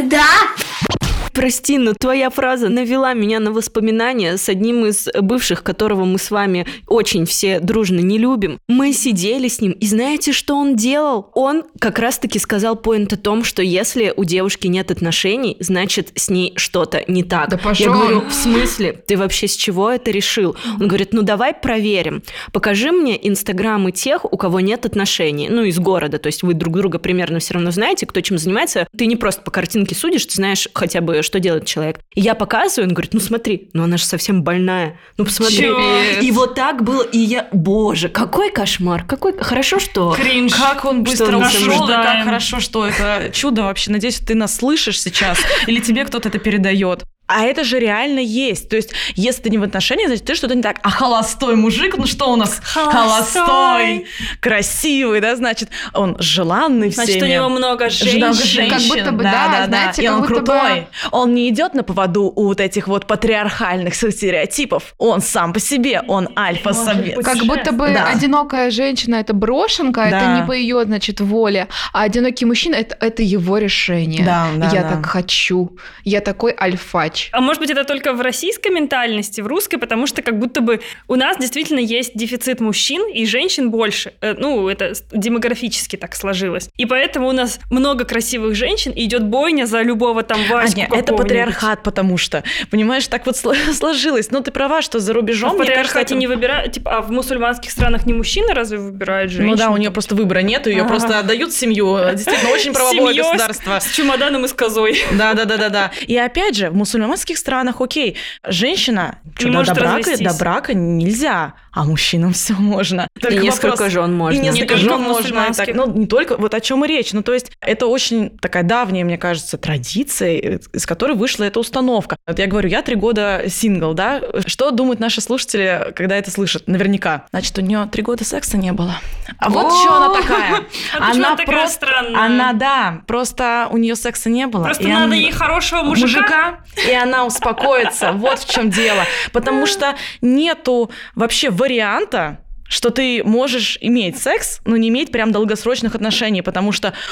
Да. 0.04 0.97
Прости, 1.38 1.78
но 1.78 1.94
твоя 1.94 2.30
фраза 2.30 2.68
навела 2.68 3.14
меня 3.14 3.38
на 3.38 3.52
воспоминания 3.52 4.36
с 4.36 4.48
одним 4.48 4.86
из 4.86 5.06
бывших, 5.20 5.62
которого 5.62 6.04
мы 6.04 6.18
с 6.18 6.32
вами 6.32 6.66
очень 6.88 7.26
все 7.26 7.60
дружно 7.60 8.00
не 8.00 8.18
любим. 8.18 8.58
Мы 8.66 8.92
сидели 8.92 9.46
с 9.46 9.60
ним, 9.60 9.70
и 9.70 9.86
знаете, 9.86 10.32
что 10.32 10.56
он 10.56 10.74
делал? 10.74 11.30
Он 11.34 11.62
как 11.78 12.00
раз-таки 12.00 12.40
сказал 12.40 12.74
поинт 12.74 13.12
о 13.12 13.16
том, 13.16 13.44
что 13.44 13.62
если 13.62 14.12
у 14.16 14.24
девушки 14.24 14.66
нет 14.66 14.90
отношений, 14.90 15.56
значит, 15.60 16.10
с 16.16 16.28
ней 16.28 16.54
что-то 16.56 17.04
не 17.06 17.22
так. 17.22 17.50
Да 17.50 17.56
Я 17.56 17.62
пошёл 17.62 17.92
говорю, 17.92 18.20
в 18.28 18.32
смысле? 18.32 18.94
Ты 19.06 19.16
вообще 19.16 19.46
с 19.46 19.54
чего 19.54 19.92
это 19.92 20.10
решил? 20.10 20.56
Он 20.80 20.88
говорит, 20.88 21.12
ну 21.12 21.22
давай 21.22 21.54
проверим. 21.54 22.24
Покажи 22.52 22.90
мне 22.90 23.16
инстаграмы 23.28 23.92
тех, 23.92 24.24
у 24.24 24.36
кого 24.36 24.58
нет 24.58 24.86
отношений. 24.86 25.48
Ну, 25.48 25.62
из 25.62 25.78
города. 25.78 26.18
То 26.18 26.26
есть 26.26 26.42
вы 26.42 26.54
друг 26.54 26.74
друга 26.74 26.98
примерно 26.98 27.38
все 27.38 27.54
равно 27.54 27.70
знаете, 27.70 28.06
кто 28.06 28.20
чем 28.22 28.38
занимается. 28.38 28.88
Ты 28.98 29.06
не 29.06 29.14
просто 29.14 29.42
по 29.42 29.52
картинке 29.52 29.94
судишь, 29.94 30.26
ты 30.26 30.34
знаешь 30.34 30.66
хотя 30.74 31.00
бы, 31.00 31.22
что 31.28 31.40
делает 31.40 31.66
человек. 31.66 32.00
И 32.14 32.20
я 32.20 32.34
показываю, 32.34 32.88
он 32.88 32.94
говорит, 32.94 33.14
ну 33.14 33.20
смотри, 33.20 33.68
ну 33.74 33.84
она 33.84 33.98
же 33.98 34.04
совсем 34.04 34.42
больная. 34.42 34.98
Ну 35.16 35.24
посмотри. 35.24 35.58
Чё? 35.58 36.00
И 36.20 36.30
вот 36.32 36.54
так 36.54 36.82
было. 36.82 37.02
И 37.02 37.18
я, 37.18 37.48
боже, 37.52 38.08
какой 38.08 38.50
кошмар. 38.50 39.04
Какой... 39.04 39.38
Хорошо, 39.38 39.78
что... 39.78 40.14
Кринж. 40.14 40.54
Как 40.54 40.84
он 40.84 41.04
быстро 41.04 41.26
Что 41.26 41.38
ушел, 41.38 41.84
и 41.84 41.92
как 41.92 42.24
хорошо, 42.24 42.60
что 42.60 42.86
это 42.86 43.30
чудо 43.32 43.62
вообще. 43.62 43.92
Надеюсь, 43.92 44.18
ты 44.18 44.34
нас 44.34 44.56
слышишь 44.56 45.00
сейчас, 45.00 45.38
или 45.66 45.80
тебе 45.80 46.04
кто-то 46.04 46.28
это 46.28 46.38
передает. 46.38 47.04
А 47.28 47.44
это 47.44 47.62
же 47.62 47.78
реально 47.78 48.20
есть. 48.20 48.68
То 48.68 48.76
есть, 48.76 48.90
если 49.14 49.42
ты 49.42 49.50
не 49.50 49.58
в 49.58 49.62
отношениях, 49.62 50.08
значит, 50.08 50.24
ты 50.24 50.34
что-то 50.34 50.54
не 50.54 50.62
так. 50.62 50.78
А 50.82 50.90
холостой 50.90 51.54
мужик, 51.56 51.96
ну 51.96 52.06
что 52.06 52.32
у 52.32 52.36
нас? 52.36 52.60
Холостой. 52.64 54.06
красивый, 54.40 55.20
да, 55.20 55.36
значит, 55.36 55.68
он 55.94 56.16
желанный 56.18 56.90
Значит, 56.90 57.16
у 57.16 57.18
всеми. 57.18 57.32
него 57.34 57.48
много 57.48 57.68
Много 57.68 57.88
женщин. 57.90 58.32
женщин. 58.34 58.70
Как 58.70 58.82
будто 58.82 59.12
бы, 59.12 59.22
да, 59.24 59.30
да, 59.32 59.48
да, 59.48 59.58
да. 59.60 59.66
знаете, 59.66 60.02
И 60.02 60.06
как 60.06 60.14
он 60.14 60.20
будто 60.22 60.34
бы- 60.40 60.46
крутой. 60.46 60.86
Он 61.10 61.34
не 61.34 61.48
идет 61.50 61.74
на 61.74 61.82
поводу 61.82 62.32
у 62.34 62.44
вот 62.46 62.60
этих 62.60 62.88
вот 62.88 63.06
патриархальных 63.06 63.94
стереотипов. 63.94 64.94
Он 64.98 65.20
сам 65.20 65.52
по 65.52 65.60
себе, 65.60 66.02
он 66.08 66.28
альфа-самец. 66.36 67.24
Как 67.24 67.44
будто 67.44 67.72
бы 67.72 67.88
Да. 67.88 68.06
одинокая 68.08 68.70
женщина 68.70 69.16
это 69.16 69.34
брошенка, 69.34 70.02
это 70.02 70.18
Да. 70.20 70.40
не 70.40 70.46
по 70.46 70.52
ее, 70.52 70.82
значит, 70.84 71.20
воле, 71.20 71.68
а 71.92 72.02
одинокий 72.02 72.44
мужчина 72.46 72.76
это, 72.76 72.96
это 73.00 73.22
его 73.22 73.58
решение. 73.58 74.24
Да, 74.24 74.48
да, 74.56 74.70
Я 74.72 74.82
да. 74.82 74.88
так 74.96 75.06
хочу. 75.06 75.76
Я 76.04 76.20
такой 76.20 76.54
альфач. 76.58 77.17
А 77.32 77.40
может 77.40 77.60
быть, 77.60 77.70
это 77.70 77.84
только 77.84 78.12
в 78.12 78.20
российской 78.20 78.70
ментальности, 78.70 79.40
в 79.40 79.46
русской, 79.46 79.76
потому 79.78 80.06
что 80.06 80.22
как 80.22 80.38
будто 80.38 80.60
бы 80.60 80.80
у 81.08 81.14
нас 81.16 81.36
действительно 81.38 81.78
есть 81.80 82.12
дефицит 82.14 82.60
мужчин 82.60 83.06
и 83.12 83.26
женщин 83.26 83.70
больше. 83.70 84.12
Э, 84.20 84.34
Ну, 84.38 84.68
это 84.68 84.92
демографически 85.12 85.96
так 85.96 86.14
сложилось. 86.14 86.68
И 86.76 86.86
поэтому 86.86 87.28
у 87.28 87.32
нас 87.32 87.58
много 87.70 88.04
красивых 88.04 88.54
женщин, 88.54 88.92
и 88.92 89.04
идет 89.04 89.24
бойня 89.24 89.66
за 89.66 89.82
любого 89.82 90.22
там 90.22 90.40
А, 90.50 90.54
Ваську 90.54 90.76
не, 90.78 90.84
это 90.84 90.90
какого-нибудь. 90.96 91.18
патриархат, 91.28 91.82
потому 91.82 92.16
что, 92.18 92.42
понимаешь, 92.70 93.06
так 93.08 93.26
вот 93.26 93.34
сло- 93.36 93.54
сложилось. 93.72 94.30
Ну, 94.30 94.40
ты 94.42 94.50
права, 94.50 94.82
что 94.82 94.98
за 95.00 95.12
А 95.12 95.14
рубежом, 95.14 95.50
в 95.50 95.54
мне 95.54 95.66
кажется, 95.66 95.82
патриархате 95.94 96.14
это- 96.14 96.20
не 96.20 96.26
выбирают, 96.26 96.72
типа, 96.72 96.98
а 96.98 97.00
в 97.02 97.10
мусульманских 97.10 97.70
странах 97.70 98.06
не 98.06 98.12
мужчины 98.14 98.54
разве 98.54 98.78
выбирают 98.78 99.30
женщин? 99.30 99.50
Ну 99.50 99.56
да, 99.56 99.70
у 99.70 99.76
нее 99.76 99.90
просто 99.90 100.14
выбора 100.14 100.40
нет, 100.40 100.66
ее 100.66 100.80
Ага. 100.82 100.88
просто 100.90 101.18
отдают 101.18 101.52
семью. 101.52 101.98
Действительно, 102.12 102.50
очень 102.50 102.72
правовое 102.72 103.12
Семьёй 103.12 103.14
с- 103.14 103.26
государство. 103.32 103.78
С 103.80 103.90
чемоданом 103.92 104.44
и 104.44 104.48
с 104.48 104.52
козой. 104.52 105.02
Да, 105.12 105.34
да, 105.34 105.44
да, 105.44 105.56
да, 105.56 105.68
да. 105.68 105.90
И 106.06 106.16
опять 106.16 106.54
же, 106.56 106.70
в 106.70 106.76
мусульманских 107.08 107.38
странах, 107.38 107.80
окей, 107.80 108.16
женщина 108.46 109.18
Не 109.24 109.32
что, 109.50 109.64
до, 109.64 109.74
брака, 109.74 109.96
развестись. 109.98 110.26
до 110.26 110.34
брака 110.38 110.74
нельзя, 110.74 111.54
а 111.72 111.84
мужчинам 111.84 112.32
все 112.34 112.54
можно. 112.54 113.08
И 113.16 113.20
Только 113.20 113.38
несколько 113.38 113.70
вопрос- 113.76 113.90
жен 113.92 114.14
можно. 114.14 114.38
И 114.38 114.42
несколько 114.42 114.74
Не 114.74 114.82
только 114.82 114.96
жен 114.96 115.00
можно. 115.02 115.46
и 115.50 115.52
так. 115.54 115.74
Ну, 115.74 115.92
не 115.92 116.06
только, 116.06 116.36
вот 116.36 116.54
о 116.54 116.60
чем 116.60 116.84
и 116.84 116.88
речь. 116.88 117.12
Ну, 117.12 117.22
то 117.22 117.34
есть, 117.34 117.50
это 117.60 117.86
очень 117.86 118.30
такая 118.38 118.62
давняя, 118.62 119.04
мне 119.04 119.18
кажется, 119.18 119.58
традиция, 119.58 120.58
из 120.72 120.86
которой 120.86 121.16
вышла 121.16 121.44
эта 121.44 121.58
установка. 121.60 122.16
Вот 122.26 122.38
я 122.38 122.46
говорю, 122.46 122.68
я 122.68 122.82
три 122.82 122.94
года 122.94 123.44
сингл, 123.48 123.94
да? 123.94 124.20
Что 124.46 124.70
думают 124.70 125.00
наши 125.00 125.20
слушатели, 125.20 125.92
когда 125.96 126.16
это 126.16 126.30
слышат? 126.30 126.66
Наверняка. 126.68 127.26
Значит, 127.30 127.58
у 127.58 127.62
нее 127.62 127.88
три 127.90 128.02
года 128.02 128.24
секса 128.24 128.56
не 128.56 128.72
было. 128.72 128.94
А 129.38 129.50
вот 129.50 129.72
что 129.72 129.94
она 129.94 130.14
такая. 130.14 130.64
А 130.98 131.10
она 131.10 131.36
такая 131.36 131.68
странная? 131.68 132.24
Она, 132.24 132.52
да, 132.52 133.02
просто 133.06 133.68
у 133.70 133.76
нее 133.76 133.94
секса 133.96 134.30
не 134.30 134.46
было. 134.46 134.64
Просто 134.64 134.88
надо 134.88 135.14
ей 135.14 135.32
хорошего 135.32 135.82
мужика. 135.82 136.60
и 136.88 136.92
она 136.92 137.24
успокоится. 137.24 138.12
Вот 138.12 138.38
в 138.40 138.50
чем 138.50 138.70
дело. 138.70 139.02
Потому 139.32 139.66
что 139.66 139.94
нету 140.20 140.90
вообще 141.14 141.50
варианта, 141.50 142.40
что 142.68 142.90
ты 142.90 143.22
можешь 143.24 143.78
иметь 143.80 144.18
секс, 144.20 144.60
но 144.64 144.76
не 144.76 144.88
иметь 144.90 145.10
прям 145.10 145.32
долгосрочных 145.32 145.94
отношений, 145.94 146.42
потому 146.42 146.72
что 146.72 146.92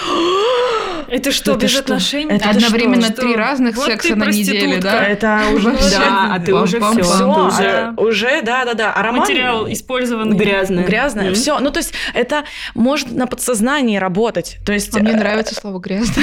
Это 1.08 1.30
что, 1.30 1.52
Это 1.52 1.60
без 1.60 1.70
что? 1.70 1.80
отношений? 1.80 2.34
Это 2.34 2.50
Одновременно 2.50 3.06
что? 3.06 3.22
три 3.22 3.36
разных 3.36 3.76
Вот 3.76 3.86
секса 3.86 4.08
ты 4.08 4.16
на 4.16 4.24
неделю, 4.24 4.80
да? 4.80 5.04
это 5.06 5.42
уже 5.54 5.70
Да, 5.92 6.30
а 6.34 6.38
ты 6.40 6.52
уже 6.52 6.80
все. 6.80 7.02
все, 7.02 7.92
Ты 7.96 8.02
уже 8.02 8.42
Да. 8.42 8.64
да, 8.64 8.74
да. 8.74 8.92
А 8.92 9.02
роман 9.04 9.20
Материал 9.20 9.70
использованный. 9.70 10.36
грязная. 10.36 10.84
грязное, 10.84 11.26
Мгм. 11.26 11.34
все. 11.34 11.58
Ну 11.60 11.70
то 11.70 11.78
есть 11.78 11.94
это 12.12 12.44
может 12.74 13.12
на 13.12 13.26
подсознании 13.28 13.98
работать. 13.98 14.56
То 14.66 14.72
есть 14.72 14.94
А 14.96 14.98
мне 14.98 15.12
э, 15.12 15.16
нравится 15.16 15.54
слово 15.54 15.78
грязно. 15.78 16.22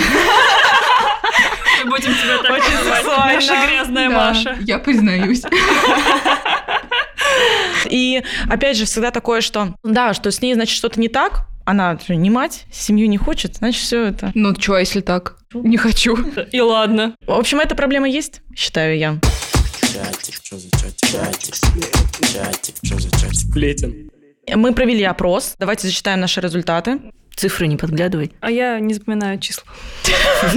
Мы 1.85 1.89
будем 1.89 2.13
тебя 2.13 2.37
так 2.43 2.51
Очень. 2.51 3.35
Наша 3.35 3.67
грязная 3.67 4.09
Маша. 4.09 4.57
Я 4.61 4.79
признаюсь. 4.79 5.43
И 7.89 8.23
опять 8.49 8.77
же, 8.77 8.85
всегда 8.85 9.11
такое, 9.11 9.41
что 9.41 9.75
да, 9.83 10.13
что 10.13 10.31
с 10.31 10.41
ней, 10.41 10.53
значит, 10.53 10.75
что-то 10.75 10.99
не 10.99 11.09
так, 11.09 11.47
она 11.65 11.97
не 12.09 12.29
мать, 12.29 12.65
семью 12.71 13.07
не 13.07 13.17
хочет, 13.17 13.57
значит, 13.57 13.81
все 13.81 14.05
это. 14.07 14.31
Ну, 14.35 14.53
что, 14.59 14.77
если 14.77 15.01
так? 15.01 15.37
Не 15.53 15.77
хочу. 15.77 16.17
И 16.51 16.59
ладно. 16.59 17.15
В 17.25 17.31
общем, 17.31 17.59
эта 17.59 17.75
проблема 17.75 18.09
есть, 18.09 18.41
считаю 18.55 18.97
я. 18.97 19.19
Сплетен. 23.31 24.09
Мы 24.55 24.73
провели 24.73 25.03
опрос. 25.03 25.55
Давайте 25.57 25.87
зачитаем 25.87 26.19
наши 26.19 26.41
результаты. 26.41 26.99
Цифры 27.35 27.67
не 27.67 27.77
подглядывай. 27.77 28.31
А 28.41 28.51
я 28.51 28.79
не 28.79 28.93
запоминаю 28.93 29.39
числа. 29.39 29.63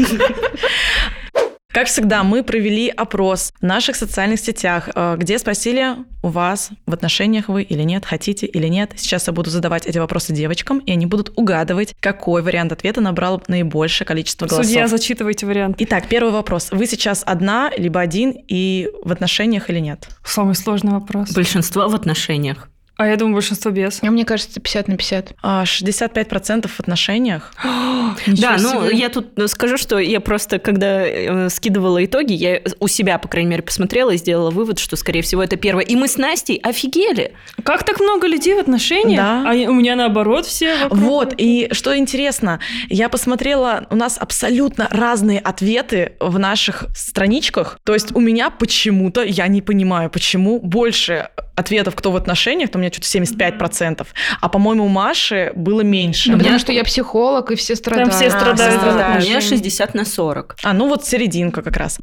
Как 1.76 1.88
всегда, 1.88 2.24
мы 2.24 2.42
провели 2.42 2.88
опрос 2.88 3.52
в 3.60 3.62
наших 3.62 3.96
социальных 3.96 4.40
сетях, 4.40 4.88
э, 4.94 5.16
где 5.18 5.38
спросили 5.38 5.96
у 6.22 6.28
вас, 6.28 6.70
в 6.86 6.94
отношениях 6.94 7.50
вы 7.50 7.64
или 7.64 7.82
нет, 7.82 8.06
хотите 8.06 8.46
или 8.46 8.66
нет. 8.68 8.92
Сейчас 8.96 9.26
я 9.26 9.34
буду 9.34 9.50
задавать 9.50 9.84
эти 9.84 9.98
вопросы 9.98 10.32
девочкам, 10.32 10.78
и 10.78 10.92
они 10.92 11.04
будут 11.04 11.34
угадывать, 11.36 11.94
какой 12.00 12.40
вариант 12.40 12.72
ответа 12.72 13.02
набрал 13.02 13.42
наибольшее 13.46 14.06
количество 14.06 14.46
голосов. 14.46 14.64
Судья, 14.64 14.88
зачитывайте 14.88 15.44
вариант. 15.44 15.76
Итак, 15.80 16.08
первый 16.08 16.32
вопрос. 16.32 16.70
Вы 16.70 16.86
сейчас 16.86 17.22
одна, 17.26 17.70
либо 17.76 18.00
один, 18.00 18.32
и 18.48 18.88
в 19.04 19.12
отношениях 19.12 19.68
или 19.68 19.80
нет? 19.80 20.08
Самый 20.24 20.54
сложный 20.54 20.92
вопрос. 20.92 21.32
Большинство 21.32 21.88
в 21.88 21.94
отношениях. 21.94 22.70
А 22.96 23.06
я 23.06 23.16
думаю, 23.16 23.34
большинство 23.34 23.70
без. 23.70 24.02
А 24.02 24.10
мне 24.10 24.24
кажется, 24.24 24.58
50 24.58 24.88
на 24.88 24.96
50. 24.96 25.34
А 25.42 25.64
65% 25.64 26.68
в 26.68 26.80
отношениях. 26.80 27.52
Да, 28.26 28.56
ну 28.58 28.88
я 28.88 29.08
тут 29.08 29.26
скажу, 29.50 29.76
что 29.76 29.98
я 29.98 30.20
просто, 30.20 30.58
когда 30.58 31.06
э, 31.06 31.48
скидывала 31.50 32.04
итоги, 32.04 32.32
я 32.32 32.60
у 32.78 32.88
себя, 32.88 33.18
по 33.18 33.28
крайней 33.28 33.50
мере, 33.50 33.62
посмотрела 33.62 34.10
и 34.10 34.16
сделала 34.16 34.50
вывод, 34.50 34.78
что, 34.78 34.96
скорее 34.96 35.22
всего, 35.22 35.42
это 35.42 35.56
первое. 35.56 35.84
И 35.84 35.96
мы 35.96 36.08
с 36.08 36.16
Настей 36.16 36.56
офигели. 36.56 37.34
Как 37.62 37.84
так 37.84 38.00
много 38.00 38.26
людей 38.26 38.54
в 38.54 38.58
отношениях? 38.58 39.18
Да. 39.18 39.50
А 39.50 39.54
у 39.70 39.74
меня 39.74 39.96
наоборот 39.96 40.46
все 40.46 40.84
вокруг. 40.84 41.00
Вот, 41.00 41.34
и 41.36 41.68
что 41.72 41.96
интересно, 41.96 42.60
я 42.88 43.08
посмотрела, 43.08 43.86
у 43.90 43.96
нас 43.96 44.18
абсолютно 44.18 44.88
разные 44.90 45.40
ответы 45.40 46.12
в 46.20 46.38
наших 46.38 46.86
страничках. 46.96 47.78
То 47.84 47.92
есть 47.92 48.14
у 48.14 48.20
меня 48.20 48.50
почему-то, 48.50 49.22
я 49.22 49.46
не 49.48 49.62
понимаю, 49.62 50.10
почему 50.10 50.60
больше 50.60 51.28
ответов, 51.56 51.96
кто 51.96 52.12
в 52.12 52.16
отношениях, 52.16 52.70
то 52.70 52.78
у 52.78 52.80
меня 52.86 52.92
что-то 52.92 53.08
75%, 53.08 54.06
а, 54.40 54.48
по-моему, 54.48 54.84
у 54.84 54.88
Маши 54.88 55.52
было 55.54 55.82
меньше. 55.82 56.32
Ну, 56.32 56.38
потому 56.38 56.58
что 56.58 56.72
я 56.72 56.84
психолог, 56.84 57.50
и 57.50 57.56
все 57.56 57.76
страдают. 57.76 58.12
все 58.14 58.30
страдают. 58.30 58.82
А, 58.82 58.86
у 58.86 58.94
меня 58.94 59.06
отношения. 59.06 59.40
60 59.40 59.94
на 59.94 60.04
40. 60.04 60.56
А, 60.62 60.72
ну 60.72 60.88
вот 60.88 61.04
серединка 61.04 61.62
как 61.62 61.76
раз. 61.76 61.98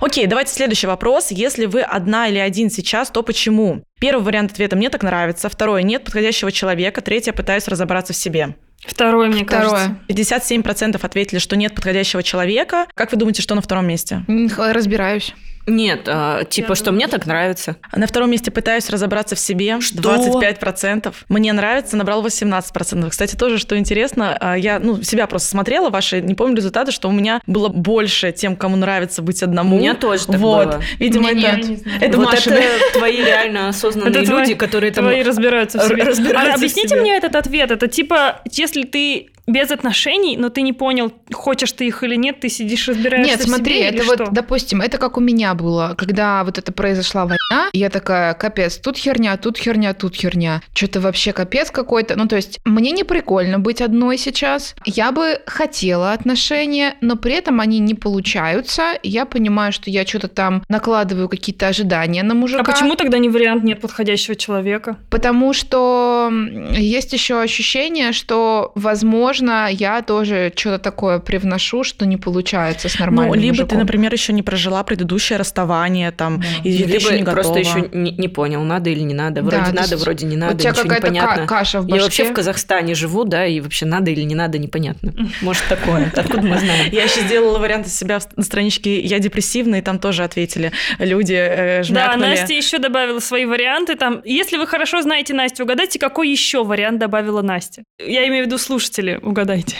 Окей, 0.00 0.26
давайте 0.26 0.52
следующий 0.52 0.86
вопрос. 0.86 1.30
Если 1.30 1.66
вы 1.66 1.80
одна 1.80 2.28
или 2.28 2.38
один 2.38 2.70
сейчас, 2.70 3.10
то 3.10 3.22
почему? 3.22 3.82
Первый 3.98 4.22
вариант 4.22 4.52
ответа 4.52 4.76
«мне 4.76 4.90
так 4.90 5.02
нравится», 5.02 5.48
второй 5.48 5.82
«нет 5.84 6.04
подходящего 6.04 6.52
человека», 6.52 7.00
третье 7.00 7.32
«пытаюсь 7.32 7.66
разобраться 7.66 8.12
в 8.12 8.16
себе». 8.16 8.56
Второе, 8.86 9.28
мне 9.28 9.44
кажется. 9.44 9.98
Второе. 10.06 10.62
57% 10.62 11.00
ответили, 11.02 11.38
что 11.38 11.56
нет 11.56 11.74
подходящего 11.74 12.22
человека. 12.22 12.86
Как 12.94 13.10
вы 13.10 13.18
думаете, 13.18 13.42
что 13.42 13.54
на 13.54 13.62
втором 13.62 13.86
месте? 13.86 14.22
Разбираюсь. 14.58 15.34
Нет, 15.66 16.02
а, 16.06 16.44
типа, 16.44 16.74
что 16.74 16.92
мне 16.92 17.08
так 17.08 17.26
нравится. 17.26 17.76
На 17.94 18.06
втором 18.06 18.30
месте 18.30 18.50
пытаюсь 18.50 18.88
разобраться 18.88 19.34
в 19.34 19.38
себе. 19.38 19.78
25%. 19.78 21.12
Мне 21.28 21.52
нравится, 21.52 21.96
набрал 21.96 22.24
18%. 22.24 23.10
Кстати, 23.10 23.36
тоже, 23.36 23.58
что 23.58 23.76
интересно, 23.76 24.36
а, 24.38 24.56
я 24.56 24.78
ну, 24.78 25.02
себя 25.02 25.26
просто 25.26 25.48
смотрела, 25.48 25.90
ваши, 25.90 26.20
не 26.20 26.34
помню 26.34 26.56
результаты, 26.56 26.92
что 26.92 27.08
у 27.08 27.12
меня 27.12 27.40
было 27.46 27.68
больше 27.68 28.32
тем, 28.32 28.56
кому 28.56 28.76
нравится 28.76 29.22
быть 29.22 29.42
одному. 29.42 29.76
У 29.76 29.80
меня 29.80 29.94
тоже 29.94 30.26
так 30.26 30.36
вот. 30.36 30.66
было. 30.66 30.82
Видимо, 30.98 31.32
меня 31.32 31.58
это, 31.58 31.68
нет. 31.68 31.80
это 32.00 32.16
вот 32.18 32.26
Маша, 32.32 32.50
это 32.50 32.98
твои 32.98 33.16
реально 33.16 33.68
осознанные 33.68 34.10
Это 34.10 34.20
люди, 34.20 34.30
твои- 34.30 34.54
которые 34.54 34.92
там... 34.92 35.04
Твои 35.04 35.22
разбираются 35.22 35.78
в 35.78 35.88
себе. 35.88 36.04
разбираются 36.04 36.52
А 36.52 36.56
в 36.56 36.58
объясните 36.58 36.88
себе. 36.88 37.00
мне 37.00 37.16
этот 37.16 37.34
ответ. 37.34 37.70
Это 37.70 37.88
типа, 37.88 38.40
если 38.50 38.82
ты 38.84 39.30
без 39.46 39.70
отношений, 39.70 40.36
но 40.36 40.48
ты 40.48 40.62
не 40.62 40.72
понял, 40.72 41.12
хочешь 41.32 41.72
ты 41.72 41.86
их 41.86 42.02
или 42.02 42.16
нет, 42.16 42.40
ты 42.40 42.48
сидишь 42.48 42.88
разбираешься 42.88 43.38
Нет, 43.38 43.42
смотри, 43.42 43.76
себе 43.76 43.88
это 43.88 44.04
вот, 44.04 44.14
что? 44.14 44.30
допустим, 44.30 44.80
это 44.80 44.98
как 44.98 45.16
у 45.16 45.20
меня 45.20 45.54
было, 45.54 45.94
когда 45.96 46.42
вот 46.44 46.58
это 46.58 46.72
произошла 46.72 47.22
война, 47.22 47.70
я 47.72 47.90
такая, 47.90 48.34
капец, 48.34 48.76
тут 48.78 48.96
херня, 48.96 49.36
тут 49.36 49.56
херня, 49.56 49.94
тут 49.94 50.14
херня. 50.16 50.62
Что-то 50.74 51.00
вообще 51.00 51.32
капец 51.32 51.70
какой-то. 51.70 52.16
Ну, 52.16 52.26
то 52.26 52.36
есть, 52.36 52.58
мне 52.64 52.90
не 52.90 53.04
прикольно 53.04 53.58
быть 53.58 53.80
одной 53.80 54.18
сейчас. 54.18 54.74
Я 54.84 55.12
бы 55.12 55.40
хотела 55.46 56.12
отношения, 56.12 56.96
но 57.00 57.16
при 57.16 57.34
этом 57.34 57.60
они 57.60 57.78
не 57.78 57.94
получаются. 57.94 58.98
Я 59.02 59.26
понимаю, 59.26 59.72
что 59.72 59.90
я 59.90 60.04
что-то 60.06 60.28
там 60.28 60.64
накладываю 60.68 61.28
какие-то 61.28 61.68
ожидания 61.68 62.22
на 62.22 62.34
мужика. 62.34 62.62
А 62.62 62.64
почему 62.64 62.96
тогда 62.96 63.18
не 63.18 63.28
вариант 63.28 63.62
нет 63.64 63.80
подходящего 63.80 64.34
человека? 64.34 64.96
Потому 65.10 65.52
что 65.52 66.32
есть 66.72 67.12
еще 67.12 67.40
ощущение, 67.40 68.12
что, 68.12 68.72
возможно, 68.74 69.35
я 69.42 70.02
тоже 70.02 70.52
что-то 70.54 70.78
такое 70.78 71.18
привношу, 71.18 71.84
что 71.84 72.06
не 72.06 72.16
получается 72.16 72.88
с 72.88 72.94
Ну, 72.98 73.04
нормальным 73.06 73.38
либо 73.40 73.56
ты, 73.56 73.62
мужиком. 73.62 73.78
например, 73.80 74.12
еще 74.12 74.32
не 74.32 74.42
прожила 74.42 74.82
предыдущее 74.84 75.38
расставание, 75.38 76.10
там, 76.10 76.42
и 76.64 76.72
ты 76.78 76.84
Либо 76.84 76.94
еще 76.94 77.18
не 77.18 77.24
просто 77.24 77.54
готова. 77.54 77.78
еще 77.78 77.88
не, 77.92 78.10
не 78.12 78.28
понял, 78.28 78.62
надо 78.62 78.90
или 78.90 79.00
не 79.00 79.14
надо. 79.14 79.42
Вроде 79.42 79.56
Да, 79.56 79.72
надо, 79.72 79.90
есть 79.94 80.02
вроде 80.04 80.26
не 80.26 80.36
у 80.36 80.38
надо, 80.38 80.58
тебя 80.58 80.70
ничего 80.70 80.82
не 80.84 80.88
какая-то 80.88 81.06
ка- 81.06 81.12
понятно. 81.26 81.46
каша 81.46 81.80
в 81.80 81.86
Я 81.88 81.94
вообще 82.02 82.22
башке. 82.24 82.32
в 82.32 82.36
Казахстане 82.36 82.94
живу, 82.94 83.24
да, 83.24 83.46
и 83.46 83.60
вообще 83.60 83.86
надо 83.86 84.10
или 84.10 84.22
не 84.22 84.34
надо, 84.34 84.58
непонятно. 84.58 85.12
Может, 85.42 85.64
такое. 85.68 86.10
Откуда 86.14 86.42
мы 86.42 86.58
знаем? 86.58 86.90
Я 86.92 87.04
еще 87.04 87.20
сделала 87.20 87.58
вариант 87.58 87.86
из 87.86 87.96
себя 87.96 88.18
на 88.36 88.42
страничке 88.42 89.00
«Я 89.00 89.18
депрессивна», 89.18 89.76
и 89.76 89.80
там 89.82 89.98
тоже 89.98 90.24
ответили 90.24 90.72
люди, 90.98 91.34
э, 91.34 91.82
Да. 91.90 92.16
Настя 92.16 92.54
еще 92.54 92.78
добавила 92.78 93.20
свои 93.20 93.44
варианты. 93.44 93.94
Там, 93.96 94.20
если 94.24 94.56
вы 94.56 94.66
хорошо 94.66 95.02
знаете 95.02 95.34
Настю, 95.34 95.64
угадайте, 95.64 95.98
какой 95.98 96.28
еще 96.30 96.64
вариант 96.64 96.98
добавила 96.98 97.42
Настя. 97.42 97.82
Я 97.98 98.26
имею 98.28 98.44
в 98.44 98.46
виду 98.46 98.58
слушатели, 98.58 99.18
угадайте. 99.26 99.76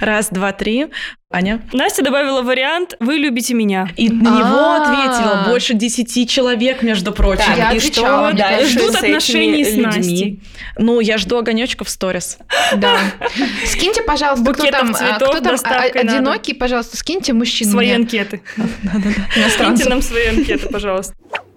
Раз, 0.00 0.28
два, 0.30 0.52
три. 0.52 0.86
Аня? 1.30 1.62
Настя 1.72 2.02
добавила 2.04 2.42
вариант 2.42 2.94
«Вы 3.00 3.14
любите 3.14 3.54
меня». 3.54 3.88
И 3.96 4.08
на 4.08 4.28
него 4.38 4.58
А. 4.58 4.82
ответило 4.82 5.44
больше 5.48 5.74
десяти 5.74 6.28
человек, 6.28 6.82
между 6.82 7.12
прочим. 7.12 7.44
Я 7.56 7.72
и 7.72 7.76
отвечала, 7.76 8.30
что 8.30 8.38
кажется. 8.38 8.78
Ждут 8.78 8.94
отношений 8.94 9.64
с? 9.64 9.76
Настей. 9.76 10.42
Ну, 10.78 11.00
я 11.00 11.18
жду 11.18 11.38
огонечка 11.38 11.84
в 11.84 11.88
сторис. 11.88 12.38
Да. 12.76 12.98
Скиньте, 13.66 14.02
пожалуйста, 14.02 14.52
кто 14.52 14.70
там, 14.70 14.90
а, 14.90 14.94
цветов 14.94 15.30
кто 15.30 15.40
там 15.40 15.56
а, 15.64 15.82
одинокий, 15.82 16.54
пожалуйста, 16.54 16.96
скиньте 16.96 17.32
мужчин 17.32 17.68
Свои 17.68 17.90
анкеты. 17.90 18.42
Скиньте 19.54 19.88
нам 19.88 20.02
свои 20.02 20.26
анкеты, 20.26 20.68
пожалуйста. 20.68 21.14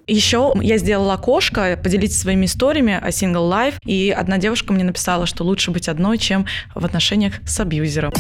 Еще 0.08 0.54
я 0.62 0.78
сделала 0.78 1.16
окошко, 1.16 1.78
поделитесь 1.82 2.22
своими 2.22 2.46
историями 2.46 2.94
о 2.94 3.10
single 3.10 3.52
life, 3.52 3.76
и 3.86 4.10
одна 4.10 4.38
девушка 4.38 4.72
мне 4.72 4.86
написала, 4.86 5.26
что 5.26 5.44
лучше 5.44 5.72
быть 5.72 5.90
одной, 5.90 6.18
чем 6.18 6.46
в 6.74 6.86
отношениях 6.86 7.34
с 7.46 7.60
абьюзером. 7.60 8.14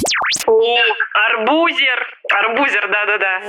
Арбузер. 1.13 2.07
Арбузер, 2.33 2.89
да-да-да. 2.91 3.39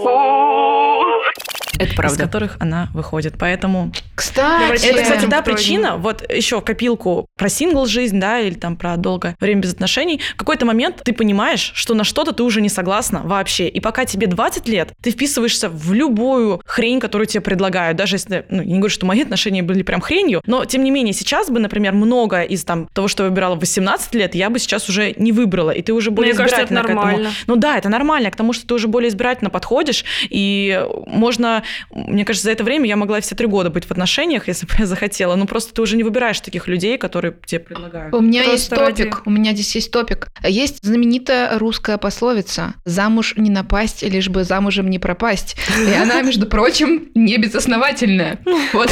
Это 1.79 1.91
из 1.91 1.95
правда. 1.97 2.25
которых 2.25 2.57
она 2.61 2.89
выходит. 2.93 3.35
Поэтому 3.39 3.93
Кстати, 4.15 4.87
это, 4.87 5.03
кстати, 5.03 5.27
да, 5.27 5.43
причина. 5.43 5.97
Вот 5.97 6.29
еще 6.31 6.61
копилку 6.61 7.27
про 7.37 7.49
сингл 7.49 7.87
жизнь, 7.87 8.19
да, 8.21 8.41
или 8.41 8.55
там 8.55 8.77
про 8.77 8.97
долгое 8.97 9.37
время 9.41 9.63
без 9.63 9.73
отношений. 9.73 10.21
В 10.35 10.37
какой-то 10.37 10.67
момент 10.67 11.03
ты 11.05 11.13
понимаешь, 11.13 11.73
что 11.75 11.95
на 11.95 12.05
что-то 12.05 12.33
ты 12.33 12.43
уже 12.43 12.61
не 12.61 12.69
согласна 12.69 13.23
вообще. 13.25 13.69
И 13.69 13.81
пока 13.81 14.05
тебе 14.05 14.27
20 14.27 14.69
лет, 14.69 14.93
ты 15.03 15.11
вписываешься 15.11 15.69
в 15.69 15.93
любую 15.93 16.61
хрень, 16.65 17.01
которую 17.01 17.27
тебе 17.27 17.41
предлагают. 17.41 17.97
Даже 17.97 18.17
если, 18.17 18.45
ну, 18.49 18.63
я 18.63 18.69
не 18.69 18.79
говорю, 18.79 18.91
что 18.91 19.07
мои 19.07 19.23
отношения 19.23 19.63
были 19.63 19.83
прям 19.83 20.01
хренью, 20.01 20.43
но 20.47 20.65
тем 20.65 20.83
не 20.85 20.91
менее, 20.91 21.13
сейчас 21.13 21.51
бы, 21.51 21.61
например, 21.61 21.93
много 21.93 22.43
из 22.43 22.65
там 22.65 22.89
того, 22.93 23.09
что 23.09 23.25
я 23.25 23.31
выбирала 23.31 23.55
в 23.55 23.61
18 23.61 24.15
лет, 24.15 24.35
я 24.35 24.51
бы 24.51 24.59
сейчас 24.59 24.89
уже 24.89 25.15
не 25.17 25.33
выбрала. 25.33 25.71
И 25.71 25.83
ты 25.83 25.93
уже 25.93 26.11
более 26.11 26.33
Мне 26.33 26.39
кажется, 26.39 26.63
это 26.63 26.75
избирательно 26.75 26.81
к 26.83 26.85
этому. 26.85 27.07
нормально. 27.07 27.31
Ну 27.47 27.57
да, 27.57 27.79
это 27.79 27.89
нормально, 27.89 28.31
к 28.31 28.37
тому, 28.37 28.53
что 28.53 28.67
ты 28.67 28.75
уже 28.75 28.89
более 28.89 29.09
избирательно 29.09 29.51
подходишь, 29.51 30.05
и 30.29 30.85
можно, 31.07 31.63
мне 31.91 32.25
кажется, 32.25 32.45
за 32.45 32.53
это 32.53 32.65
время 32.65 32.87
я 32.87 32.97
могла 32.97 33.21
все 33.21 33.35
три 33.35 33.47
года 33.47 33.71
быть 33.71 33.85
в 33.85 33.91
отношениях, 33.91 34.49
если 34.49 34.67
бы 34.67 34.73
я 34.79 34.87
захотела, 34.87 35.35
но 35.37 35.47
просто 35.47 35.75
ты 35.75 35.83
уже 35.83 35.97
не 35.97 36.05
выбираешь 36.05 36.41
таких 36.41 36.69
людей, 36.69 36.99
которые 36.99 37.35
тебе 37.47 37.61
предлагают. 37.61 38.15
У 38.15 38.21
меня 38.21 38.43
Просто 38.45 38.57
есть 38.57 38.71
топик, 38.71 39.15
ради- 39.17 39.23
у 39.27 39.31
меня 39.31 39.53
здесь 39.53 39.75
есть 39.75 39.91
топик. 39.91 40.29
Есть 40.45 40.79
знаменитая 40.83 41.59
русская 41.59 41.99
пословица 41.99 42.75
«Замуж 42.85 43.35
не 43.37 43.51
напасть, 43.51 44.03
лишь 44.03 44.29
бы 44.29 44.45
замужем 44.45 44.89
не 44.91 44.99
пропасть». 44.99 45.57
И 45.79 45.95
она, 45.95 46.23
между 46.23 46.47
прочим, 46.47 47.09
не 47.15 47.37
безосновательная. 47.39 48.39
Вот, 48.73 48.91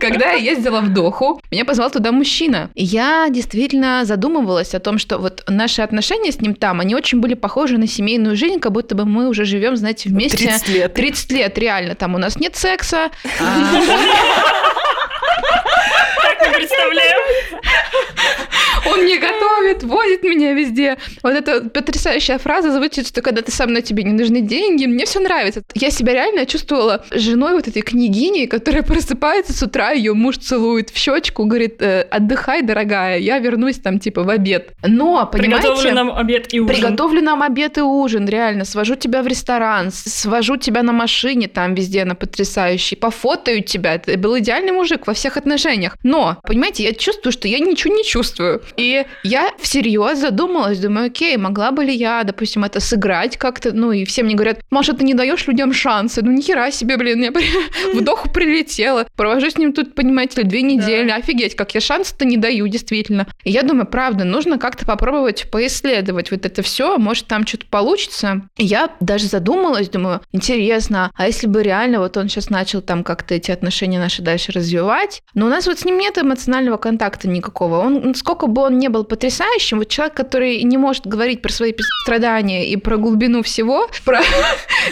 когда 0.00 0.32
я 0.32 0.52
ездила 0.52 0.80
в 0.80 0.92
Доху, 0.92 1.40
меня 1.50 1.64
позвал 1.64 1.90
туда 1.90 2.12
мужчина. 2.12 2.70
И 2.74 2.84
я 2.84 3.28
действительно 3.30 4.04
задумывалась 4.04 4.74
о 4.74 4.80
том, 4.80 4.98
что 4.98 5.18
вот 5.18 5.44
наши 5.48 5.82
отношения 5.82 6.32
с 6.32 6.40
ним 6.40 6.54
там, 6.54 6.80
они 6.80 6.94
очень 6.94 7.20
были 7.20 7.34
похожи 7.34 7.78
на 7.78 7.86
семейную 7.86 8.36
жизнь, 8.36 8.58
как 8.60 8.72
будто 8.72 8.94
бы 8.94 9.04
мы 9.04 9.28
уже 9.28 9.44
живем, 9.44 9.76
знаете, 9.76 10.08
вместе 10.08 10.38
30 10.38 10.68
лет. 10.68 10.94
30 10.94 11.32
лет, 11.32 11.58
реально. 11.58 11.94
Там 11.94 12.11
у 12.14 12.18
нас 12.18 12.36
нет 12.36 12.56
секса, 12.56 13.10
а, 13.24 13.40
Так 16.22 16.40
мы 16.40 16.52
представляем. 16.54 17.20
Он 18.86 19.02
мне 19.02 19.18
готовит, 19.18 19.82
водит 19.82 20.22
меня 20.22 20.52
везде. 20.52 20.96
Вот 21.22 21.32
эта 21.32 21.68
потрясающая 21.68 22.38
фраза 22.38 22.72
звучит, 22.72 23.08
что 23.08 23.22
когда 23.22 23.42
ты 23.42 23.52
со 23.52 23.66
мной, 23.66 23.82
тебе 23.82 24.02
не 24.02 24.12
нужны 24.12 24.40
деньги, 24.40 24.86
мне 24.86 25.04
все 25.04 25.20
нравится. 25.20 25.62
Я 25.74 25.90
себя 25.90 26.12
реально 26.12 26.46
чувствовала 26.46 27.04
женой 27.10 27.52
вот 27.54 27.68
этой 27.68 27.82
княгини, 27.82 28.46
которая 28.46 28.82
просыпается 28.82 29.52
с 29.52 29.62
утра, 29.62 29.90
ее 29.90 30.14
муж 30.14 30.38
целует 30.38 30.90
в 30.90 30.96
щечку, 30.96 31.44
говорит, 31.44 31.80
«Э, 31.80 32.02
отдыхай, 32.02 32.62
дорогая, 32.62 33.18
я 33.18 33.38
вернусь 33.38 33.78
там 33.78 33.98
типа 33.98 34.22
в 34.22 34.30
обед. 34.30 34.72
Но, 34.82 35.28
понимаете... 35.30 35.68
Приготовлю 35.68 35.94
нам 35.94 36.16
обед 36.16 36.54
и 36.54 36.60
ужин. 36.60 36.74
Приготовлю 36.74 37.22
нам 37.22 37.42
обед 37.42 37.78
и 37.78 37.82
ужин, 37.82 38.28
реально. 38.28 38.64
Свожу 38.64 38.96
тебя 38.96 39.22
в 39.22 39.26
ресторан, 39.26 39.90
свожу 39.92 40.56
тебя 40.56 40.82
на 40.82 40.92
машине 40.92 41.48
там 41.48 41.74
везде, 41.74 42.04
на 42.04 42.14
потрясающий, 42.14 42.96
пофотаю 42.96 43.62
тебя. 43.62 43.98
Ты 43.98 44.16
был 44.16 44.38
идеальный 44.38 44.72
мужик 44.72 45.06
во 45.06 45.14
всех 45.14 45.36
отношениях. 45.36 45.96
Но, 46.02 46.38
понимаете, 46.42 46.84
я 46.84 46.92
чувствую, 46.92 47.32
что 47.32 47.48
я 47.48 47.58
ничего 47.58 47.94
не 47.94 48.04
чувствую. 48.04 48.62
И 48.76 49.04
я 49.22 49.50
всерьез 49.58 50.18
задумалась, 50.18 50.78
думаю, 50.78 51.06
окей, 51.06 51.36
могла 51.36 51.70
бы 51.70 51.84
ли 51.84 51.94
я, 51.94 52.22
допустим, 52.24 52.64
это 52.64 52.80
сыграть 52.80 53.36
как-то, 53.36 53.72
ну 53.72 53.92
и 53.92 54.04
все 54.04 54.22
мне 54.22 54.34
говорят, 54.34 54.60
Маша, 54.70 54.92
ты 54.92 55.04
не 55.04 55.14
даешь 55.14 55.46
людям 55.46 55.72
шансы, 55.72 56.22
ну 56.22 56.30
нихера 56.32 56.70
себе, 56.70 56.96
блин, 56.96 57.22
я 57.22 57.32
при- 57.32 57.44
в 57.94 58.02
духу 58.02 58.30
прилетела, 58.30 59.06
провожу 59.16 59.50
с 59.50 59.58
ним 59.58 59.72
тут, 59.72 59.94
понимаете 59.94 60.42
ли, 60.42 60.48
две 60.48 60.62
недели, 60.62 61.10
офигеть, 61.10 61.54
как 61.56 61.74
я 61.74 61.80
шансы-то 61.80 62.24
не 62.24 62.36
даю, 62.36 62.68
действительно. 62.68 63.26
И 63.44 63.50
я 63.50 63.62
думаю, 63.62 63.86
правда, 63.86 64.24
нужно 64.24 64.58
как-то 64.58 64.86
попробовать 64.86 65.50
поисследовать 65.50 66.30
вот 66.30 66.46
это 66.46 66.62
все, 66.62 66.98
может 66.98 67.26
там 67.26 67.46
что-то 67.46 67.66
получится. 67.66 68.42
И 68.56 68.64
я 68.64 68.90
даже 69.00 69.26
задумалась, 69.26 69.88
думаю, 69.88 70.20
интересно, 70.32 71.10
а 71.14 71.26
если 71.26 71.46
бы 71.46 71.62
реально 71.62 71.98
вот 72.00 72.16
он 72.16 72.28
сейчас 72.28 72.50
начал 72.50 72.80
там 72.82 73.04
как-то 73.04 73.34
эти 73.34 73.50
отношения 73.50 73.98
наши 73.98 74.22
дальше 74.22 74.52
развивать, 74.52 75.22
но 75.34 75.46
у 75.46 75.48
нас 75.48 75.66
вот 75.66 75.78
с 75.78 75.84
ним 75.84 75.98
нет 75.98 76.18
эмоционального 76.18 76.76
контакта 76.76 77.28
никакого. 77.28 77.78
Он, 77.78 78.14
сколько 78.14 78.46
бы 78.46 78.61
он 78.62 78.78
не 78.78 78.88
был 78.88 79.04
потрясающим, 79.04 79.78
вот 79.78 79.88
человек, 79.88 80.14
который 80.14 80.62
не 80.62 80.76
может 80.76 81.06
говорить 81.06 81.42
про 81.42 81.52
свои 81.52 81.74
страдания 82.04 82.68
и 82.68 82.76
про 82.76 82.96
глубину 82.96 83.42
всего, 83.42 83.88
про 84.04 84.20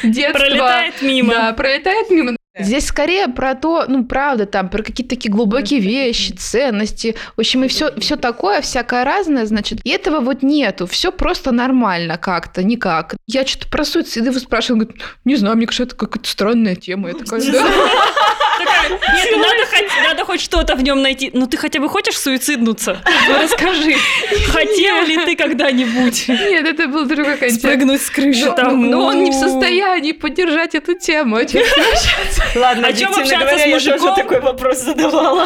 детство. 0.03 0.39
Пролетает 0.39 1.03
мимо. 1.03 1.33
Да, 1.35 1.53
пролетает 1.53 2.11
мимо. 2.11 2.37
Здесь 2.59 2.87
скорее 2.87 3.29
про 3.29 3.55
то, 3.55 3.85
ну, 3.87 4.05
правда, 4.05 4.45
там, 4.45 4.69
про 4.69 4.83
какие-то 4.83 5.15
такие 5.15 5.31
глубокие 5.31 5.79
вещи, 5.79 6.33
ценности. 6.33 7.15
В 7.37 7.41
общем, 7.41 7.65
и 7.65 7.69
все, 7.69 7.93
все 8.01 8.17
такое, 8.17 8.61
всякое 8.61 9.05
разное, 9.05 9.47
значит. 9.47 9.81
И 9.85 9.91
этого 9.91 10.21
вот 10.21 10.43
нету. 10.43 10.87
Все 10.87 11.13
просто 11.13 11.53
нормально 11.53 12.19
как-то, 12.19 12.65
никак. 12.65 13.15
Я 13.27 13.47
что-то 13.47 13.69
про 13.69 13.85
суицид 13.85 14.27
его 14.27 14.39
спрашивала, 14.39 14.83
говорит, 14.83 15.01
не 15.25 15.37
знаю, 15.37 15.57
мне 15.57 15.67
кажется, 15.67 15.85
это 15.85 15.97
какая-то 15.97 16.29
странная 16.29 16.75
тема. 16.75 17.09
Я 17.09 17.15
такая, 17.15 17.41
да. 17.53 17.65
Такая, 18.65 18.91
Нет, 19.17 19.29
ну 19.33 19.39
надо 19.39 19.67
хоть, 19.67 20.05
надо 20.09 20.25
хоть 20.25 20.41
что-то 20.41 20.75
в 20.77 20.83
нем 20.83 21.03
найти. 21.03 21.31
Ну 21.33 21.47
ты 21.47 21.57
хотя 21.57 21.81
бы 21.81 21.89
хочешь 21.89 22.19
суициднуться? 22.19 22.99
Ну 23.29 23.43
расскажи, 23.43 23.95
хотел 24.53 25.03
ли 25.07 25.17
ты 25.25 25.37
когда-нибудь 25.37 26.29
Нет, 26.29 26.67
это 26.67 26.87
был 26.89 27.07
другой 27.07 27.37
контекст. 27.37 27.61
спрыгнуть 27.61 28.03
с 28.03 28.11
крыши 28.11 28.47
Но, 28.47 28.53
там? 28.53 28.91
но 28.91 29.05
он 29.07 29.25
не 29.25 29.31
в 29.31 29.35
состоянии 29.35 30.13
поддержать 30.13 30.75
эту 30.75 30.95
тему. 30.95 31.37
Ладно, 31.37 32.89
О 32.89 32.93
чем 32.93 33.09
объективно 33.13 33.23
общаться 33.23 33.39
говоря, 33.39 33.59
с 33.59 33.85
я 33.85 33.99
тоже 33.99 34.15
такой 34.17 34.41
вопрос 34.41 34.79
задавала. 34.79 35.45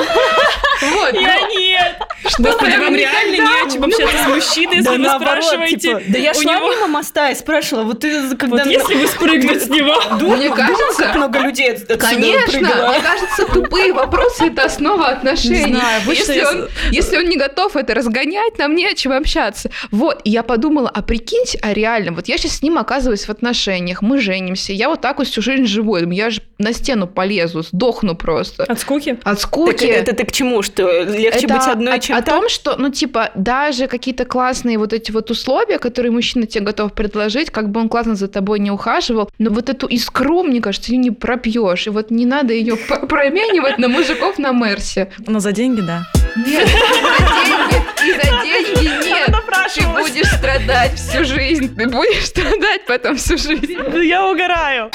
Вот, 0.82 1.14
Я 1.14 1.38
ну, 1.40 1.58
нет. 1.58 1.96
что 2.28 2.42
вам 2.42 2.94
реально 2.94 3.34
не 3.34 3.62
о 3.66 3.70
чем 3.70 3.84
общаться 3.84 4.24
с 4.24 4.26
мужчиной, 4.26 4.76
если 4.78 4.96
Да 4.96 5.18
вы 5.18 5.20
спрашиваете 5.24 5.76
типа, 5.76 6.02
да 6.08 6.18
я 6.18 6.30
у 6.32 6.34
шла 6.34 6.54
него... 6.56 6.70
мимо 6.74 6.86
моста 6.88 7.30
и 7.30 7.34
спрашивала, 7.34 7.84
вот 7.84 8.00
ты 8.00 8.36
когда... 8.36 8.64
Вот 8.64 8.66
если 8.66 8.94
вы 8.94 9.06
спрыгнуть 9.06 9.62
с 9.62 9.68
него. 9.68 9.94
Мне 10.36 10.50
кажется, 10.50 11.02
Как 11.04 11.14
много 11.14 11.38
людей 11.40 11.72
от- 11.72 11.90
отсюда 11.90 11.98
Конечно, 11.98 12.94
кажется, 13.04 13.46
тупые 13.52 13.92
вопросы 13.92 14.46
это 14.46 14.64
основа 14.64 15.06
отношений. 15.08 15.64
Не 15.72 15.74
знаю, 15.74 16.02
если, 16.06 16.34
я- 16.34 16.48
он, 16.50 16.68
если 16.90 17.16
он 17.16 17.28
не 17.28 17.36
готов 17.36 17.76
это 17.76 17.94
разгонять, 17.94 18.58
нам 18.58 18.74
не 18.74 18.86
о 18.86 18.94
чем 18.94 19.12
общаться. 19.12 19.70
Вот, 19.90 20.20
и 20.24 20.30
я 20.30 20.42
подумала, 20.42 20.90
а 20.92 21.02
прикиньте, 21.02 21.58
а 21.62 21.72
реально, 21.72 22.12
вот 22.12 22.28
я 22.28 22.38
сейчас 22.38 22.56
с 22.58 22.62
ним 22.62 22.78
оказываюсь 22.78 23.24
в 23.26 23.30
отношениях, 23.30 24.02
мы 24.02 24.18
женимся, 24.20 24.72
я 24.72 24.88
вот 24.88 25.00
так 25.00 25.18
вот 25.18 25.26
всю 25.28 25.42
жизнь 25.42 25.66
живу, 25.66 25.96
я 25.96 26.30
же 26.30 26.40
на 26.58 26.72
стену 26.72 27.06
полезу, 27.06 27.62
сдохну 27.62 28.14
просто. 28.14 28.64
От 28.64 28.78
скуки? 28.80 29.10
От 29.10 29.24
Так 29.24 29.40
скуки. 29.40 29.84
это 29.84 30.14
ты 30.14 30.24
к 30.24 30.32
чему? 30.32 30.62
Что 30.62 31.02
легче 31.02 31.46
Это 31.46 31.54
быть 31.54 31.66
одной, 31.66 31.94
о, 31.94 31.98
чем 31.98 32.16
о 32.16 32.22
так? 32.22 32.34
том, 32.34 32.48
что, 32.48 32.76
ну, 32.78 32.90
типа, 32.90 33.30
даже 33.34 33.86
какие-то 33.86 34.24
классные 34.24 34.78
вот 34.78 34.92
эти 34.92 35.10
вот 35.10 35.30
условия, 35.30 35.78
которые 35.78 36.12
мужчина 36.12 36.46
тебе 36.46 36.64
готов 36.64 36.92
предложить, 36.92 37.50
как 37.50 37.70
бы 37.70 37.80
он 37.80 37.88
классно 37.88 38.14
за 38.14 38.28
тобой 38.28 38.58
не 38.60 38.70
ухаживал, 38.70 39.30
но 39.38 39.50
вот 39.50 39.68
эту 39.68 39.86
искру, 39.86 40.42
мне 40.42 40.60
кажется, 40.60 40.92
ее 40.92 40.98
не 40.98 41.10
пропьешь. 41.10 41.86
И 41.86 41.90
вот 41.90 42.10
не 42.10 42.24
надо 42.26 42.52
ее 42.54 42.76
променивать 43.08 43.78
на 43.78 43.88
мужиков 43.88 44.38
на 44.38 44.52
Мерсе. 44.52 45.10
Но 45.26 45.40
за 45.40 45.52
деньги, 45.52 45.80
да. 45.80 46.04
Нет, 46.36 46.68
за 46.68 46.74
деньги, 47.44 48.06
и 48.06 48.12
за 48.12 48.42
деньги 48.42 49.04
нет. 49.08 49.34
Ты 49.74 49.86
будешь 49.86 50.30
страдать 50.30 50.94
всю 50.98 51.24
жизнь. 51.24 51.74
Ты 51.74 51.88
будешь 51.88 52.26
страдать 52.26 52.84
потом 52.86 53.16
всю 53.16 53.36
жизнь. 53.38 53.76
Я 54.02 54.26
угораю. 54.26 54.90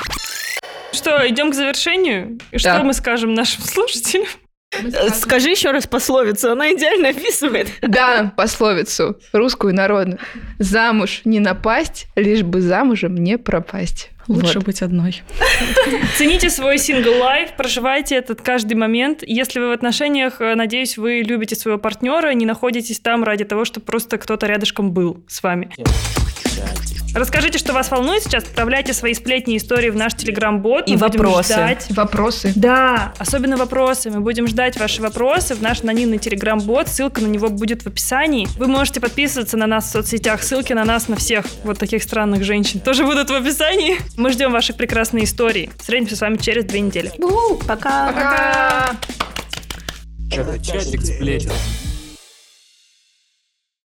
Что, 0.92 1.28
идем 1.28 1.52
к 1.52 1.56
завершению? 1.56 2.40
И 2.52 2.58
Что 2.58 2.82
мы 2.84 2.94
скажем 2.94 3.34
нашим 3.34 3.64
слушателям? 3.64 4.26
Э, 4.72 5.10
Скажи 5.10 5.50
еще 5.50 5.72
раз 5.72 5.88
пословицу, 5.88 6.52
она 6.52 6.72
идеально 6.74 7.10
описывает. 7.10 7.70
Да, 7.82 8.34
пословицу 8.38 9.20
русскую 9.34 9.74
народную. 9.74 10.20
Замуж 10.60 11.22
не 11.26 11.40
напасть, 11.40 12.08
лишь 12.16 12.44
бы 12.44 12.62
замужем 12.62 13.16
не 13.16 13.38
пропасть. 13.38 14.10
Лучше 14.30 14.60
Вот. 14.60 14.66
быть 14.66 14.82
одной. 14.82 15.22
Цените 16.18 16.50
свой 16.50 16.78
сингл 16.78 17.12
лайф, 17.20 17.50
проживайте 17.58 18.16
этот 18.16 18.42
каждый 18.42 18.76
момент. 18.76 19.24
Если 19.26 19.60
вы 19.60 19.70
в 19.70 19.72
отношениях, 19.72 20.40
э, 20.40 20.56
надеюсь, 20.56 20.98
вы 20.98 21.22
любите 21.26 21.56
своего 21.56 21.80
партнера, 21.80 22.32
не 22.34 22.46
находитесь 22.46 23.00
там 23.00 23.24
ради 23.24 23.44
того, 23.44 23.66
чтобы 23.66 23.86
просто 23.86 24.18
кто-то 24.18 24.46
рядышком 24.46 24.92
был 24.92 25.24
с 25.28 25.42
вами. 25.44 25.70
Расскажите, 27.16 27.58
что 27.58 27.74
вас 27.74 27.90
волнует 27.90 28.22
сейчас, 28.24 28.44
отправляйте 28.44 28.94
свои 28.94 29.16
сплетни 29.16 29.56
и 29.56 29.58
истории 29.58 29.90
в 29.90 29.96
наш 29.96 30.14
телеграм-бот. 30.14 30.88
И 30.88 30.92
Мы 30.92 30.98
будем 31.00 31.22
вопросы. 31.24 31.54
ждать. 31.54 31.88
Вопросы. 31.90 32.54
Да, 32.56 33.14
особенно 33.18 33.58
вопросы. 33.58 34.12
Мы 34.12 34.20
будем 34.20 34.48
ждать 34.48 34.80
ваши 34.80 35.02
вопросы 35.02 35.56
в 35.56 35.62
наш 35.62 35.82
анонимный 35.82 36.20
телеграм-бот. 36.20 36.88
Ссылка 36.88 37.22
на 37.22 37.26
него 37.28 37.50
будет 37.50 37.82
в 37.82 37.88
описании. 37.88 38.48
Вы 38.60 38.68
можете 38.68 39.00
подписываться 39.02 39.58
на 39.58 39.66
нас 39.66 39.86
в 39.88 39.92
соцсетях. 39.92 40.44
Ссылки 40.44 40.72
на 40.74 40.86
нас, 40.86 41.08
на 41.08 41.16
всех 41.16 41.46
вот 41.64 41.80
таких 41.80 42.04
странных 42.04 42.44
женщин 42.44 42.80
тоже 42.80 43.04
будут 43.04 43.32
в 43.32 43.34
описании. 43.34 43.98
Мы 44.20 44.32
ждем 44.32 44.52
ваших 44.52 44.76
прекрасные 44.76 45.24
истории. 45.24 45.72
Встретимся 45.80 46.18
с 46.18 46.20
вами 46.20 46.36
через 46.36 46.66
две 46.66 46.82
недели. 46.82 47.10
Пока. 47.66 48.08
Пока. 48.08 48.96
Это 50.30 50.60
чатик 50.62 51.02
сплетен. 51.02 51.54